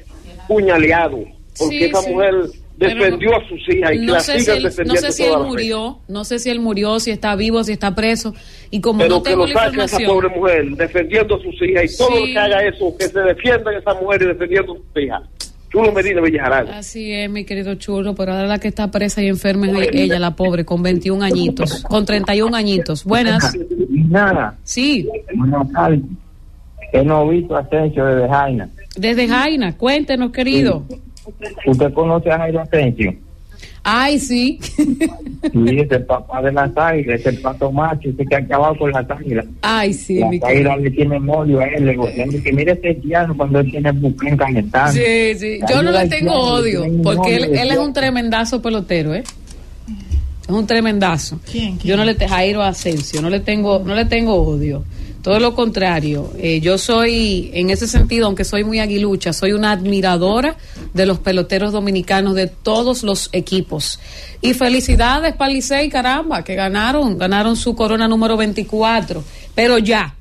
[0.48, 1.18] puñaleado,
[1.58, 2.14] porque Sí, esa sí.
[2.14, 2.34] mujer
[2.80, 5.12] Pero defendió a sus hijas y que No la sé, si él, no defendiendo sé
[5.12, 8.34] si él murió, no sé si él murió, si está vivo, si está preso.
[8.72, 10.32] Y como Pero no que tengo lo la saque a esa información.
[10.32, 13.74] pobre mujer, defendiendo a sus hijas y todo lo que haga eso, que se defiendan
[13.76, 15.22] esa mujer y defendiendo a sus hijas.
[15.72, 16.68] Chulo Medina Villajarán.
[16.70, 20.20] Así es, mi querido chulo, pero ahora la que está presa y enferma es ella,
[20.20, 23.06] la pobre, con 21 añitos, con 31 añitos.
[23.06, 23.56] Buenas.
[23.90, 26.02] Nada, Sí, buenas tardes.
[26.94, 28.70] He no visto Asensio desde Jaina.
[28.98, 30.84] desde Jaina, cuéntenos, querido.
[31.66, 33.14] ¿Usted conoce a Jairo Asensio?
[33.84, 34.60] Ay, sí.
[34.62, 38.78] Sí, es el papá de las águilas, es el pato macho, ese que ha acabado
[38.78, 39.46] con las águilas.
[39.62, 42.30] Ay, sí, las águilas le tienen odio a él, le gustan.
[42.30, 44.92] que mire ese haitiano cuando él tiene buquén cajetano.
[44.92, 45.60] Sí, sí.
[45.68, 49.24] Yo no le tengo odio, porque él, él es un tremendazo pelotero, ¿eh?
[50.44, 51.40] Es un tremendazo.
[51.84, 54.84] Yo no le te Jairo Asensio, no le tengo, no le tengo odio.
[55.22, 56.32] Todo lo contrario.
[56.38, 60.58] Eh, yo soy, en ese sentido, aunque soy muy aguilucha, soy una admiradora
[60.94, 64.00] de los peloteros dominicanos de todos los equipos.
[64.42, 69.24] Y felicidades para Licey, caramba, que ganaron, ganaron su corona número 24.
[69.54, 70.16] Pero ya,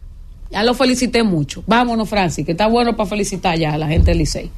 [0.51, 1.63] ya lo felicité mucho.
[1.67, 4.51] Vámonos, Francis, que está bueno para felicitar ya a la gente del Licey.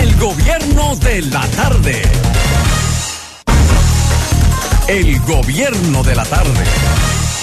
[0.00, 2.02] El gobierno de la tarde.
[4.88, 6.64] El gobierno de la tarde.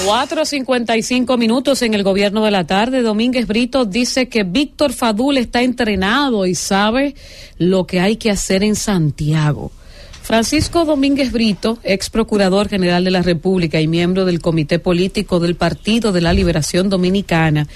[0.06, 3.02] 4.55 minutos en el gobierno de la tarde.
[3.02, 7.16] Domínguez Brito dice que Víctor Fadul está entrenado y sabe
[7.58, 9.72] lo que hay que hacer en Santiago.
[10.24, 15.56] Francisco Domínguez Brito, ex procurador general de la República y miembro del Comité Político del
[15.56, 17.68] Partido de la Liberación Dominicana,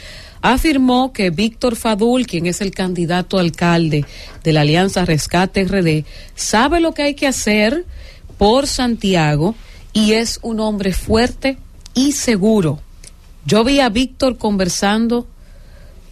[0.42, 4.06] afirmó que Víctor Fadul, quien es el candidato alcalde
[4.44, 6.06] de la Alianza Rescate RD,
[6.36, 7.86] sabe lo que hay que hacer
[8.38, 9.56] por Santiago
[9.92, 11.58] y es un hombre fuerte
[11.94, 12.80] y seguro.
[13.46, 15.28] Yo vi a Víctor conversando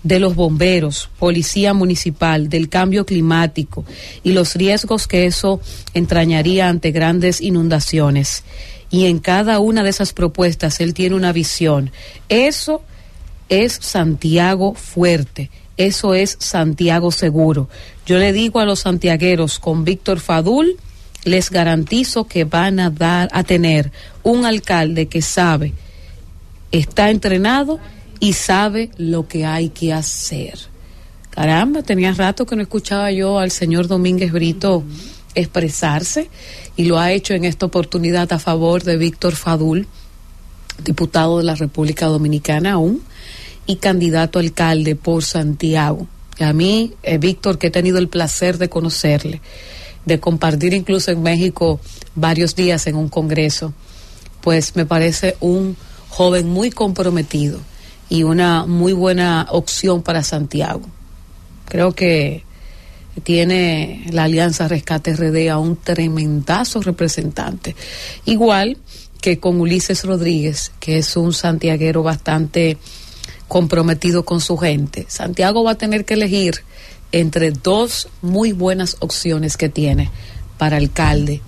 [0.04, 3.86] de los bomberos, policía municipal, del cambio climático
[4.24, 5.62] y los riesgos que eso
[5.94, 8.44] entrañaría ante grandes inundaciones.
[8.90, 11.92] Y en cada una de esas propuestas él tiene una visión.
[12.30, 12.82] Eso
[13.48, 15.50] es Santiago fuerte.
[15.78, 17.70] Eso es Santiago seguro.
[18.06, 20.78] Yo le digo a los santiagueros con Víctor Fadul,
[21.24, 23.92] les garantizo que van a dar a tener
[24.24, 25.74] un alcalde que sabe,
[26.72, 27.80] está entrenado
[28.20, 30.58] y sabe lo que hay que hacer.
[31.30, 34.84] Caramba, tenía rato que no escuchaba yo al señor Domínguez Brito
[35.34, 36.30] expresarse
[36.76, 39.88] y lo ha hecho en esta oportunidad a favor de Víctor Fadul,
[40.84, 43.02] diputado de la República Dominicana aún
[43.66, 46.08] y candidato a alcalde por Santiago.
[46.40, 49.42] A mí, eh, Víctor, que he tenido el placer de conocerle,
[50.06, 51.80] de compartir incluso en México
[52.16, 53.74] varios días en un congreso,
[54.42, 55.78] pues me parece un
[56.10, 57.60] joven muy comprometido
[58.10, 60.82] y una muy buena opción para Santiago.
[61.66, 62.44] Creo que
[63.24, 67.76] tiene la Alianza Rescate RD a un tremendazo representante.
[68.26, 68.78] Igual
[69.22, 72.78] que con Ulises Rodríguez, que es un santiaguero bastante
[73.48, 75.06] comprometido con su gente.
[75.08, 76.64] Santiago va a tener que elegir
[77.12, 80.10] entre dos muy buenas opciones que tiene
[80.58, 81.42] para alcalde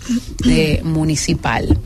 [0.46, 1.78] eh, municipal.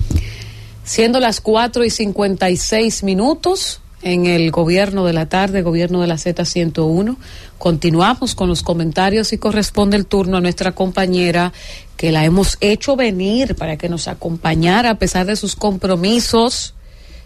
[0.84, 6.16] Siendo las 4 y 56 minutos en el gobierno de la tarde, gobierno de la
[6.16, 7.18] Z101,
[7.58, 11.52] continuamos con los comentarios y corresponde el turno a nuestra compañera
[11.98, 16.76] que la hemos hecho venir para que nos acompañara a pesar de sus compromisos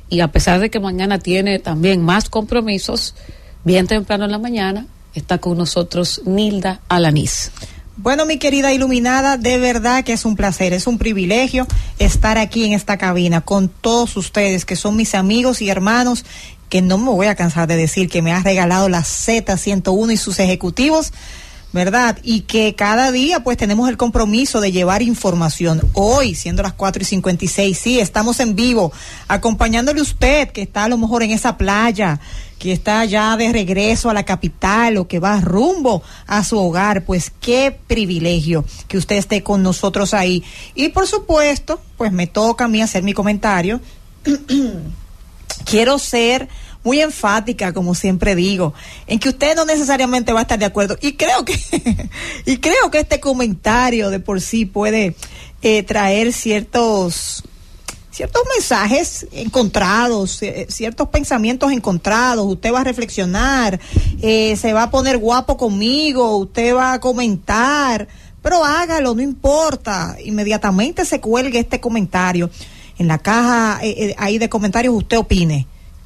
[0.09, 3.13] y a pesar de que mañana tiene también más compromisos,
[3.63, 7.51] bien temprano en la mañana está con nosotros Nilda Alanís.
[7.97, 11.67] Bueno, mi querida iluminada, de verdad que es un placer, es un privilegio
[11.99, 16.25] estar aquí en esta cabina con todos ustedes que son mis amigos y hermanos,
[16.69, 20.17] que no me voy a cansar de decir que me ha regalado la Z101 y
[20.17, 21.11] sus ejecutivos
[21.73, 22.17] ¿verdad?
[22.21, 25.81] Y que cada día pues tenemos el compromiso de llevar información.
[25.93, 28.91] Hoy, siendo las 4 y 56, sí, estamos en vivo,
[29.27, 32.19] acompañándole usted que está a lo mejor en esa playa,
[32.61, 37.05] que está ya de regreso a la capital o que va rumbo a su hogar,
[37.05, 40.43] pues qué privilegio que usted esté con nosotros ahí.
[40.75, 43.81] Y por supuesto, pues me toca a mí hacer mi comentario.
[45.65, 46.49] Quiero ser
[46.83, 48.75] muy enfática, como siempre digo,
[49.07, 50.99] en que usted no necesariamente va a estar de acuerdo.
[51.01, 51.59] Y creo que,
[52.45, 55.15] y creo que este comentario de por sí puede
[55.63, 57.43] eh, traer ciertos
[58.11, 63.79] ciertos mensajes encontrados, eh, ciertos pensamientos encontrados, usted va a reflexionar,
[64.21, 68.07] eh, se va a poner guapo conmigo, usted va a comentar,
[68.41, 72.49] pero hágalo, no importa, inmediatamente se cuelgue este comentario.
[72.97, 73.79] En la caja
[74.17, 75.65] ahí de comentarios usted opine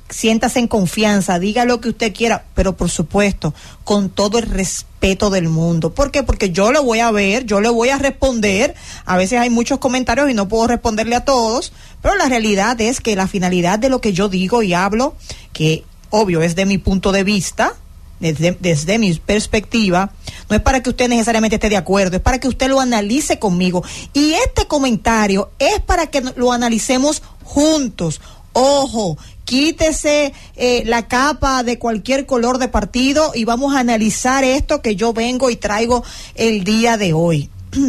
[0.10, 3.54] siéntase en confianza, diga lo que usted quiera, pero por supuesto,
[3.84, 5.94] con todo el respeto del mundo.
[5.94, 6.24] ¿Por qué?
[6.24, 8.76] Porque yo lo voy a ver, yo le voy a responder.
[9.06, 13.02] A veces hay muchos comentarios y no puedo responderle a todos, pero la realidad es
[13.02, 15.16] que la finalidad de lo que yo digo y hablo,
[15.54, 17.74] que obvio es de mi punto de vista,
[18.20, 20.12] desde, desde, mi perspectiva,
[20.50, 23.40] no es para que usted necesariamente esté de acuerdo, es para que usted lo analice
[23.40, 23.84] conmigo.
[24.14, 28.22] Y este comentario es para que lo analicemos juntos.
[28.54, 34.82] Ojo, quítese eh, la capa de cualquier color de partido y vamos a analizar esto
[34.82, 36.04] que yo vengo y traigo
[36.34, 37.50] el día de hoy.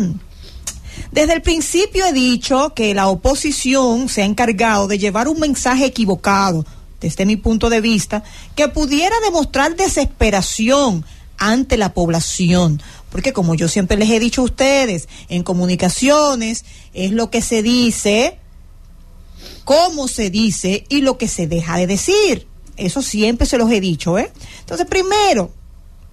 [1.12, 5.86] Desde el principio he dicho que la oposición se ha encargado de llevar un mensaje
[5.86, 6.66] equivocado,
[7.00, 8.22] desde mi punto de vista,
[8.54, 11.04] que pudiera demostrar desesperación
[11.38, 12.82] ante la población.
[13.10, 17.62] Porque como yo siempre les he dicho a ustedes, en comunicaciones es lo que se
[17.62, 18.38] dice,
[19.64, 22.46] cómo se dice y lo que se deja de decir.
[22.76, 24.30] Eso siempre se los he dicho, ¿eh?
[24.60, 25.50] Entonces, primero,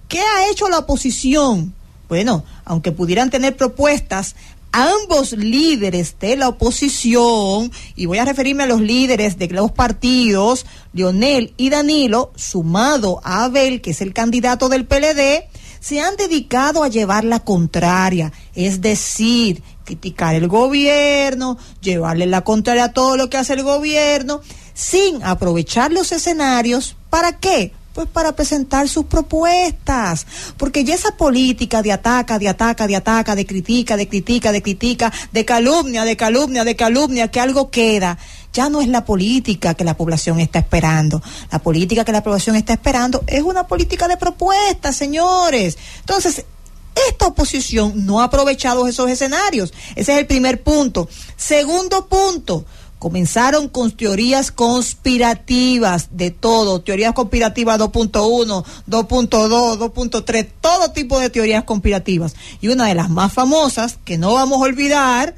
[0.08, 1.74] ¿qué ha hecho la oposición?
[2.08, 4.34] Bueno, aunque pudieran tener propuestas,
[4.72, 10.66] ambos líderes de la oposición, y voy a referirme a los líderes de los partidos,
[10.92, 15.48] Leonel y Danilo, sumado a Abel, que es el candidato del PLD,
[15.80, 22.84] se han dedicado a llevar la contraria, es decir, criticar el gobierno, llevarle la contraria
[22.84, 24.40] a todo lo que hace el gobierno,
[24.72, 26.96] sin aprovechar los escenarios.
[27.10, 27.72] ¿Para qué?
[27.92, 30.26] Pues para presentar sus propuestas.
[30.56, 34.62] Porque ya esa política de ataca, de ataca, de ataca, de critica, de critica, de
[34.62, 38.18] critica, de calumnia, de calumnia, de calumnia, que algo queda,
[38.52, 41.22] ya no es la política que la población está esperando.
[41.52, 45.78] La política que la población está esperando es una política de propuestas, señores.
[46.00, 46.44] Entonces,
[47.08, 49.72] esta oposición no ha aprovechado esos escenarios.
[49.96, 51.08] Ese es el primer punto.
[51.36, 52.64] Segundo punto,
[52.98, 61.64] comenzaron con teorías conspirativas de todo, teorías conspirativas 2.1, 2.2, 2.3, todo tipo de teorías
[61.64, 62.34] conspirativas.
[62.60, 65.34] Y una de las más famosas, que no vamos a olvidar,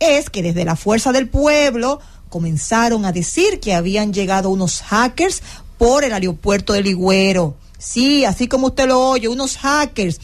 [0.00, 5.40] es que desde la fuerza del pueblo comenzaron a decir que habían llegado unos hackers
[5.78, 7.54] por el aeropuerto de Ligüero.
[7.78, 10.18] Sí, así como usted lo oye, unos hackers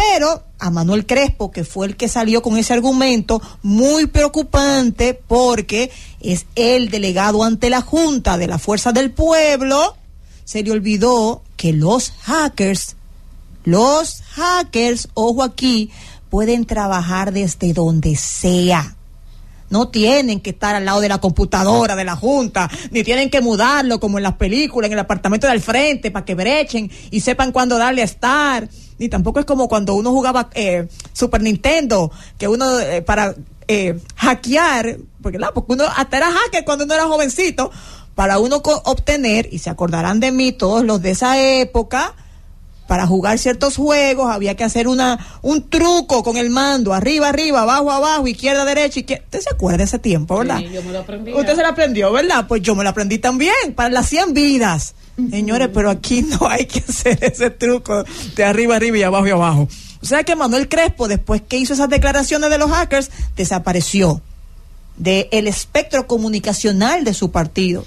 [0.00, 5.90] pero a Manuel Crespo, que fue el que salió con ese argumento, muy preocupante porque
[6.20, 9.96] es el delegado ante la Junta de la Fuerza del Pueblo,
[10.44, 12.96] se le olvidó que los hackers,
[13.64, 15.90] los hackers, ojo aquí,
[16.30, 18.96] pueden trabajar desde donde sea.
[19.70, 23.40] No tienen que estar al lado de la computadora de la Junta, ni tienen que
[23.40, 27.52] mudarlo como en las películas, en el apartamento del frente, para que brechen y sepan
[27.52, 28.68] cuándo darle a estar.
[28.98, 33.34] Ni tampoco es como cuando uno jugaba eh, Super Nintendo, que uno eh, para
[33.66, 37.70] eh, hackear, porque, porque uno hasta era hacker cuando uno era jovencito,
[38.14, 42.14] para uno obtener, y se acordarán de mí todos los de esa época,
[42.90, 47.62] para jugar ciertos juegos había que hacer una un truco con el mando, arriba, arriba,
[47.62, 49.22] abajo, abajo, izquierda, derecha, izquierda.
[49.26, 50.58] ¿Usted se acuerda de ese tiempo, verdad?
[50.58, 51.32] Sí, yo me lo aprendí.
[51.32, 52.48] Usted se lo aprendió, ¿verdad?
[52.48, 54.96] Pues yo me lo aprendí también, para las 100 vidas.
[55.30, 58.02] Señores, pero aquí no hay que hacer ese truco
[58.34, 59.68] de arriba, arriba y abajo y abajo.
[60.02, 64.20] O sea que Manuel Crespo, después que hizo esas declaraciones de los hackers, desapareció
[64.96, 67.84] del el espectro comunicacional de su partido.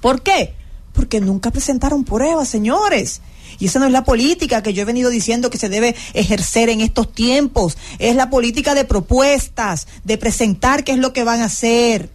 [0.00, 0.54] ¿Por qué?
[0.94, 3.20] Porque nunca presentaron pruebas, señores.
[3.58, 6.68] Y esa no es la política que yo he venido diciendo que se debe ejercer
[6.68, 7.76] en estos tiempos.
[7.98, 12.10] Es la política de propuestas, de presentar qué es lo que van a hacer,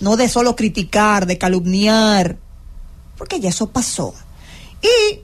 [0.00, 2.36] no de solo criticar, de calumniar
[3.18, 4.14] porque ya eso pasó.
[4.80, 5.20] Y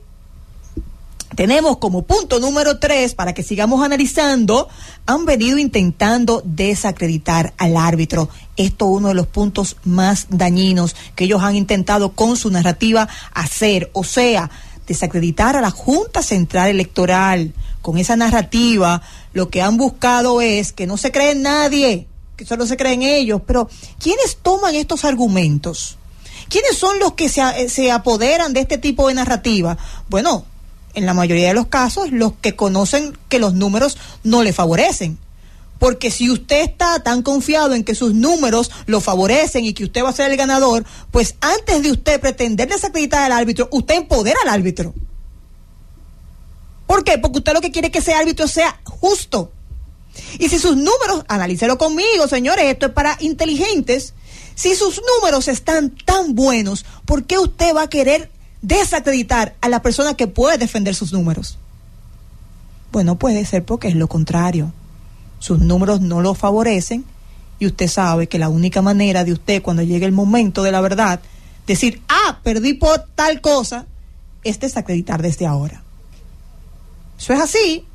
[1.35, 4.67] tenemos como punto número tres, para que sigamos analizando,
[5.05, 8.29] han venido intentando desacreditar al árbitro.
[8.57, 13.07] Esto es uno de los puntos más dañinos que ellos han intentado con su narrativa
[13.33, 13.89] hacer.
[13.93, 14.51] O sea,
[14.87, 17.53] desacreditar a la Junta Central Electoral.
[17.81, 19.01] Con esa narrativa,
[19.33, 23.01] lo que han buscado es que no se cree en nadie, que solo se creen
[23.01, 23.41] ellos.
[23.45, 25.97] Pero, ¿quiénes toman estos argumentos?
[26.49, 29.77] ¿Quiénes son los que se, se apoderan de este tipo de narrativa?
[30.09, 30.45] Bueno,
[30.93, 35.17] en la mayoría de los casos, los que conocen que los números no le favorecen.
[35.85, 40.03] Porque si usted está tan confiado en que sus números lo favorecen y que usted
[40.03, 44.35] va a ser el ganador, pues antes de usted pretender desacreditar al árbitro, usted empodera
[44.41, 44.95] al árbitro.
[46.87, 47.19] ¿Por qué?
[47.19, 49.51] Porque usted lo que quiere es que ese árbitro sea justo.
[50.39, 54.15] Y si sus números, analícelo conmigo, señores, esto es para inteligentes.
[54.55, 58.31] Si sus números están tan buenos, ¿por qué usted va a querer
[58.63, 61.59] desacreditar a la persona que puede defender sus números?
[62.91, 64.73] Bueno, puede ser porque es lo contrario
[65.39, 67.05] sus números no lo favorecen
[67.59, 70.81] y usted sabe que la única manera de usted cuando llegue el momento de la
[70.81, 71.19] verdad
[71.65, 73.85] decir, ah, perdí por tal cosa,
[74.43, 75.83] es desacreditar desde ahora.
[77.17, 77.85] Eso es así,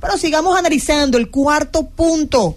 [0.00, 2.56] pero sigamos analizando el cuarto punto.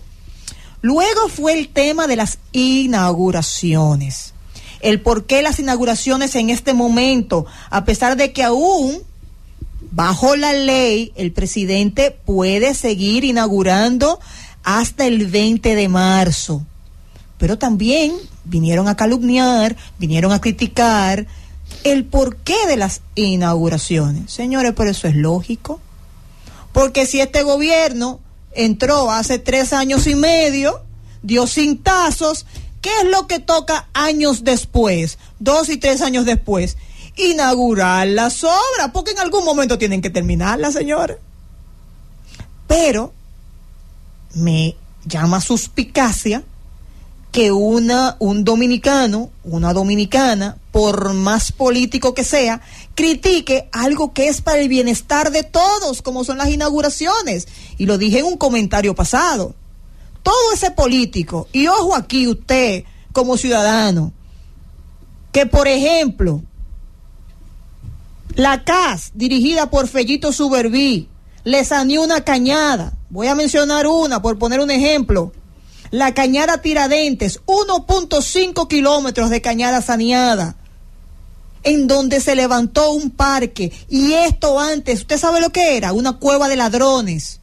[0.81, 4.33] Luego fue el tema de las inauguraciones.
[4.81, 9.01] El por qué las inauguraciones en este momento, a pesar de que aún
[9.95, 14.19] bajo la ley el presidente puede seguir inaugurando
[14.63, 16.65] hasta el 20 de marzo.
[17.37, 18.13] Pero también
[18.43, 21.27] vinieron a calumniar, vinieron a criticar
[21.83, 24.31] el porqué de las inauguraciones.
[24.31, 25.79] Señores, pero eso es lógico.
[26.71, 28.19] Porque si este gobierno
[28.55, 30.81] entró hace tres años y medio,
[31.21, 32.47] dio cintazos,
[32.81, 36.77] ¿qué es lo que toca años después, dos y tres años después?
[37.15, 41.17] Inaugurar las obras, porque en algún momento tienen que terminarlas, señores.
[42.67, 43.13] Pero
[44.33, 44.75] me
[45.05, 46.43] llama suspicacia
[47.31, 52.61] que una, un dominicano, una dominicana, por más político que sea,
[52.93, 57.47] critique algo que es para el bienestar de todos, como son las inauguraciones.
[57.79, 59.55] Y lo dije en un comentario pasado.
[60.21, 64.13] Todo ese político, y ojo aquí usted como ciudadano,
[65.31, 66.43] que por ejemplo,
[68.35, 71.09] la CAS, dirigida por Fellito Suberví,
[71.43, 75.33] le saneó una cañada Voy a mencionar una por poner un ejemplo.
[75.91, 80.55] La cañada Tiradentes, 1.5 kilómetros de cañada saneada,
[81.61, 83.71] en donde se levantó un parque.
[83.87, 85.93] Y esto antes, ¿usted sabe lo que era?
[85.93, 87.39] Una cueva de ladrones.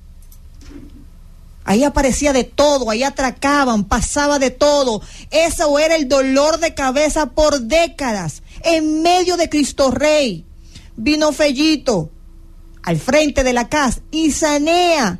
[1.63, 5.03] Ahí aparecía de todo, ahí atracaban, pasaba de todo.
[5.31, 8.43] Eso era el dolor de cabeza por décadas.
[8.65, 10.45] En medio de Cristo Rey,
[11.03, 12.11] vino Fellito
[12.83, 15.19] al frente de la casa y sanea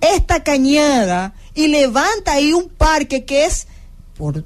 [0.00, 3.66] esta cañada y levanta ahí un parque que es,
[4.16, 4.44] por,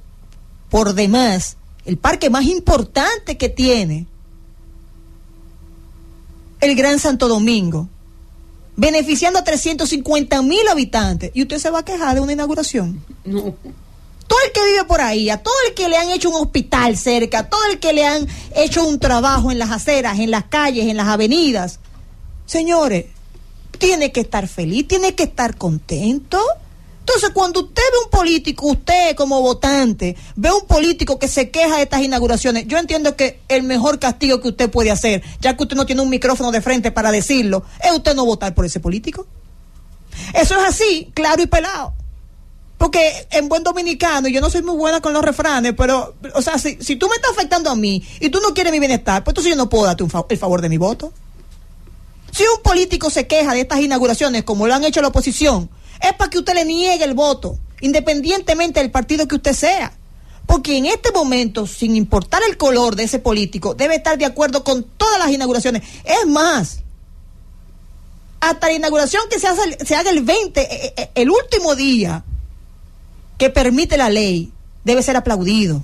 [0.69, 4.07] por demás, el parque más importante que tiene
[6.61, 7.89] el Gran Santo Domingo,
[8.77, 11.31] beneficiando a 350 mil habitantes.
[11.33, 13.03] ¿Y usted se va a quejar de una inauguración?
[13.25, 13.55] No.
[14.31, 16.97] Todo el que vive por ahí, a todo el que le han hecho un hospital
[16.97, 20.45] cerca, a todo el que le han hecho un trabajo en las aceras, en las
[20.45, 21.81] calles, en las avenidas.
[22.47, 23.07] Señores,
[23.77, 26.39] tiene que estar feliz, tiene que estar contento.
[27.01, 31.79] Entonces, cuando usted ve un político, usted como votante, ve un político que se queja
[31.79, 35.65] de estas inauguraciones, yo entiendo que el mejor castigo que usted puede hacer, ya que
[35.65, 38.79] usted no tiene un micrófono de frente para decirlo, es usted no votar por ese
[38.79, 39.27] político.
[40.35, 41.95] Eso es así, claro y pelado.
[42.81, 46.57] Porque en buen dominicano, yo no soy muy buena con los refranes, pero, o sea,
[46.57, 49.51] si, tú me estás afectando a mí y tú no quieres mi bienestar, pues entonces
[49.51, 51.13] yo no puedo darte el favor de mi voto.
[52.33, 55.69] Si un político se queja de estas inauguraciones, como lo han hecho la oposición,
[56.01, 59.93] es para que usted le niegue el voto, independientemente del partido que usted sea.
[60.47, 64.65] Porque en este momento, sin importar el color de ese político, debe estar de acuerdo
[64.65, 65.83] con todas las inauguraciones.
[66.03, 66.79] Es más,
[68.41, 72.25] hasta la inauguración que se, hace, se haga el 20, eh, eh, el último día
[73.41, 74.53] que permite la ley,
[74.85, 75.83] debe ser aplaudido.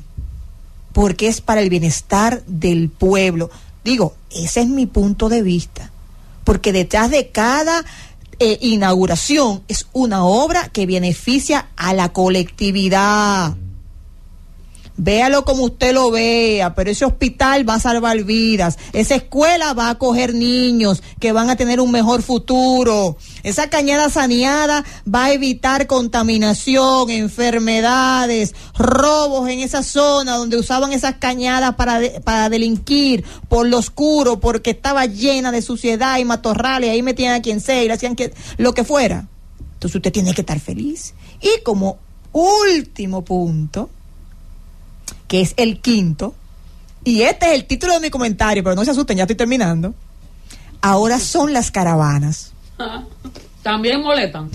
[0.93, 3.51] Porque es para el bienestar del pueblo.
[3.83, 5.91] Digo, ese es mi punto de vista
[6.47, 7.85] porque detrás de cada
[8.39, 13.57] eh, inauguración es una obra que beneficia a la colectividad.
[14.99, 19.89] Véalo como usted lo vea, pero ese hospital va a salvar vidas, esa escuela va
[19.89, 25.33] a acoger niños que van a tener un mejor futuro, esa cañada saneada va a
[25.33, 33.67] evitar contaminación, enfermedades, robos en esa zona donde usaban esas cañadas para, para delinquir por
[33.67, 37.87] lo oscuro, porque estaba llena de suciedad y matorrales, ahí metían a quien sea y
[37.87, 39.29] le hacían que, lo que fuera.
[39.75, 41.15] Entonces usted tiene que estar feliz.
[41.41, 41.99] Y como
[42.33, 43.91] último punto,
[45.29, 46.35] que es el quinto,
[47.05, 49.95] y este es el título de mi comentario, pero no se asusten, ya estoy terminando.
[50.81, 52.53] Ahora son las caravanas.
[53.63, 54.51] También molestan.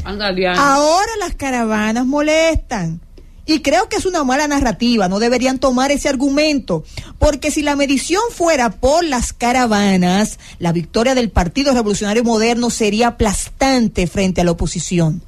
[0.57, 3.01] Ahora las caravanas molestan.
[3.45, 6.83] Y creo que es una mala narrativa, no deberían tomar ese argumento,
[7.19, 13.07] porque si la medición fuera por las caravanas, la victoria del Partido Revolucionario Moderno sería
[13.07, 15.23] aplastante frente a la oposición.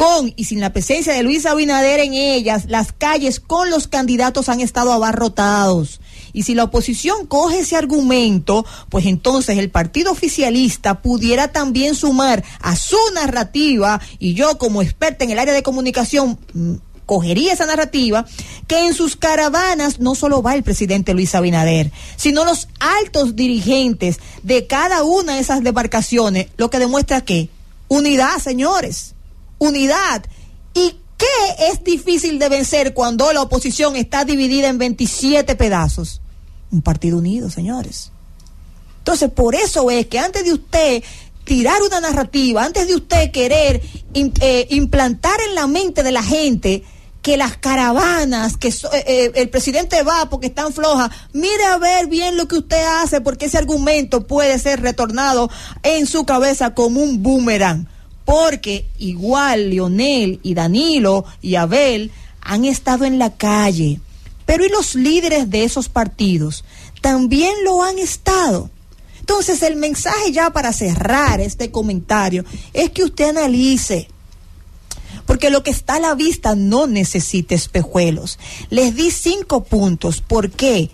[0.00, 4.48] Con y sin la presencia de Luis Abinader en ellas, las calles con los candidatos
[4.48, 6.00] han estado abarrotados.
[6.32, 12.42] Y si la oposición coge ese argumento, pues entonces el partido oficialista pudiera también sumar
[12.60, 17.66] a su narrativa, y yo como experta en el área de comunicación mm, cogería esa
[17.66, 18.24] narrativa,
[18.68, 24.18] que en sus caravanas no solo va el presidente Luis Abinader, sino los altos dirigentes
[24.44, 27.50] de cada una de esas demarcaciones, lo que demuestra que
[27.88, 29.14] unidad, señores,
[29.60, 30.24] unidad.
[30.74, 36.20] ¿Y qué es difícil de vencer cuando la oposición está dividida en 27 pedazos?
[36.72, 38.10] Un partido unido, señores.
[38.98, 41.04] Entonces, por eso es que antes de usted
[41.44, 43.80] tirar una narrativa, antes de usted querer
[44.14, 46.84] eh, implantar en la mente de la gente
[47.22, 48.72] que las caravanas, que eh,
[49.06, 53.20] eh, el presidente va porque están flojas, mire a ver bien lo que usted hace,
[53.20, 55.50] porque ese argumento puede ser retornado
[55.82, 57.86] en su cabeza como un boomerang.
[58.24, 62.10] Porque igual Lionel y Danilo y Abel
[62.40, 64.00] han estado en la calle,
[64.46, 66.64] pero ¿y los líderes de esos partidos?
[67.00, 68.70] También lo han estado.
[69.20, 74.08] Entonces el mensaje ya para cerrar este comentario es que usted analice
[75.30, 78.40] porque lo que está a la vista no necesita espejuelos.
[78.68, 80.22] Les di cinco puntos.
[80.22, 80.90] ¿Por qué?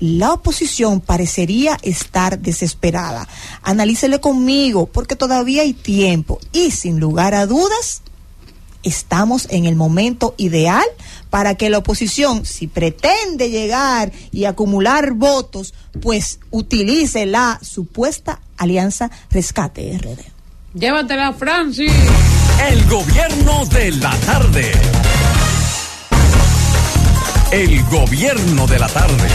[0.00, 3.28] La oposición parecería estar desesperada.
[3.62, 6.40] Analícele conmigo, porque todavía hay tiempo.
[6.52, 8.02] Y sin lugar a dudas,
[8.82, 10.84] estamos en el momento ideal
[11.30, 19.10] para que la oposición, si pretende llegar y acumular votos, pues utilice la supuesta alianza
[19.30, 20.20] Rescate RD.
[20.78, 21.92] Llévatela, Francis.
[22.68, 24.72] El gobierno de la tarde.
[27.52, 29.28] El gobierno de la tarde.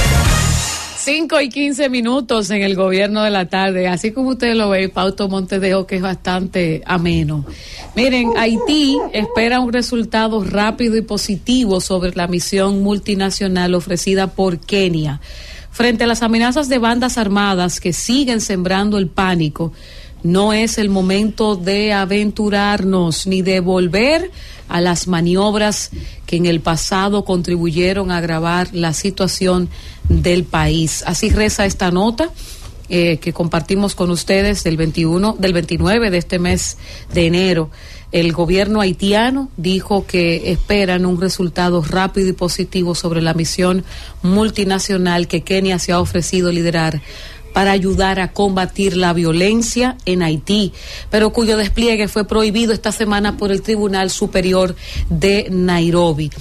[1.12, 3.88] 5 y 15 minutos en el gobierno de la tarde.
[3.88, 7.48] Así como usted lo ve, Pauto Montedejo, que es bastante ameno.
[7.96, 15.20] Miren, Haití espera un resultado rápido y positivo sobre la misión multinacional ofrecida por Kenia.
[15.72, 19.74] Frente a las amenazas de bandas armadas que siguen sembrando el pánico,
[20.24, 24.32] no es el momento de aventurarnos ni de volver
[24.68, 25.90] a las maniobras
[26.26, 29.70] que en el pasado contribuyeron a agravar la situación
[30.08, 31.04] del país.
[31.06, 32.30] Así reza esta nota.
[32.92, 36.80] Eh, que compartimos con ustedes del 21, del 29 de este mes
[37.14, 37.70] de enero.
[38.12, 43.86] El gobierno haitiano dijo que esperan un resultado rápido y positivo sobre la misión
[44.24, 47.00] multinacional que Kenia se ha ofrecido liderar
[47.54, 50.74] para ayudar a combatir la violencia en Haití,
[51.10, 54.76] pero cuyo despliegue fue prohibido esta semana por el Tribunal Superior
[55.10, 56.32] de Nairobi.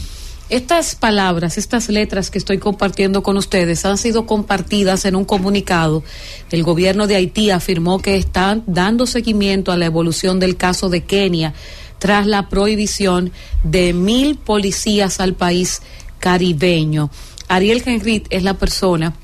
[0.50, 6.02] Estas palabras, estas letras que estoy compartiendo con ustedes han sido compartidas en un comunicado.
[6.50, 11.04] El gobierno de Haití afirmó que están dando seguimiento a la evolución del caso de
[11.04, 11.52] Kenia
[11.98, 13.30] tras la prohibición
[13.62, 15.82] de mil policías al país
[16.18, 17.10] caribeño.
[17.48, 19.14] Ariel Henry es la persona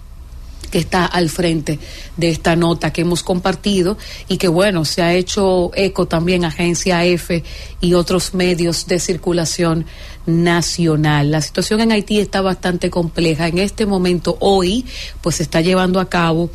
[0.66, 1.78] que está al frente
[2.16, 3.96] de esta nota que hemos compartido
[4.28, 7.42] y que bueno, se ha hecho eco también Agencia F
[7.80, 9.86] y otros medios de circulación
[10.26, 11.30] nacional.
[11.30, 13.48] La situación en Haití está bastante compleja.
[13.48, 14.84] En este momento, hoy,
[15.20, 16.50] pues se está llevando a cabo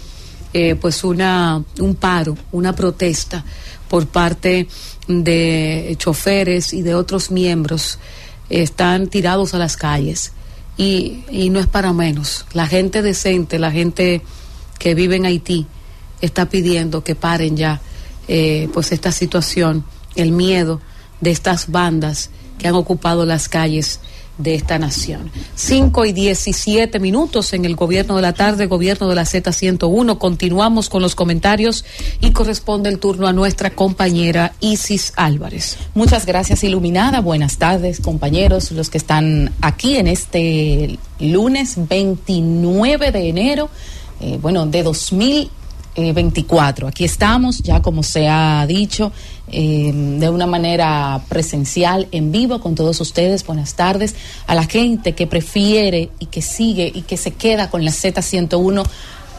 [0.53, 3.45] eh, pues una, un paro, una protesta
[3.87, 4.67] por parte
[5.07, 7.99] de choferes y de otros miembros.
[8.49, 10.31] Están tirados a las calles
[10.79, 12.45] y, y no es para menos.
[12.53, 14.21] La gente decente, la gente
[14.79, 15.67] que vive en Haití,
[16.21, 17.81] está pidiendo que paren ya
[18.29, 19.83] eh, pues esta situación,
[20.15, 20.79] el miedo
[21.19, 23.99] de estas bandas que han ocupado las calles
[24.39, 25.29] de esta nación.
[25.55, 30.17] 5 y 17 minutos en el gobierno de la tarde, gobierno de la Z101.
[30.17, 31.85] Continuamos con los comentarios
[32.21, 35.77] y corresponde el turno a nuestra compañera Isis Álvarez.
[35.93, 37.19] Muchas gracias, Iluminada.
[37.19, 43.69] Buenas tardes, compañeros, los que están aquí en este lunes 29 de enero,
[44.21, 45.51] eh, bueno, de 2000
[46.13, 46.87] 24.
[46.87, 49.11] Aquí estamos, ya como se ha dicho,
[49.51, 53.45] eh, de una manera presencial, en vivo, con todos ustedes.
[53.45, 54.15] Buenas tardes
[54.47, 58.83] a la gente que prefiere y que sigue y que se queda con la Z101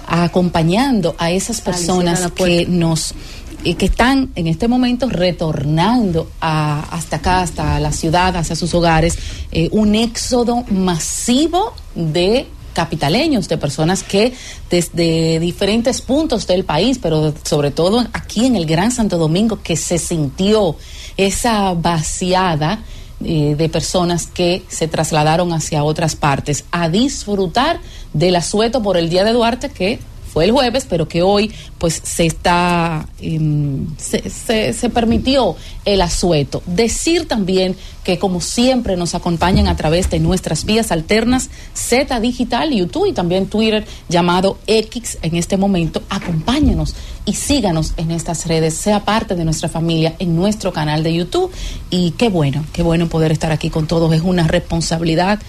[0.07, 3.15] acompañando a esas personas que nos
[3.63, 8.73] eh, que están en este momento retornando a, hasta acá, hasta la ciudad, hacia sus
[8.75, 9.19] hogares,
[9.53, 14.33] eh, un éxodo masivo de capitaleños, de personas que
[14.71, 19.77] desde diferentes puntos del país, pero sobre todo aquí en el Gran Santo Domingo, que
[19.77, 20.77] se sintió
[21.17, 22.81] esa vaciada
[23.23, 27.81] eh, de personas que se trasladaron hacia otras partes a disfrutar
[28.15, 29.99] del asueto por el Día de Duarte que
[30.31, 36.63] fue el jueves, pero que hoy pues se está, em, se, se, permitió el asueto.
[36.67, 42.71] Decir también que como siempre nos acompañan a través de nuestras vías alternas, Z Digital,
[42.71, 46.95] YouTube y también Twitter llamado X en este momento, acompáñenos
[47.25, 51.51] y síganos en estas redes, sea parte de nuestra familia en nuestro canal de YouTube.
[51.91, 55.41] Y qué bueno, qué bueno poder estar aquí con todos, es una responsabilidad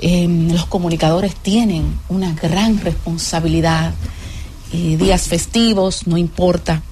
[0.00, 3.94] Em, los comunicadores tienen una gran responsabilidad.
[4.72, 6.82] Eh, días festivos, no importa.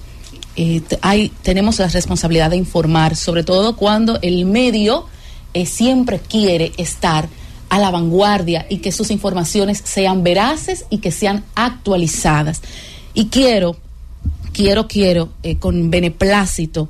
[0.55, 5.07] Eh, hay, tenemos la responsabilidad de informar, sobre todo cuando el medio
[5.53, 7.29] eh, siempre quiere estar
[7.69, 12.63] a la vanguardia y que sus informaciones sean veraces y que sean actualizadas.
[13.15, 13.77] Y quiero,
[14.53, 16.89] quiero, quiero, con beneplácito,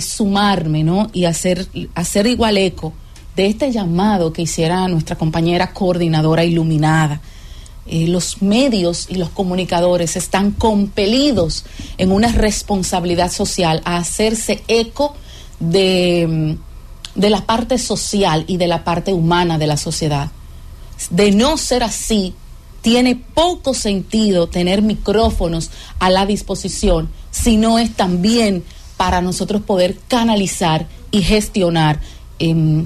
[0.00, 1.10] sumarme, ¿no?
[1.12, 2.94] Y hacer, hacer igual eco
[3.36, 7.20] de este llamado que hiciera nuestra compañera coordinadora iluminada.
[7.86, 11.64] Eh, los medios y los comunicadores están compelidos
[11.98, 15.14] en una responsabilidad social a hacerse eco
[15.58, 16.56] de,
[17.14, 20.30] de la parte social y de la parte humana de la sociedad.
[21.10, 22.34] De no ser así,
[22.82, 28.64] tiene poco sentido tener micrófonos a la disposición si no es también
[28.96, 32.00] para nosotros poder canalizar y gestionar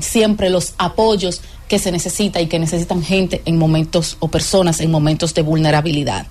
[0.00, 4.90] siempre los apoyos que se necesita y que necesitan gente en momentos o personas en
[4.90, 6.26] momentos de vulnerabilidad.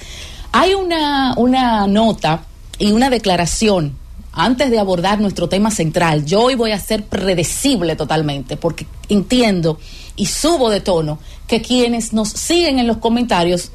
[0.51, 2.45] Hay una, una nota
[2.77, 3.97] y una declaración
[4.33, 6.25] antes de abordar nuestro tema central.
[6.25, 9.79] Yo hoy voy a ser predecible totalmente porque entiendo
[10.15, 13.71] y subo de tono que quienes nos siguen en los comentarios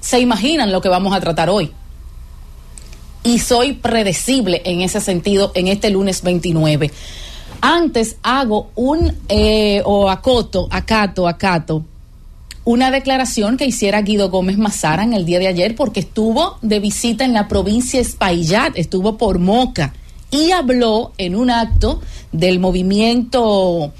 [0.00, 1.72] se imaginan lo que vamos a tratar hoy.
[3.24, 6.90] Y soy predecible en ese sentido en este lunes 29.
[7.64, 11.84] Antes hago un, eh, o acoto, acato, acato,
[12.64, 16.80] una declaración que hiciera Guido Gómez Mazara en el día de ayer porque estuvo de
[16.80, 19.94] visita en la provincia Espaillat, estuvo por Moca
[20.32, 22.00] y habló en un acto
[22.32, 23.92] del movimiento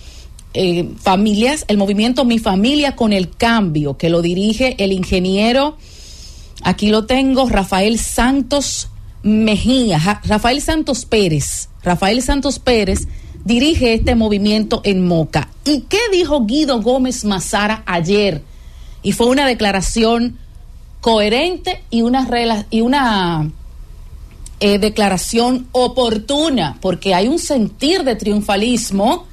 [0.55, 5.77] eh, familias, el movimiento Mi Familia con el Cambio, que lo dirige el ingeniero,
[6.65, 8.89] aquí lo tengo, Rafael Santos
[9.23, 13.07] Mejía, Rafael Santos Pérez, Rafael Santos Pérez
[13.44, 15.48] dirige este movimiento en Moca.
[15.64, 18.43] ¿Y qué dijo Guido Gómez Mazara ayer?
[19.02, 20.39] Y fue una declaración
[21.01, 22.28] coherente y una,
[22.70, 23.51] y una
[24.60, 29.27] eh, declaración oportuna, porque hay un sentir de triunfalismo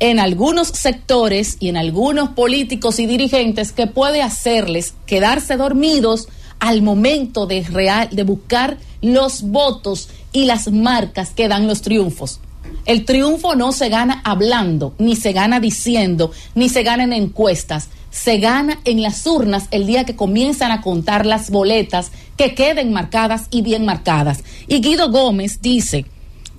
[0.00, 6.28] en algunos sectores y en algunos políticos y dirigentes que puede hacerles quedarse dormidos
[6.60, 12.40] al momento de, real, de buscar los votos y las marcas que dan los triunfos.
[12.86, 17.88] El triunfo no se gana hablando, ni se gana diciendo, ni se gana en encuestas.
[18.10, 22.92] Se gana en las urnas el día que comienzan a contar las boletas que queden
[22.92, 24.42] marcadas y bien marcadas.
[24.66, 26.06] Y Guido Gómez dice,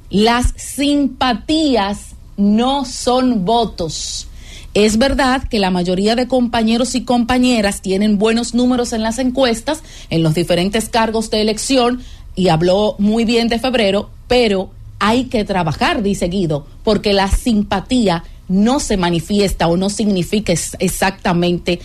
[0.09, 4.27] las simpatías no son votos.
[4.73, 9.81] Es verdad que la mayoría de compañeros y compañeras tienen buenos números en las encuestas,
[10.09, 12.01] en los diferentes cargos de elección,
[12.35, 14.69] y habló muy bien de febrero, pero
[14.99, 21.79] hay que trabajar, dice Guido, porque la simpatía no se manifiesta o no significa exactamente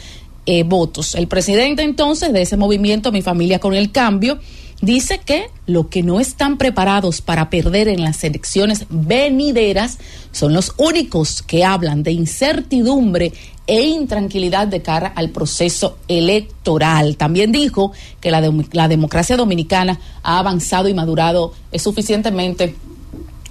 [0.47, 1.15] eh, votos.
[1.15, 4.39] El presidente entonces de ese movimiento, Mi Familia con el Cambio,
[4.81, 9.99] dice que lo que no están preparados para perder en las elecciones venideras
[10.32, 13.32] son los únicos que hablan de incertidumbre
[13.66, 17.16] e intranquilidad de cara al proceso electoral.
[17.16, 18.43] También dijo que la,
[18.73, 22.74] la democracia dominicana ha avanzado y madurado suficientemente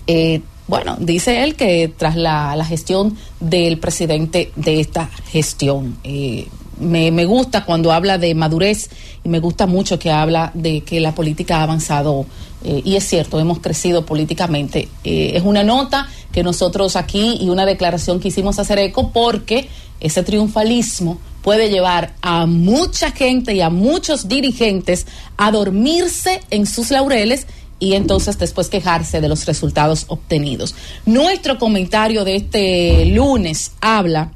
[0.08, 6.48] eh, bueno, dice él que tras la, gestión del presidente de esta gestión, eh,
[6.80, 8.90] me, gusta cuando habla de madurez
[9.24, 12.26] y me gusta mucho que habla de que la política ha avanzado
[12.64, 14.88] eh, y es cierto, hemos crecido políticamente.
[15.04, 19.68] es una nota que nosotros aquí y una declaración que hicimos hacer eco porque
[20.00, 25.06] ese triunfalismo puede llevar a mucha gente y a muchos dirigentes
[25.38, 27.46] a dormirse en sus laureles
[27.80, 30.76] y entonces después quejarse de los resultados obtenidos.
[31.06, 34.32] Nuestro comentario de este lunes habla,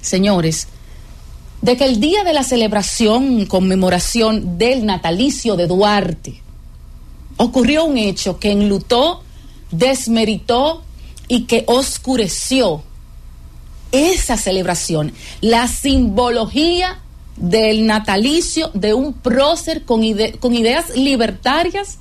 [0.00, 0.68] señores,
[1.62, 6.42] de que el día de la celebración, conmemoración del natalicio de Duarte,
[7.36, 9.22] ocurrió un hecho que enlutó,
[9.70, 10.82] desmeritó
[11.28, 12.82] y que oscureció
[13.92, 17.00] esa celebración, la simbología
[17.36, 21.98] del natalicio de un prócer con, ideas libertarias,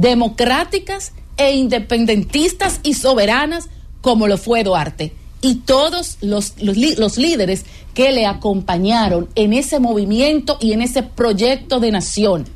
[0.00, 3.68] democráticas e independentistas y soberanas
[4.00, 7.64] como lo fue Duarte y todos los, los, líderes
[7.94, 12.46] que le acompañaron en ese movimiento y en ese proyecto de nación.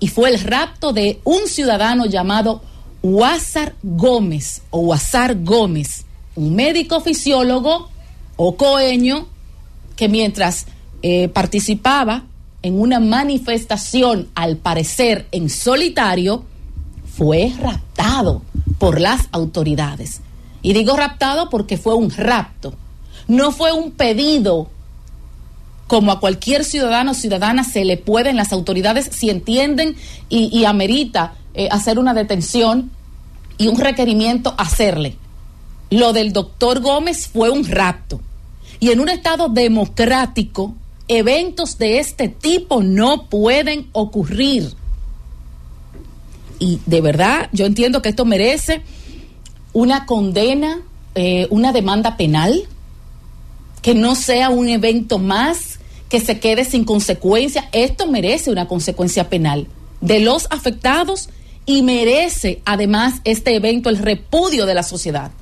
[0.00, 2.60] Y fue el rapto de un ciudadano llamado
[3.02, 7.88] Huázar Gómez o Huázar Gómez, un médico fisiólogo
[8.36, 9.28] o coeño
[9.94, 10.66] que mientras
[11.02, 12.24] eh, participaba
[12.62, 16.44] en una manifestación, al parecer en solitario,
[17.16, 18.42] fue raptado
[18.78, 20.20] por las autoridades.
[20.62, 22.74] Y digo raptado porque fue un rapto.
[23.28, 24.68] No fue un pedido
[25.86, 29.96] como a cualquier ciudadano o ciudadana se le pueden las autoridades si entienden
[30.28, 32.90] y, amerita eh, hacer una detención
[33.58, 35.18] y un requerimiento hacerle.
[35.90, 38.20] Lo del doctor Gómez fue un rapto.
[38.80, 40.74] Y en un Estado democrático,
[41.08, 44.74] eventos de este tipo no pueden ocurrir.
[46.62, 48.82] Y de verdad, yo entiendo que esto merece
[49.72, 50.80] una condena,
[51.16, 52.68] eh, una demanda penal,
[53.82, 57.68] que no sea un evento más que se quede sin consecuencia.
[57.72, 59.66] Esto merece una consecuencia penal
[60.00, 61.30] de los afectados
[61.66, 65.32] y merece además este evento el repudio de la sociedad.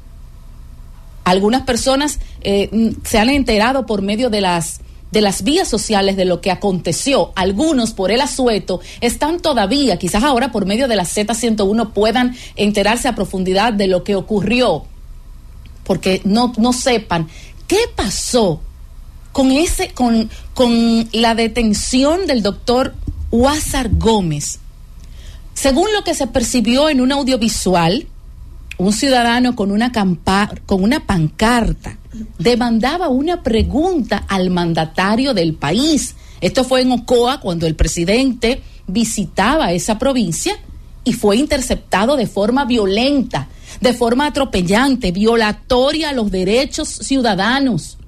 [1.25, 4.81] Algunas personas eh, se han enterado por medio de las
[5.11, 7.33] de las vías sociales de lo que aconteció.
[7.35, 13.09] Algunos por el asueto están todavía, quizás ahora por medio de la Z101 puedan enterarse
[13.09, 14.85] a profundidad de lo que ocurrió,
[15.85, 17.29] porque no, no sepan
[17.67, 18.61] qué pasó
[19.33, 22.95] con ese, con, con la detención del doctor
[23.31, 24.59] Huázar Gómez.
[25.55, 28.07] Según lo que se percibió en un audiovisual,
[28.81, 31.99] un ciudadano con una, con una pancarta
[32.39, 36.17] demandaba una pregunta al mandatario del país.
[36.41, 40.59] Esto fue en Ocoa cuando el presidente visitaba esa provincia
[41.05, 43.49] y fue interceptado de forma violenta,
[43.83, 47.99] de forma atropellante, violatoria a los derechos ciudadanos.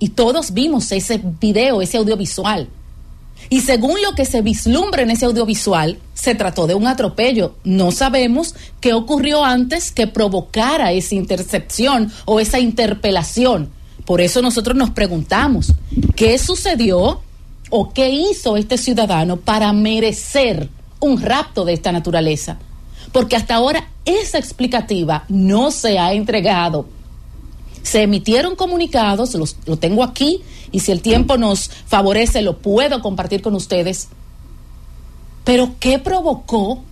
[0.00, 2.68] Y todos vimos ese video, ese audiovisual.
[3.50, 7.56] Y según lo que se vislumbra en ese audiovisual, se trató de un atropello.
[7.64, 13.70] No sabemos qué ocurrió antes que provocara esa intercepción o esa interpelación.
[14.04, 15.72] Por eso nosotros nos preguntamos,
[16.14, 17.22] ¿qué sucedió
[17.70, 20.68] o qué hizo este ciudadano para merecer
[21.00, 22.58] un rapto de esta naturaleza?
[23.12, 26.86] Porque hasta ahora esa explicativa no se ha entregado.
[27.84, 30.42] Se emitieron comunicados, los, lo tengo aquí,
[30.72, 34.08] y si el tiempo nos favorece lo puedo compartir con ustedes.
[35.44, 36.82] Pero ¿qué provocó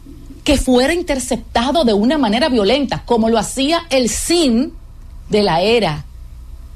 [0.44, 4.72] que fuera interceptado de una manera violenta, como lo hacía el SIN
[5.28, 6.04] de la era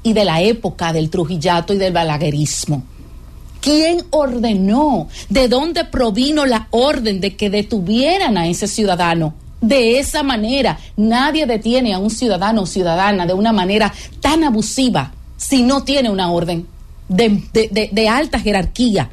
[0.03, 2.83] y de la época del trujillato y del balaguerismo?
[3.61, 5.07] ¿Quién ordenó?
[5.29, 9.33] ¿De dónde provino la orden de que detuvieran a ese ciudadano?
[9.61, 15.13] De esa manera, nadie detiene a un ciudadano o ciudadana de una manera tan abusiva
[15.35, 16.67] si no tiene una orden
[17.09, 19.09] de, alta jerarquía.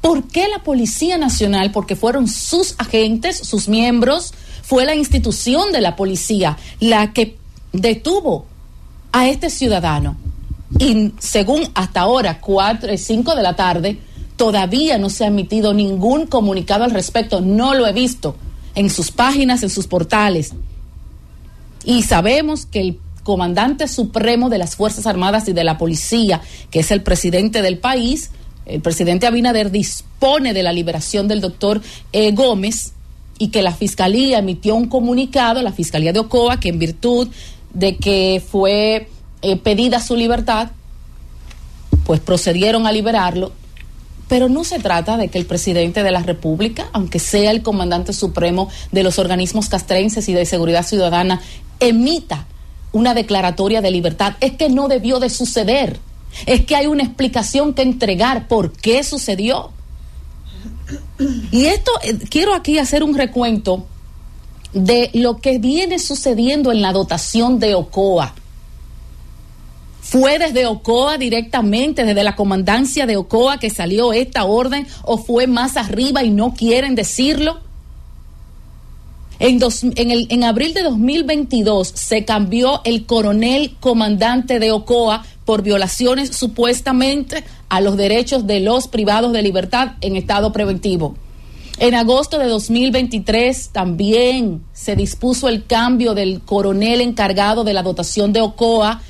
[0.00, 1.72] ¿Por qué la Policía Nacional?
[1.72, 7.36] Porque fueron sus agentes, sus miembros, fue la institución de la policía la que
[7.72, 8.46] detuvo
[9.10, 10.16] a este ciudadano.
[10.78, 13.98] Y según hasta ahora, 4 y 5 de la tarde,
[14.36, 17.40] todavía no se ha emitido ningún comunicado al respecto.
[17.40, 18.36] No lo he visto
[18.74, 20.52] en sus páginas, en sus portales.
[21.84, 26.40] Y sabemos que el comandante supremo de las Fuerzas Armadas y de la Policía,
[26.70, 28.30] que es el presidente del país,
[28.66, 31.82] el presidente Abinader dispone de la liberación del doctor
[32.12, 32.92] eh, Gómez
[33.38, 37.28] y que la Fiscalía emitió un comunicado, la Fiscalía de Ocoa, que en virtud
[37.74, 39.08] de que fue
[39.42, 40.70] eh, pedida su libertad,
[42.04, 43.52] pues procedieron a liberarlo.
[44.32, 48.14] Pero no se trata de que el presidente de la República, aunque sea el comandante
[48.14, 51.42] supremo de los organismos castrenses y de seguridad ciudadana,
[51.80, 52.46] emita
[52.92, 54.36] una declaratoria de libertad.
[54.40, 56.00] Es que no debió de suceder.
[56.46, 59.70] Es que hay una explicación que entregar por qué sucedió.
[61.50, 63.84] Y esto, eh, quiero aquí hacer un recuento
[64.72, 68.34] de lo que viene sucediendo en la dotación de OCOA.
[70.02, 75.46] ¿Fue desde OCOA directamente, desde la comandancia de OCOA que salió esta orden o fue
[75.46, 77.60] más arriba y no quieren decirlo?
[79.38, 79.60] En,
[80.10, 87.44] el, en abril de 2022 se cambió el coronel comandante de Ocoa por violaciones supuestamente
[87.68, 91.14] a los derechos de los privados de libertad en estado preventivo.
[91.78, 98.32] En agosto de 2023 también se dispuso el cambio del coronel encargado de la dotación
[98.32, 99.00] de Ocoa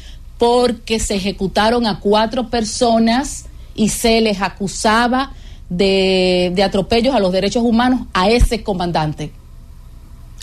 [0.42, 3.44] porque se ejecutaron a cuatro personas
[3.76, 5.30] y se les acusaba
[5.70, 9.30] de, de atropellos a los derechos humanos a ese comandante.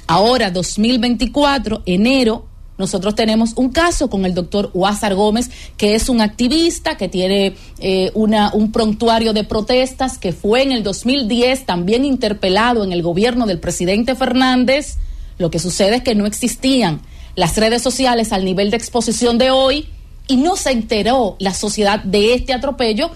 [0.08, 2.46] Ahora, 2024, enero,
[2.78, 7.56] nosotros tenemos un caso con el doctor Huázar Gómez, que es un activista que tiene
[7.80, 13.02] eh, una, un prontuario de protestas, que fue en el 2010 también interpelado en el
[13.02, 14.96] gobierno del presidente Fernández.
[15.38, 17.02] Lo que sucede es que no existían
[17.36, 19.88] las redes sociales al nivel de exposición de hoy
[20.28, 23.12] y no se enteró la sociedad de este atropello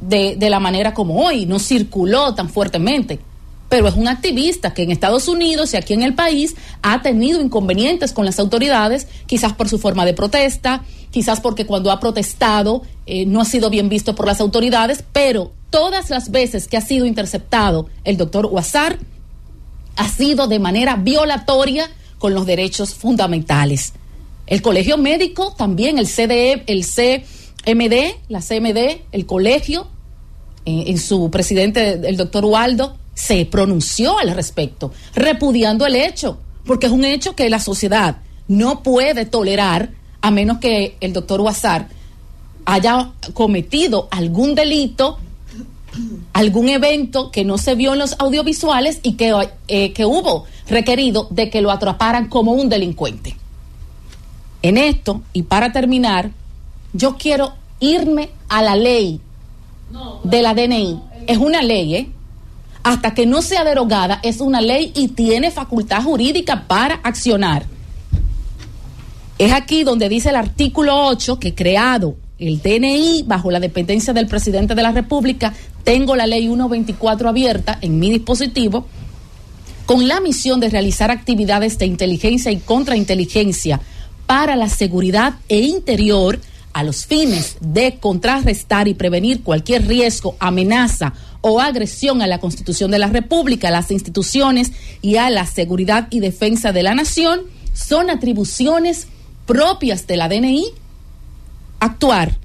[0.00, 3.20] de, de la manera como hoy, no circuló tan fuertemente.
[3.68, 7.40] Pero es un activista que en Estados Unidos y aquí en el país ha tenido
[7.40, 12.82] inconvenientes con las autoridades, quizás por su forma de protesta, quizás porque cuando ha protestado
[13.06, 16.80] eh, no ha sido bien visto por las autoridades, pero todas las veces que ha
[16.80, 18.98] sido interceptado el doctor Huazar
[19.96, 23.92] ha sido de manera violatoria con los derechos fundamentales.
[24.46, 29.88] El colegio médico, también el CDE, el CMD, la CMD, el colegio,
[30.64, 36.86] eh, en su presidente, el doctor Waldo, se pronunció al respecto, repudiando el hecho, porque
[36.86, 39.90] es un hecho que la sociedad no puede tolerar
[40.20, 41.88] a menos que el doctor Huazar
[42.64, 45.18] haya cometido algún delito,
[46.32, 49.34] algún evento que no se vio en los audiovisuales y que,
[49.68, 53.36] eh, que hubo requerido de que lo atraparan como un delincuente.
[54.62, 56.30] En esto, y para terminar,
[56.92, 59.20] yo quiero irme a la ley
[60.24, 61.00] de la DNI.
[61.26, 62.10] Es una ley, ¿eh?
[62.82, 67.66] hasta que no sea derogada, es una ley y tiene facultad jurídica para accionar.
[69.38, 74.26] Es aquí donde dice el artículo 8 que creado el DNI bajo la dependencia del
[74.26, 75.52] presidente de la República,
[75.88, 78.86] tengo la ley 124 abierta en mi dispositivo
[79.86, 83.80] con la misión de realizar actividades de inteligencia y contrainteligencia
[84.26, 86.40] para la seguridad e interior
[86.74, 92.90] a los fines de contrarrestar y prevenir cualquier riesgo, amenaza o agresión a la Constitución
[92.90, 97.44] de la República, a las instituciones y a la seguridad y defensa de la nación,
[97.72, 99.08] son atribuciones
[99.46, 100.66] propias de la DNI
[101.80, 102.36] actuar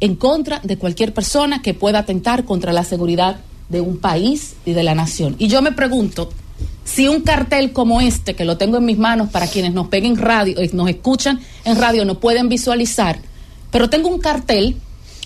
[0.00, 4.72] en contra de cualquier persona que pueda atentar contra la seguridad de un país y
[4.72, 5.36] de la nación.
[5.38, 6.30] Y yo me pregunto
[6.84, 10.16] si un cartel como este, que lo tengo en mis manos para quienes nos peguen
[10.16, 13.18] radio, eh, nos escuchan en radio, no pueden visualizar,
[13.70, 14.76] pero tengo un cartel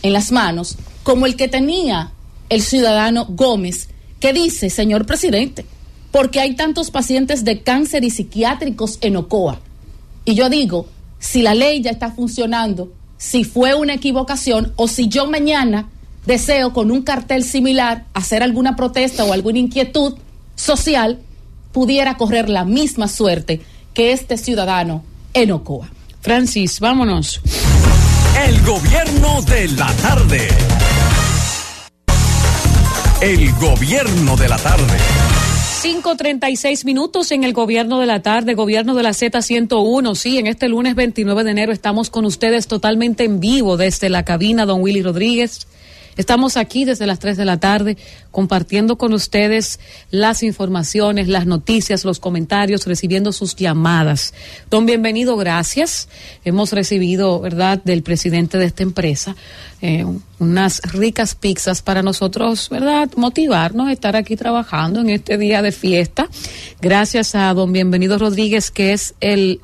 [0.03, 2.13] en las manos como el que tenía
[2.49, 3.89] el ciudadano Gómez,
[4.19, 5.65] que dice, señor presidente,
[6.11, 9.61] porque hay tantos pacientes de cáncer y psiquiátricos en Ocoa.
[10.25, 10.87] Y yo digo,
[11.19, 15.91] si la ley ya está funcionando, si fue una equivocación o si yo mañana
[16.25, 20.15] deseo con un cartel similar hacer alguna protesta o alguna inquietud
[20.57, 21.19] social,
[21.71, 23.61] pudiera correr la misma suerte
[23.93, 25.91] que este ciudadano en Ocoa.
[26.23, 27.43] Francis, vámonos.
[28.49, 30.49] El gobierno de la tarde.
[33.21, 34.97] El gobierno de la tarde.
[35.83, 40.15] 5.36 minutos en el gobierno de la tarde, gobierno de la Z101.
[40.15, 44.23] Sí, en este lunes 29 de enero estamos con ustedes totalmente en vivo desde la
[44.23, 45.67] cabina, don Willy Rodríguez.
[46.17, 47.97] Estamos aquí desde las 3 de la tarde
[48.31, 49.81] compartiendo con ustedes
[50.11, 54.35] las informaciones, las noticias, los comentarios, recibiendo sus llamadas.
[54.71, 56.09] Don Bienvenido, gracias.
[56.45, 59.37] Hemos recibido, ¿verdad?, del presidente de esta empresa
[59.83, 60.05] eh,
[60.39, 65.73] unas ricas pizzas para nosotros, ¿verdad?, motivarnos a estar aquí trabajando en este día de
[65.73, 66.29] fiesta.
[66.83, 69.61] Gracias a don Bienvenido Rodríguez, que es el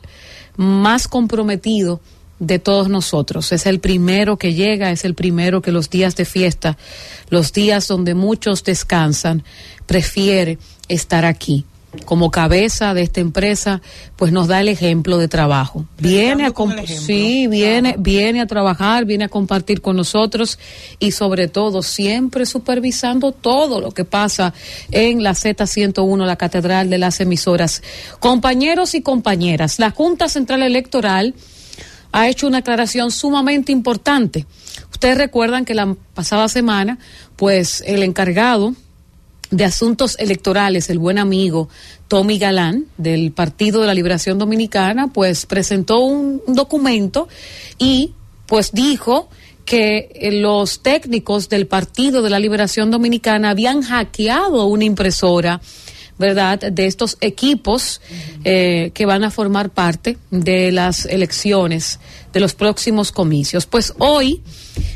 [0.56, 2.00] más comprometido
[2.38, 3.52] de todos nosotros.
[3.52, 6.76] Es el primero que llega, es el primero que los días de fiesta,
[7.30, 9.42] los días donde muchos descansan,
[9.86, 10.58] prefiere
[10.88, 11.64] estar aquí.
[12.04, 13.80] Como cabeza de esta empresa,
[14.16, 15.86] pues nos da el ejemplo de trabajo.
[15.98, 16.52] Viene a
[16.86, 20.58] sí, viene, viene a trabajar, viene a compartir con nosotros
[20.98, 24.52] y sobre todo siempre supervisando todo lo que pasa
[24.90, 27.82] en la Z101, la catedral de las emisoras.
[28.20, 31.34] Compañeros y compañeras, la Junta Central Electoral
[32.16, 34.46] ha hecho una aclaración sumamente importante.
[34.90, 36.98] Ustedes recuerdan que la pasada semana,
[37.36, 38.74] pues el encargado
[39.50, 41.68] de asuntos electorales, el buen amigo
[42.08, 47.28] Tommy Galán del Partido de la Liberación Dominicana, pues presentó un documento
[47.76, 48.14] y
[48.46, 49.28] pues dijo
[49.66, 55.60] que eh, los técnicos del Partido de la Liberación Dominicana habían hackeado una impresora
[56.18, 58.00] ¿verdad?, de estos equipos
[58.44, 62.00] eh, que van a formar parte de las elecciones,
[62.32, 63.66] de los próximos comicios.
[63.66, 64.42] Pues hoy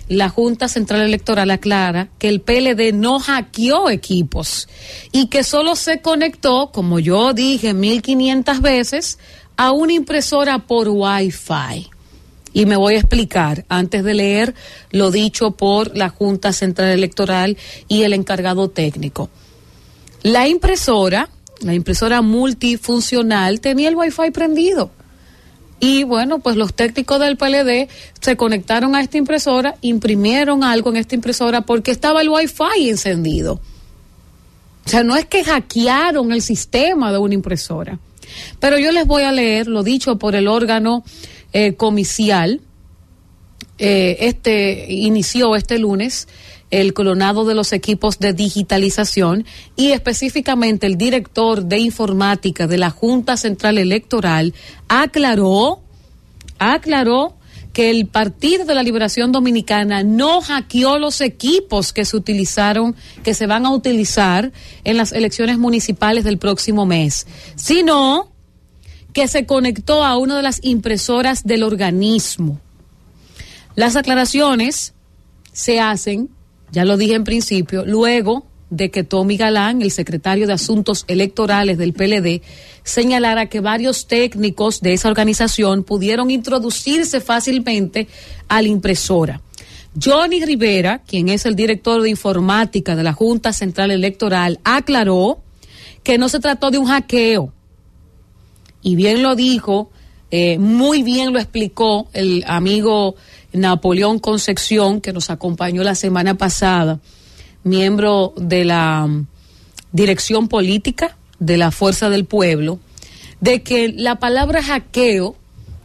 [0.09, 4.69] la Junta Central Electoral aclara que el PLD no hackeó equipos
[5.13, 9.19] y que solo se conectó, como yo dije 1500 veces,
[9.57, 11.91] a una impresora por Wi-Fi.
[12.53, 14.55] Y me voy a explicar antes de leer
[14.91, 17.57] lo dicho por la Junta Central Electoral
[17.87, 19.31] y el encargado técnico.
[20.23, 21.29] La impresora,
[21.61, 24.91] la impresora multifuncional, tenía el Wi-Fi prendido.
[25.81, 27.89] Y bueno, pues los técnicos del PLD
[28.21, 33.61] se conectaron a esta impresora, imprimieron algo en esta impresora porque estaba el Wi-Fi encendido.
[34.85, 37.99] O sea, no es que hackearon el sistema de una impresora.
[38.59, 41.03] Pero yo les voy a leer lo dicho por el órgano
[41.53, 42.61] eh, comicial.
[43.79, 46.29] Eh, este inició este lunes
[46.71, 49.45] el clonado de los equipos de digitalización
[49.77, 54.55] y específicamente el director de informática de la Junta Central Electoral
[54.89, 55.81] aclaró,
[56.59, 57.37] aclaró
[57.73, 63.35] que el Partido de la Liberación Dominicana no hackeó los equipos que se utilizaron, que
[63.35, 64.53] se van a utilizar
[64.85, 68.33] en las elecciones municipales del próximo mes, sino
[69.13, 72.61] que se conectó a una de las impresoras del organismo.
[73.77, 74.95] Las aclaraciones
[75.53, 76.29] se hacen
[76.73, 81.77] ya lo dije en principio, luego de que Tommy Galán, el secretario de Asuntos Electorales
[81.77, 82.43] del PLD,
[82.85, 88.07] señalara que varios técnicos de esa organización pudieron introducirse fácilmente
[88.49, 89.41] a la impresora.
[90.01, 95.43] Johnny Rivera, quien es el director de informática de la Junta Central Electoral, aclaró
[96.05, 97.53] que no se trató de un hackeo.
[98.83, 99.91] Y bien lo dijo,
[100.31, 103.17] eh, muy bien lo explicó el amigo
[103.53, 107.01] Napoleón Concepción, que nos acompañó la semana pasada,
[107.65, 109.27] miembro de la um,
[109.93, 112.79] dirección política de la Fuerza del Pueblo,
[113.41, 115.35] de que la palabra hackeo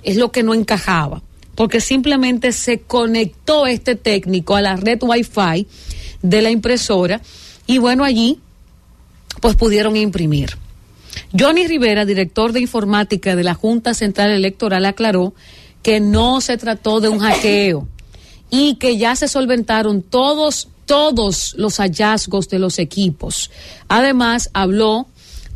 [0.04, 1.24] es lo que no encajaba,
[1.56, 5.66] porque simplemente se conectó este técnico a la red Wi-Fi
[6.22, 7.22] de la impresora
[7.66, 8.40] y bueno, allí
[9.42, 10.58] pues pudieron imprimir.
[11.38, 15.34] Johnny Rivera, director de informática de la Junta Central Electoral, aclaró
[15.82, 17.88] que no se trató de un hackeo
[18.50, 23.52] y que ya se solventaron todos, todos los hallazgos de los equipos.
[23.88, 25.08] Además, habló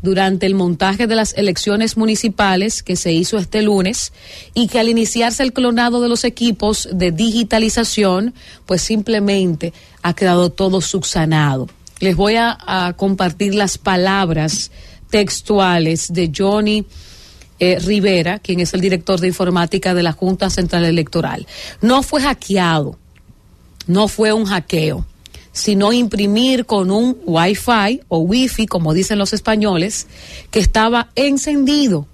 [0.02, 4.14] durante el montaje de las elecciones municipales que se hizo este lunes
[4.54, 8.34] y que al iniciarse el clonado de los equipos de digitalización,
[8.66, 11.68] pues simplemente ha quedado todo subsanado.
[12.00, 14.72] Les voy a, a compartir las palabras
[15.10, 16.86] textuales de Johnny
[17.60, 21.46] eh, Rivera, quien es el director de informática de la Junta Central Electoral.
[21.82, 22.98] No fue hackeado,
[23.88, 25.06] no fue un hackeo,
[25.52, 30.08] sino imprimir con un Wi-Fi o Wi-Fi, como dicen los españoles,
[30.52, 32.08] que estaba encendido.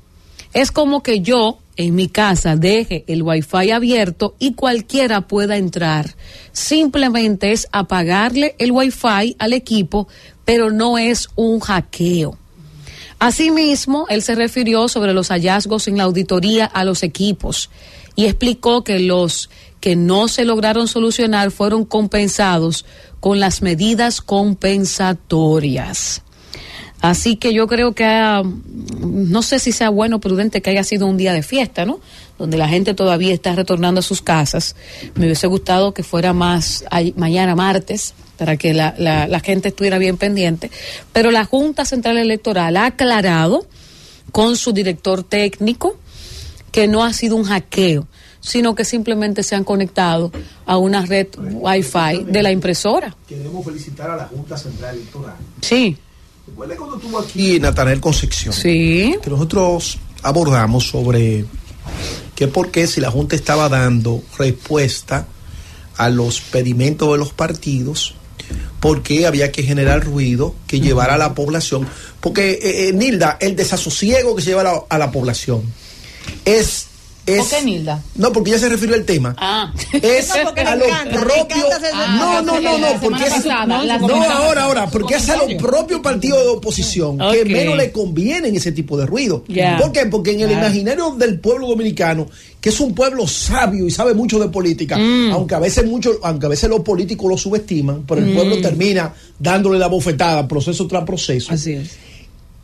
[0.54, 6.16] Es como que yo en mi casa deje el Wi-Fi abierto y cualquiera pueda entrar.
[6.54, 10.08] Simplemente es apagarle el Wi-Fi al equipo,
[10.46, 12.38] pero no es un hackeo.
[13.20, 17.70] Asimismo, él se refirió sobre los hallazgos en la auditoría a los equipos
[18.16, 22.86] y explicó que los que no se lograron solucionar fueron compensados
[23.20, 26.24] con las medidas compensatorias.
[27.06, 28.42] Así que yo creo que
[29.00, 32.00] no sé si sea bueno o prudente que haya sido un día de fiesta, ¿no?
[32.40, 34.76] Donde la gente todavía está retornando a sus casas.
[35.14, 36.84] Me hubiese gustado que fuera más
[37.16, 40.72] mañana martes, para que la, la, gente estuviera bien pendiente.
[41.14, 43.68] Pero la Junta Central Electoral ha aclarado
[44.32, 46.00] con su director técnico
[46.72, 48.08] que no ha sido un hackeo,
[48.42, 50.32] sino que simplemente se han conectado
[50.66, 53.16] a una red Wi-Fi de la impresora.
[53.28, 55.36] Queremos felicitar a la Junta Central Electoral.
[55.62, 56.00] Sí.
[56.48, 58.54] Recuerda cuando estuvo aquí Natanel Concepción.
[58.54, 59.16] Sí.
[59.22, 61.46] Que nosotros abordamos sobre
[62.36, 65.28] que por qué si la Junta estaba dando respuesta
[65.98, 68.16] a los pedimentos de los partidos,
[68.80, 71.88] porque había que generar ruido que llevara a la población.
[72.20, 75.64] Porque, eh, eh, Nilda, el desasosiego que se lleva a la, población
[76.44, 76.85] es
[77.26, 78.04] ¿Por qué Nilda?
[78.16, 79.36] No, porque ya se refirió al tema.
[79.38, 79.74] Ah.
[79.92, 80.44] Es a
[80.76, 81.66] lo propio.
[82.18, 86.44] no, no, no, no, porque es, no, ahora, ahora, porque es a los propios partidos
[86.44, 89.44] de oposición que menos le convienen ese tipo de ruido.
[89.80, 90.06] ¿Por qué?
[90.06, 92.28] Porque en el imaginario del pueblo dominicano,
[92.62, 95.32] que es un pueblo sabio y sabe mucho de política, mm.
[95.32, 98.62] aunque a veces mucho, aunque a veces los políticos lo subestiman, pero el pueblo mm.
[98.62, 101.52] termina dándole la bofetada proceso tras proceso.
[101.52, 102.06] Así es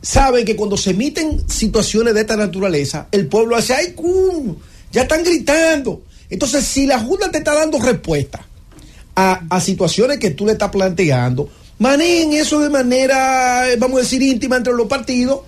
[0.02, 4.56] saben que cuando se emiten situaciones de esta naturaleza, el pueblo hace, ¡ay, cum!
[4.90, 6.02] Ya están gritando.
[6.28, 8.44] Entonces, si la Junta te está dando respuesta
[9.14, 11.48] a, situaciones que tú le estás planteando,
[11.78, 15.40] manejen eso de manera, vamos a decir, íntima entre los partidos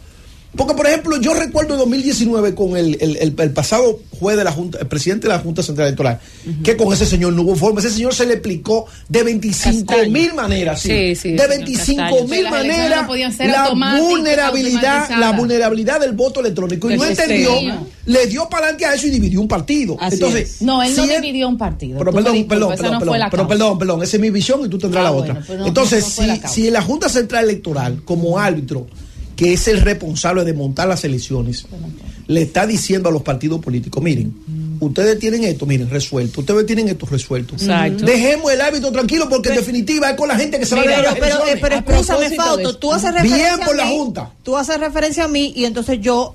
[0.56, 4.44] Porque, por ejemplo, yo recuerdo en 2019 con el, el, el, el pasado juez de
[4.44, 6.20] la Junta, el presidente de la Junta Central Electoral,
[6.62, 7.80] que con ese señor no hubo forma.
[7.80, 10.80] Ese señor se le explicó de 25 mil maneras.
[10.80, 12.28] Sí, Sí, sí, de señor 25 Castaño.
[12.28, 13.06] mil maneras.
[13.08, 16.90] no la vulnerabilidad, la vulnerabilidad del voto electrónico.
[16.90, 17.82] Y no entendió, sistema.
[18.06, 19.96] le dio para adelante a eso y dividió un partido.
[20.00, 20.62] Así Entonces, es.
[20.62, 21.98] no, él no si él- dividió un partido.
[21.98, 24.78] pero perdón, perdón, perdón, no perdón, pero perdón, perdón, esa es mi visión y tú
[24.78, 25.44] tendrás Ah, la bueno, otra.
[25.46, 28.86] pues Entonces, si, si la Junta Central Electoral, como árbitro,
[29.36, 31.66] que es el responsable de montar las elecciones,
[32.26, 34.32] le está diciendo a los partidos políticos, miren,
[34.80, 37.54] ustedes tienen esto, miren, resuelto, ustedes tienen esto resuelto.
[37.54, 38.04] Exacto.
[38.04, 40.84] Dejemos el árbitro tranquilo porque en definitiva es con la gente que se va a
[40.84, 41.58] Pero, pero, elecciones.
[41.60, 44.30] pero escúchame, Fausto, tú haces Bien referencia por a la mí, Junta.
[44.42, 46.34] Tú haces referencia a mí y entonces yo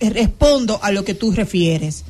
[0.00, 2.04] eh, respondo a lo que tú refieres.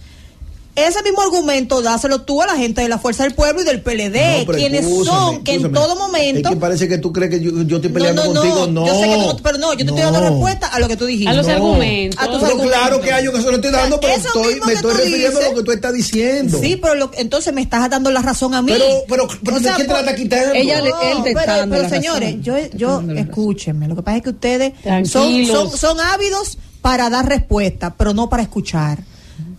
[0.77, 3.83] Ese mismo argumento dáselo tú a la gente de la Fuerza del Pueblo y del
[3.83, 6.49] PLD, No, pero quienes escúchame, son, que en todo momento...
[6.49, 8.67] Es que parece que tú crees que yo, yo estoy peleando no, no, contigo.
[8.69, 10.29] No, yo sé que tú- pero no, yo te estoy dando No.
[10.31, 11.29] respuesta a lo que tú dijiste.
[11.31, 11.53] A los No.
[11.55, 12.21] argumentos.
[12.23, 12.79] A tus Pero argumentos.
[12.81, 15.41] claro que hay yo que se lo estoy dando, pero estoy, me estoy refiriendo a
[15.41, 15.49] dices.
[15.55, 16.59] lo que tú estás diciendo.
[16.61, 18.73] Sí, pero lo- entonces me estás dando la razón a mí.
[18.73, 20.55] Pero, pero, pero O ¿de sea, quién te la por- está quitando?
[20.55, 22.43] Ella le- él te pero, está dando pero la señores, razón.
[22.43, 23.89] yo, yo escúchenme.
[23.89, 24.73] Lo que pasa es que ustedes
[25.11, 29.01] son, son, son ávidos para dar respuesta, pero no para escuchar.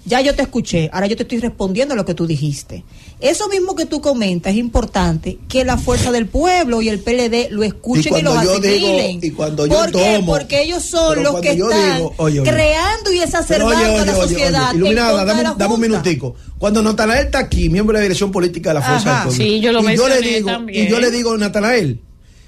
[0.03, 2.83] Ya yo te escuché, ahora yo te estoy respondiendo a lo que tú dijiste.
[3.19, 7.49] Eso mismo que tú comentas es importante que la fuerza del pueblo y el PLD
[7.51, 9.19] lo escuchen y, Y lo yo digo- asimilen.
[9.21, 10.15] y cuando yo ¿Por qué?
[10.17, 12.51] tomo- Porque ellos son los que están digo, oye, oye.
[12.51, 14.73] creando y exacerbando oye, a oye, la sociedad.
[14.73, 16.35] Iluminada, dame, la dame un minutico.
[16.57, 19.25] Cuando Natanael está aquí, miembro de la dirección política de la Fuerza Ajá.
[19.29, 20.87] del Pueblo, Sí, yo lo y yo le digo, también.
[20.87, 21.99] y yo le digo, Natanael,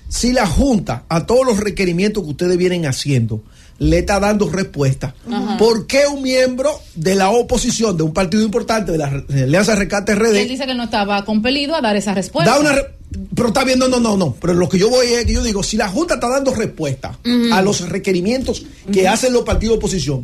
[0.10, 3.44] si la Junta a todos los requerimientos que ustedes vienen haciendo
[3.80, 5.14] le está dando respuesta,
[5.58, 10.14] ¿por qué un miembro de la oposición de un partido importante de la Alianza Rescate
[10.14, 12.52] Y él RD dice que no estaba compelido a dar esa respuesta.
[12.52, 12.92] da una re-
[13.36, 14.36] pero está viendo no no no.
[14.42, 17.18] Pero lo que yo voy es que yo digo si la junta está dando respuesta
[17.52, 20.24] a los requerimientos que hacen los partidos de oposición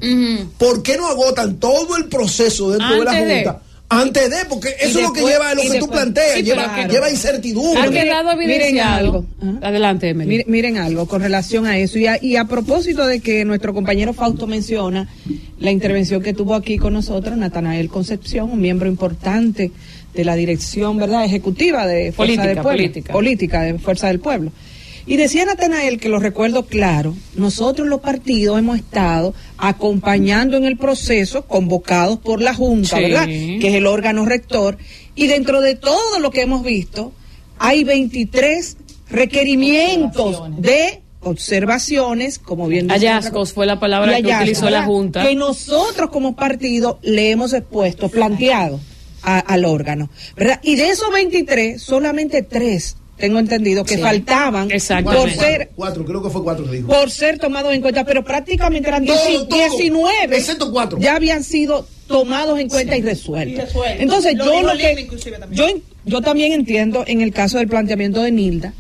[0.58, 3.46] ¿por qué no agotan todo el proceso dentro de la de.
[3.90, 6.44] Antes de porque eso es lo que lleva a lo que tú después- planteas Sí,
[6.44, 9.26] lleva, lleva incertidumbre Ha quedado miren algo.
[9.42, 9.68] Ajá.
[9.68, 10.30] Adelante, Emily.
[10.30, 11.98] Miren, miren algo con relación a eso.
[11.98, 15.08] Y a, y a propósito de que nuestro compañero Fausto menciona
[15.60, 19.72] la intervención que tuvo aquí con nosotros, Natanael Concepción, un miembro importante
[20.14, 22.72] de la dirección verdad ejecutiva de Fuerza Política, del Pueblo.
[22.78, 23.14] política.
[23.14, 24.52] Política de Fuerza del Pueblo.
[25.10, 30.78] Y decía Natanael, que lo recuerdo claro, nosotros los partidos hemos estado acompañando en el
[30.78, 33.02] proceso, convocados por la Junta, Sí.
[33.04, 33.26] ¿verdad?
[33.26, 34.78] Que es el órgano rector.
[35.16, 37.12] Y dentro de todo lo que hemos visto,
[37.58, 38.78] hay 23
[39.10, 44.84] requerimientos de observaciones, como bien Hallazgos fue la palabra que utilizó la.
[44.84, 45.24] Junta.
[45.24, 48.80] Que nosotros como partido le hemos expuesto, planteado
[49.24, 50.60] a- al órgano, ¿verdad?
[50.64, 54.02] Y de esos 23, solamente tres, tengo entendido, que Sí.
[54.02, 54.70] faltaban
[55.04, 58.24] por ser cuatro creo que fue cuatro que dijo por ser tomados en cuenta, pero
[58.24, 60.98] prácticamente eran Todo, 10 todo, 19 excepto cuatro.
[61.00, 63.56] ya habían sido tomados en cuenta y resueltos.
[63.58, 64.02] Y resueltos.
[64.02, 65.08] Entonces, Lo yo lo que
[65.52, 65.68] yo,
[66.06, 68.74] yo también entiendo en el caso del planteamiento de Nilda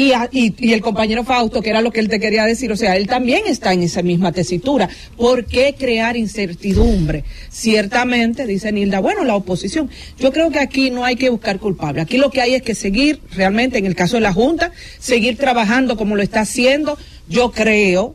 [0.00, 2.76] y, a- y, el compañero Fausto, que era lo que él te quería decir, o
[2.76, 4.88] sea, él también está en esa misma tesitura.
[5.16, 7.24] ¿Por qué crear incertidumbre?
[7.50, 9.90] Ciertamente, dice Nilda, bueno, la oposición.
[10.20, 12.00] Yo creo que aquí no hay que buscar culpable.
[12.00, 14.70] Aquí lo que hay es que seguir, realmente, en el caso de la Junta,
[15.00, 16.96] seguir trabajando como lo está haciendo.
[17.28, 18.14] Yo creo,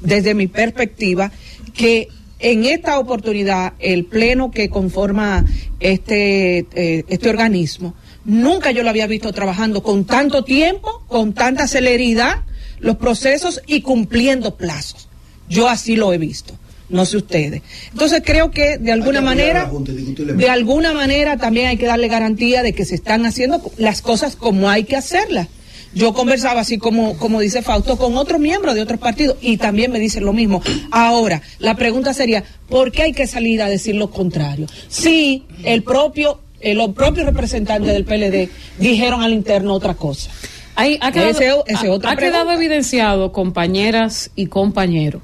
[0.00, 1.30] desde mi perspectiva,
[1.74, 2.08] que
[2.40, 5.44] en esta oportunidad el pleno que conforma
[5.78, 7.94] este, eh, este organismo,
[8.24, 12.44] nunca yo lo había visto trabajando con tanto tiempo, con tanta celeridad,
[12.78, 15.08] los procesos y cumpliendo plazos.
[15.48, 16.54] Yo así lo he visto.
[16.88, 17.62] No sé ustedes.
[17.92, 22.64] Entonces creo que de alguna manera, Junta, de alguna manera también hay que darle garantía
[22.64, 25.46] de que se están haciendo las cosas como hay que hacerlas.
[25.92, 29.90] Yo conversaba así como, como dice Fausto con otros miembros de otros partidos y también
[29.90, 30.62] me dicen lo mismo.
[30.90, 34.66] Ahora, la pregunta sería, ¿por qué hay que salir a decir lo contrario?
[34.88, 40.30] Si el propio, eh, los propios representantes del PLD dijeron al interno otra cosa.
[40.76, 45.22] Ahí ha quedado, Ese- ese ha- quedado evidenciado, compañeras y compañeros,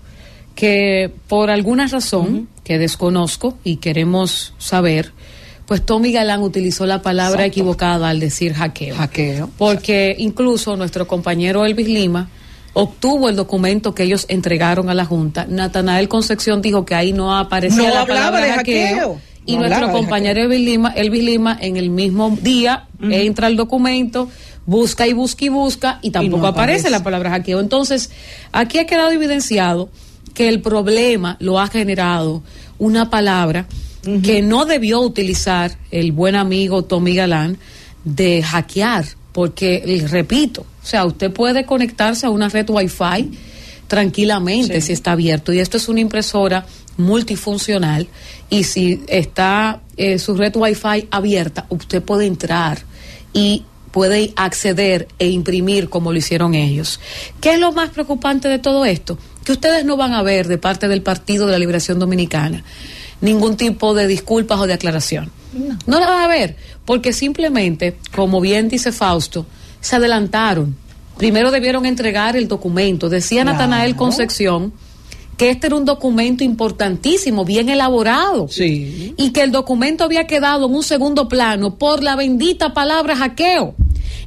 [0.54, 5.12] que por alguna razón que desconozco y queremos saber,
[5.66, 7.48] pues Tommy Galán utilizó la palabra Exacto.
[7.60, 8.96] equivocada al decir hackeo.
[8.96, 9.50] Hackeo.
[9.58, 12.28] Porque incluso nuestro compañero Elvis Lima
[12.72, 15.46] obtuvo el documento que ellos entregaron a la Junta.
[15.48, 18.88] Natanael Concepción dijo que ahí no aparecía No la palabra de hackeo.
[18.96, 19.20] hackeo.
[19.46, 23.56] Y No nuestro hablaba compañero Elvis Lima, Elvis Lima en el mismo día entra al
[23.56, 24.28] documento,
[24.66, 26.80] busca y busca y busca y tampoco no aparece.
[26.80, 26.90] aparece.
[26.90, 27.60] la palabra hackeo.
[27.60, 28.10] Entonces,
[28.52, 29.88] aquí ha quedado evidenciado
[30.34, 32.42] que el problema lo ha generado
[32.78, 33.66] una palabra
[34.22, 37.58] que no debió utilizar el buen amigo Tommy Galán
[38.04, 43.30] de hackear, porque, y repito, o sea, usted puede conectarse a una red Wi-Fi
[43.88, 45.52] tranquilamente si está abierto.
[45.52, 46.66] Y esto es una impresora
[46.96, 48.08] multifuncional
[48.50, 52.80] y si está eh, su red Wi-Fi abierta, usted puede entrar
[53.32, 57.00] y puede acceder e imprimir como lo hicieron ellos.
[57.40, 59.18] ¿Qué es lo más preocupante de todo esto?
[59.44, 62.62] Que ustedes no van a ver de parte del Partido de la Liberación Dominicana
[63.20, 65.30] ningún tipo de disculpas o de aclaración.
[65.52, 69.46] No, no la van a ver, porque simplemente, como bien dice Fausto,
[69.80, 70.76] se adelantaron.
[71.16, 73.08] Primero debieron entregar el documento.
[73.08, 74.72] Decía Natanael Concepción
[75.36, 78.48] que este era un documento importantísimo, bien elaborado.
[78.48, 79.14] Sí.
[79.16, 83.74] Y que el documento había quedado en un segundo plano por la bendita palabra hackeo.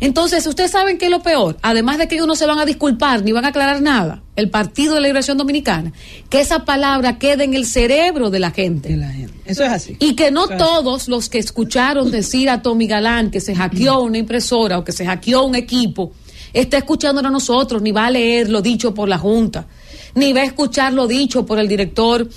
[0.02, 2.66] Entonces, ustedes saben que es lo peor, además de que ellos no se van a
[2.66, 5.92] disculpar ni van a aclarar nada, el Partido de la Liberación Dominicana,
[6.30, 8.98] que esa palabra quede en el cerebro de la gente.
[9.46, 9.98] Eso es así.
[10.00, 14.18] Y que no todos los que escucharon decir a Tommy Galán que se hackeó una
[14.18, 16.14] impresora o que se hackeó un equipo,
[16.54, 19.68] está escuchando a nosotros, ni va a leer lo dicho por la Junta,
[20.16, 22.28] ni va a escuchar lo dicho por el director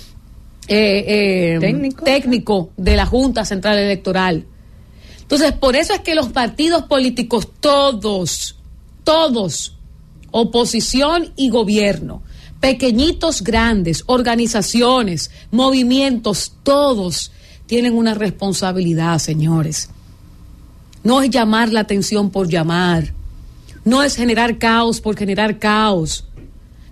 [0.67, 2.03] eh, eh, Técnico.
[2.05, 4.45] técnico de la Junta Central Electoral.
[5.21, 8.55] Entonces, por eso es que los partidos políticos, todos,
[9.03, 9.77] todos,
[10.31, 12.21] oposición y gobierno,
[12.59, 17.31] pequeñitos, grandes, organizaciones, movimientos, todos
[17.65, 19.89] tienen una responsabilidad, señores.
[21.03, 23.13] No es llamar la atención por llamar,
[23.83, 26.25] no es generar caos por generar caos.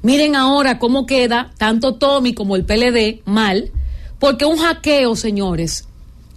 [0.04, 3.72] Miren ahora cómo queda tanto Tommy como el PLD mal,
[4.20, 5.86] porque un hackeo, señores,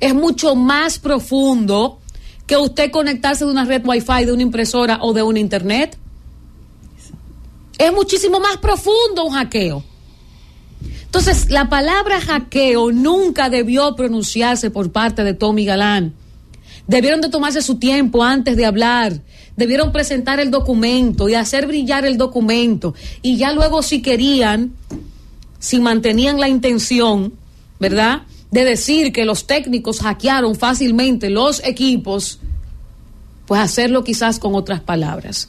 [0.01, 1.99] es mucho más profundo
[2.47, 5.97] que usted conectarse de una red wifi, de una impresora o de una internet.
[7.78, 9.82] Es muchísimo más profundo un hackeo.
[11.07, 16.15] Entonces, la palabra hackeo nunca debió pronunciarse por parte de Tommy Galán.
[16.86, 19.23] Debieron de tomarse su tiempo antes de hablar.
[19.57, 22.95] Debieron presentar el documento y hacer brillar el documento.
[23.23, 24.73] Y ya luego si querían,
[25.59, 27.33] si mantenían la intención,
[27.79, 28.23] ¿verdad?
[28.51, 32.41] De decir que los técnicos hackearon fácilmente los equipos,
[33.47, 35.49] pues hacerlo quizás con otras palabras.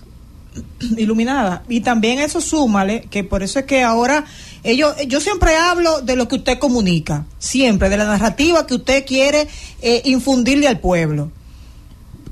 [0.97, 1.63] iluminada.
[1.67, 4.25] Y también eso súmale, que por eso es que ahora
[4.63, 9.05] ellos, yo siempre hablo de lo que usted comunica, siempre, de la narrativa que usted
[9.05, 9.47] quiere
[9.81, 11.31] eh, infundirle al pueblo.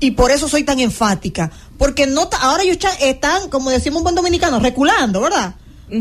[0.00, 4.14] Y por eso soy tan enfática, porque no ahora ellos están, como decimos un buen
[4.14, 5.54] dominicano, reculando, ¿verdad?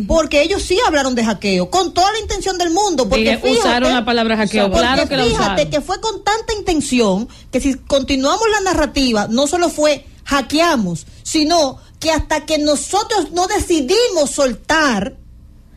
[0.07, 3.07] Porque ellos sí hablaron de hackeo, con toda la intención del mundo.
[3.07, 7.27] Porque fíjate, usaron la palabra hackeo, porque claro que fíjate que fue con tanta intención
[7.51, 13.47] que si continuamos la narrativa, no solo fue hackeamos, sino que hasta que nosotros no
[13.47, 15.17] decidimos soltar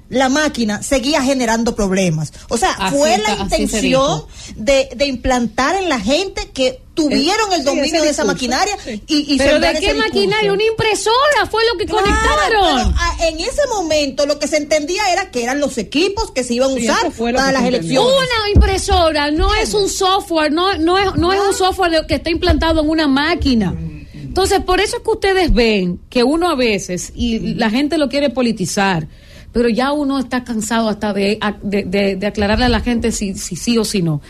[0.08, 2.32] la máquina, seguía generando problemas.
[2.48, 4.24] O sea, Así fue está, la intención
[4.54, 9.02] de, de implantar en la gente que tuvieron el sí, dominio de esa maquinaria sí.
[9.06, 10.52] y, y Pero ¿de qué maquinaria?
[10.52, 12.48] Una impresora fue lo que Claro, conectaron.
[12.48, 16.42] pero, ah, en ese momento lo que se entendía era que eran los equipos que
[16.44, 18.10] se iban a usar para las elecciones.
[18.12, 22.30] Una impresora no es un software, no, no es, no es un software que está
[22.30, 23.74] implantado en una máquina.
[24.14, 28.08] Entonces, por eso es que ustedes ven que uno a veces, y la gente lo
[28.08, 29.08] quiere politizar,
[29.56, 33.78] pero ya uno está cansado hasta de, de, aclararle a la gente si, si sí
[33.78, 34.20] o si no.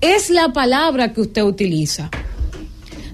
[0.00, 2.10] Es la palabra que usted utiliza.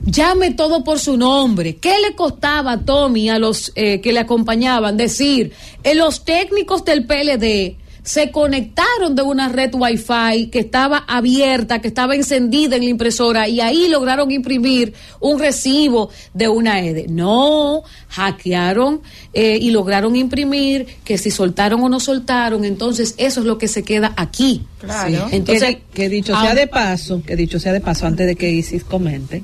[0.03, 1.77] Llame todo por su nombre.
[1.77, 5.53] ¿Qué le costaba a Tommy, a los eh, que le acompañaban, decir,
[5.85, 7.77] eh, los técnicos del PLD
[8.09, 13.49] se conectaron de una red wifi que estaba abierta, que estaba encendida en la impresora
[13.49, 17.09] y ahí lograron imprimir un recibo de una EDE?
[17.09, 19.03] No, hackearon
[19.35, 23.69] eh, y lograron imprimir que si soltaron o no soltaron, entonces eso es lo que
[23.69, 24.65] se queda aquí.
[24.81, 25.29] Claro.
[25.31, 28.51] Entonces, que, que dicho sea de paso, que dicho sea de paso, antes de que
[28.51, 29.43] Isis comente,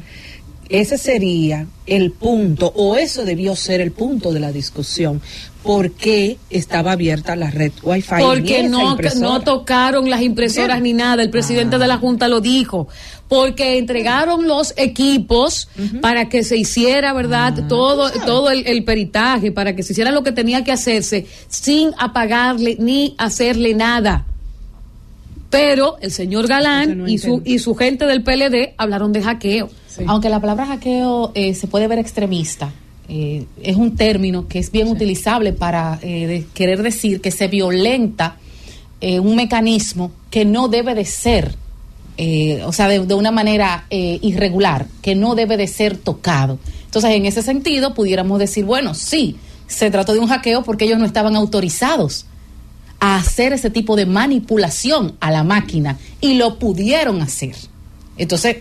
[0.69, 5.21] ese sería el punto, o eso debió ser el punto de la discusión.
[5.63, 8.17] ¿Por qué estaba abierta la red Wi-Fi?
[8.21, 11.23] Porque no, no tocaron las impresoras ni nada.
[11.23, 12.87] El presidente de la Junta lo dijo.
[13.29, 15.69] Porque entregaron los equipos
[16.03, 17.67] para que se hiciera, ¿verdad?
[17.67, 21.93] todo todo el, el peritaje, para que se hiciera lo que tenía que hacerse sin
[21.99, 24.27] apagarle ni hacerle nada.
[25.59, 29.69] Pero el señor Galán no y, su, y su gente del PLD hablaron de hackeo.
[30.07, 32.73] Aunque la palabra hackeo eh, se puede ver extremista,
[33.09, 37.49] eh, es un término que es bien utilizable para eh, de- querer decir que se
[37.49, 38.37] violenta
[39.01, 41.55] eh, un mecanismo que no debe de ser,
[42.17, 46.59] eh, o sea, de, de una manera eh, irregular, que no debe de ser tocado.
[46.87, 49.37] Entonces, en ese sentido, pudiéramos decir, bueno, sí,
[49.67, 52.27] se trató de un hackeo porque ellos no estaban autorizados
[53.01, 57.55] a hacer ese tipo de manipulación a la máquina y lo pudieron hacer.
[58.17, 58.59] Entonces,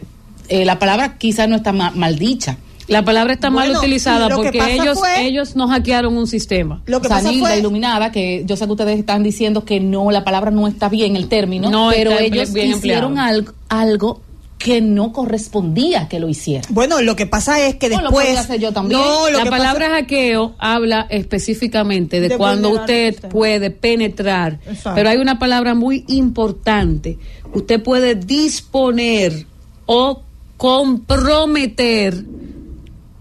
[0.50, 2.58] eh, la palabra quizás no está ma- mal dicha,
[2.88, 6.82] La palabra está mal utilizada porque ellos ellos nos hackearon un sistema.
[6.86, 10.26] Lo que pasa fue, iluminada, que yo sé que ustedes están diciendo que no, la
[10.26, 14.22] palabra no está bien, el término, no pero ellos hicieron algo, algo
[14.64, 16.66] que no correspondía que lo hiciera.
[16.70, 18.48] Bueno, lo que pasa es que después...
[18.48, 19.02] No, yo también.
[19.34, 24.60] la palabra hackeo habla específicamente de, cuando usted puede penetrar,
[24.96, 27.18] pero hay una palabra muy importante.
[27.54, 29.48] Usted puede disponer
[29.86, 30.24] o
[30.56, 32.24] comprometer,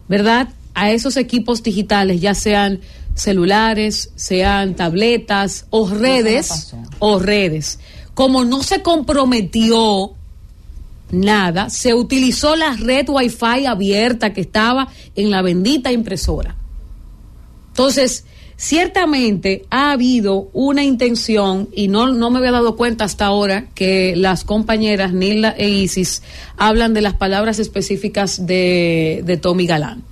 [0.07, 0.51] ¿verdad?
[0.75, 2.79] A esos equipos digitales, ya sean
[3.15, 7.81] celulares, sean tabletas o redes, o redes.
[8.15, 10.15] Como no se comprometió
[11.13, 16.57] nada, se utilizó la red Wi-Fi abierta que estaba en la bendita impresora.
[17.69, 18.25] Entonces,
[18.57, 24.15] ciertamente ha habido una intención, y no, no me había dado cuenta hasta ahora, que
[24.17, 26.23] las compañeras Nilda e Isis
[26.57, 30.03] hablan de las palabras específicas de, de Tommy Galán.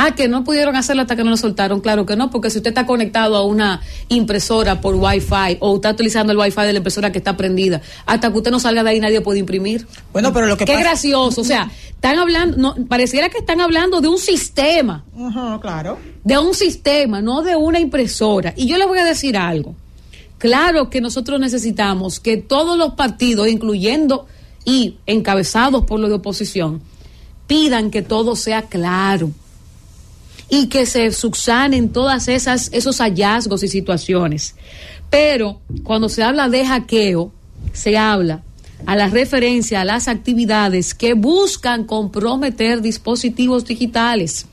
[0.00, 1.80] Ah, que no pudieron hacerlo hasta que no lo soltaron.
[1.80, 5.90] Claro que no, porque si usted está conectado a una impresora por Wi-Fi o está
[5.90, 8.90] utilizando el Wi-Fi de la impresora que está prendida, hasta que usted no salga de
[8.90, 9.88] ahí nadie puede imprimir.
[10.12, 11.40] Bueno, pero lo que Qué gracioso.
[11.40, 15.04] O sea, están hablando, no, pareciera que están hablando de un sistema.
[15.60, 15.98] claro.
[16.22, 18.54] De un sistema, no de una impresora.
[18.56, 19.74] Y yo le voy a decir algo.
[20.38, 24.26] Claro que nosotros necesitamos que todos los partidos, incluyendo
[24.64, 26.82] y encabezados por los de oposición,
[27.48, 29.32] pidan que todo sea claro
[30.50, 34.54] y que se subsanen todas esas esos hallazgos y situaciones.
[35.10, 37.32] Pero cuando se habla de hackeo,
[37.72, 38.42] se habla
[38.86, 44.46] a la referencia a las actividades que buscan comprometer dispositivos digitales.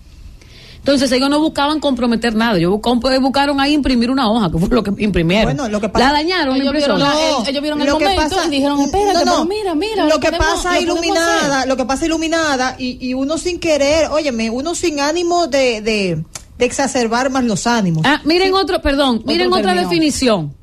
[0.86, 2.80] Entonces ellos no buscaban comprometer nada, ellos
[3.20, 5.56] buscaron ahí imprimir una hoja, que fue lo que imprimieron.
[5.56, 8.80] Bueno, lo que pasa, la dañaron, ellos vieron, ellos vieron el momento pasa, y dijeron,
[8.82, 10.06] espérate, no, mira, mira.
[10.06, 14.76] Lo, que pasa iluminada, lo que pasa iluminada y, y uno sin querer, óyeme, uno
[14.76, 16.24] sin ánimo de, de,
[16.60, 18.04] de exacerbar más los ánimos.
[18.06, 20.54] Ah, miren otro, perdón, miren otra definición.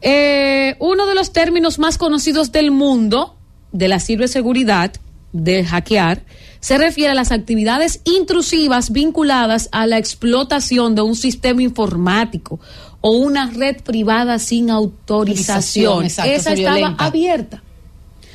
[0.00, 3.36] Eh, uno de los términos más conocidos del mundo
[3.70, 4.90] de la ciberseguridad,
[5.32, 6.24] de hackear,
[6.62, 12.60] se refiere a las actividades intrusivas vinculadas a la explotación de un sistema informático
[13.00, 16.04] o una red privada sin autorización.
[16.04, 17.64] Esa estaba abierta.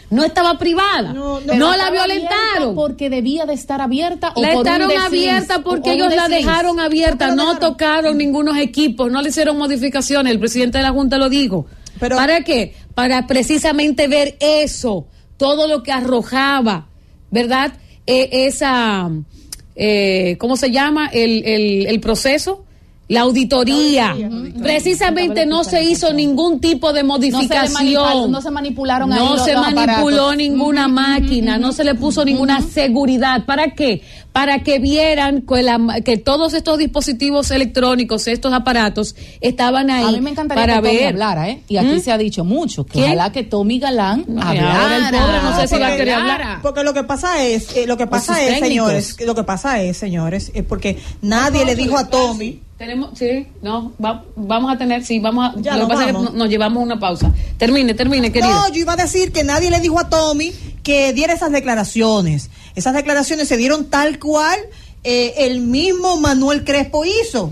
[0.09, 1.13] No estaba privada.
[1.13, 2.75] No, la violentaron.
[2.75, 4.33] Porque debía de estar abierta.
[4.35, 7.33] O la estaron abierta porque ellos la dejaron abierta.
[7.33, 10.33] No tocaron ningunos equipos, no le hicieron modificaciones.
[10.33, 11.65] El presidente de la Junta lo dijo.
[11.97, 12.75] ¿Para qué?
[12.93, 16.89] Para precisamente ver eso, todo lo que arrojaba,
[17.31, 17.71] ¿verdad?
[18.07, 19.11] E, esa,
[19.75, 21.07] eh, ¿cómo se llama?
[21.07, 22.63] El, el, el proceso.
[23.09, 24.15] La auditoría.
[24.61, 28.31] Precisamente no se hizo ningún tipo de modificación.
[28.31, 33.45] No se, manipularon No se manipuló ninguna máquina, no se le puso ninguna seguridad.
[33.45, 34.01] ¿Para qué?
[34.38, 35.43] para que vieran
[36.05, 40.05] que, todos estos dispositivos electrónicos, estos aparatos, estaban ahí.
[40.05, 41.07] A mí me encantaría para que ver.
[41.07, 41.63] hablara, ¿eh?
[41.67, 42.01] Y aquí ¿Mm?
[42.01, 45.09] se ha dicho mucho, que ojalá que Tommy Galán hablara.
[45.09, 46.59] el pobre no sé si va a querer hablar.
[46.61, 49.97] Porque lo que pasa es, eh, lo que pasa es, señores, lo que pasa es,
[49.97, 52.66] señores, es porque nadie le dijo a Tommy.
[52.77, 55.59] Tenemos, sí, no, vamos a tener, sí, vamos a.
[55.59, 57.33] Ya lo que pasa es que nos llevamos una pausa.
[57.57, 58.53] Termine, termine, querido.
[58.53, 62.52] No, yo iba a decir que nadie le dijo a Tommy que diera esas declaraciones.
[62.76, 64.60] Esas declaraciones se dieron tal cual
[65.03, 67.52] eh, el mismo Manuel Crespo hizo.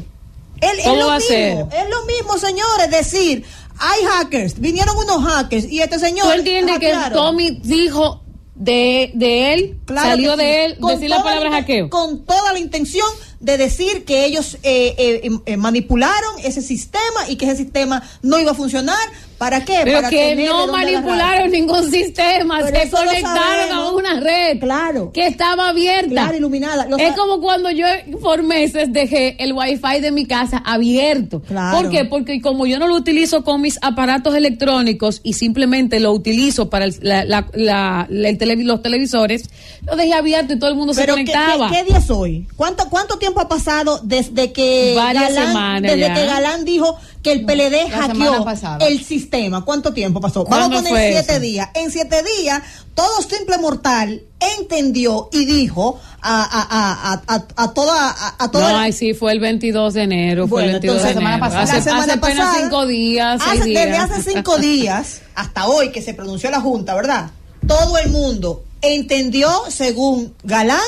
[0.61, 3.43] Él, es lo mismo, es lo mismo, señores, decir,
[3.77, 6.27] hay hackers, vinieron unos hackers y este señor...
[6.27, 8.21] ¿Tú entiendes que Tommy dijo
[8.55, 11.89] de, de él, salió de él, decir la palabra hackeo?
[11.89, 13.07] Con toda la intención
[13.39, 18.01] de decir que ellos eh, eh, em, eh, manipularon ese sistema y que ese sistema
[18.21, 18.97] no iba a funcionar.
[19.37, 19.81] ¿Para qué?
[19.83, 25.11] Pero Para que no manipularon ningún sistema, se conectaron a una red claro.
[25.11, 26.09] que estaba abierta.
[26.09, 26.87] Claro, iluminada.
[26.97, 27.85] es como cuando yo
[28.21, 31.41] por meses dejé el wifi de mi casa abierto.
[31.41, 31.81] Claro.
[31.81, 32.05] ¿Por qué?
[32.05, 36.85] Porque como yo no lo utilizo con mis aparatos electrónicos y simplemente lo utilizo para
[37.01, 39.49] la, la, los televisores,
[39.85, 41.69] lo dejé abierto y todo el mundo se conectaba.
[41.69, 42.47] ¿qué, qué, día es hoy?
[42.55, 47.89] ¿Cuánto, cuánto tiempo ha pasado desde que Galán, desde que Galán dijo que el PLD
[47.91, 48.45] hackeó
[48.81, 49.63] el sistema?
[49.65, 50.45] ¿Cuánto tiempo pasó?
[50.45, 51.69] Vamos a poner siete días.
[51.73, 52.61] En siete días,
[52.93, 54.21] todo simple mortal
[54.59, 59.39] entendió y dijo a, a, a, a, toda a, toda no, ay, sí, fue el
[59.39, 61.39] 22 de enero, fue el 22 de enero.
[61.39, 61.63] Pasada.
[61.63, 66.01] Hace, la semana hace pasada, cinco días, hace, Desde hace cinco días hasta hoy que
[66.01, 67.31] se pronunció la Junta, ¿verdad?
[67.67, 70.79] Todo el mundo entendió, según Galán,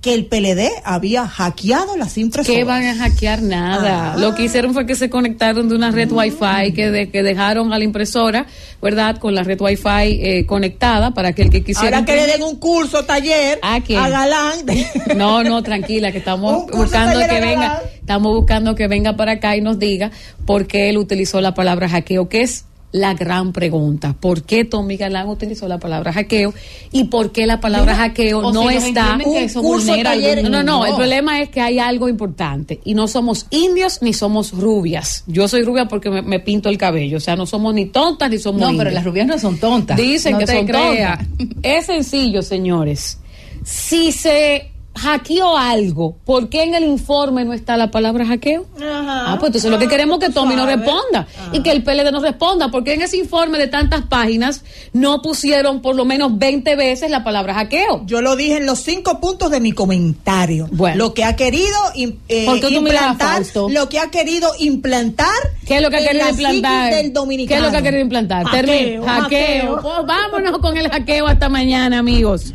[0.00, 2.56] que el PLD había hackeado las impresoras.
[2.56, 4.14] ¿Qué van a hackear nada?
[4.14, 4.16] Ah.
[4.16, 7.72] Lo que hicieron fue que se conectaron de una red Wi-Fi que, de, que dejaron
[7.74, 8.46] a la impresora,
[8.80, 9.18] ¿verdad?
[9.18, 11.98] Con la red Wi-Fi eh, conectada para que el que quisiera.
[11.98, 14.00] Ahora que le den un curso, taller ¿A quién?
[14.00, 14.60] a Galán.
[15.16, 19.54] No, no, tranquila, que estamos curso buscando que venga, estamos buscando que venga para acá
[19.56, 20.10] y nos diga
[20.46, 24.16] por qué él utilizó la palabra hackeo, que es la gran pregunta.
[24.18, 26.52] ¿Por qué Tommy Galán utilizó la palabra hackeo
[26.90, 30.48] y por qué la palabra Mira, hackeo no si está Un curso vulnera taller- No,
[30.50, 30.86] no, no.
[30.86, 35.22] el problema es que hay algo importante y no somos indios ni somos rubias.
[35.28, 38.28] Yo soy rubia porque me, me pinto el cabello, o sea, no somos ni tontas
[38.28, 39.96] ni somos No, pero las rubias no son tontas.
[39.96, 41.18] Dicen No que son creas.
[41.36, 41.56] tontas.
[41.62, 43.18] Es sencillo, señores.
[43.64, 48.66] Si se hackeó algo, ¿por qué en el informe no está la palabra hackeo?
[48.80, 52.12] Ah, pues entonces lo que queremos es que Tommy nos responda y que el PLD
[52.12, 54.62] nos responda, porque en ese informe de tantas páginas
[54.92, 58.02] no pusieron por lo menos 20 veces la palabra hackeo.
[58.04, 60.68] Yo lo dije en los cinco puntos de mi comentario.
[60.70, 60.96] Bueno.
[60.96, 64.52] Lo que ha querido eh, ¿Por qué tú miras a implantar, lo que ha querido
[64.58, 65.28] implantar.
[65.66, 66.94] ¿Qué es lo que ha querido la implantar?
[66.94, 67.12] del
[67.48, 68.44] ¿Qué es lo que ha querido implantar?
[68.44, 69.02] Hackeo, hackeo.
[69.04, 69.80] hackeo.
[69.80, 72.52] Pues vámonos con el hackeo hasta mañana, amigos.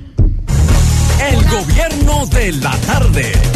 [1.20, 3.55] El gobierno de la tarde.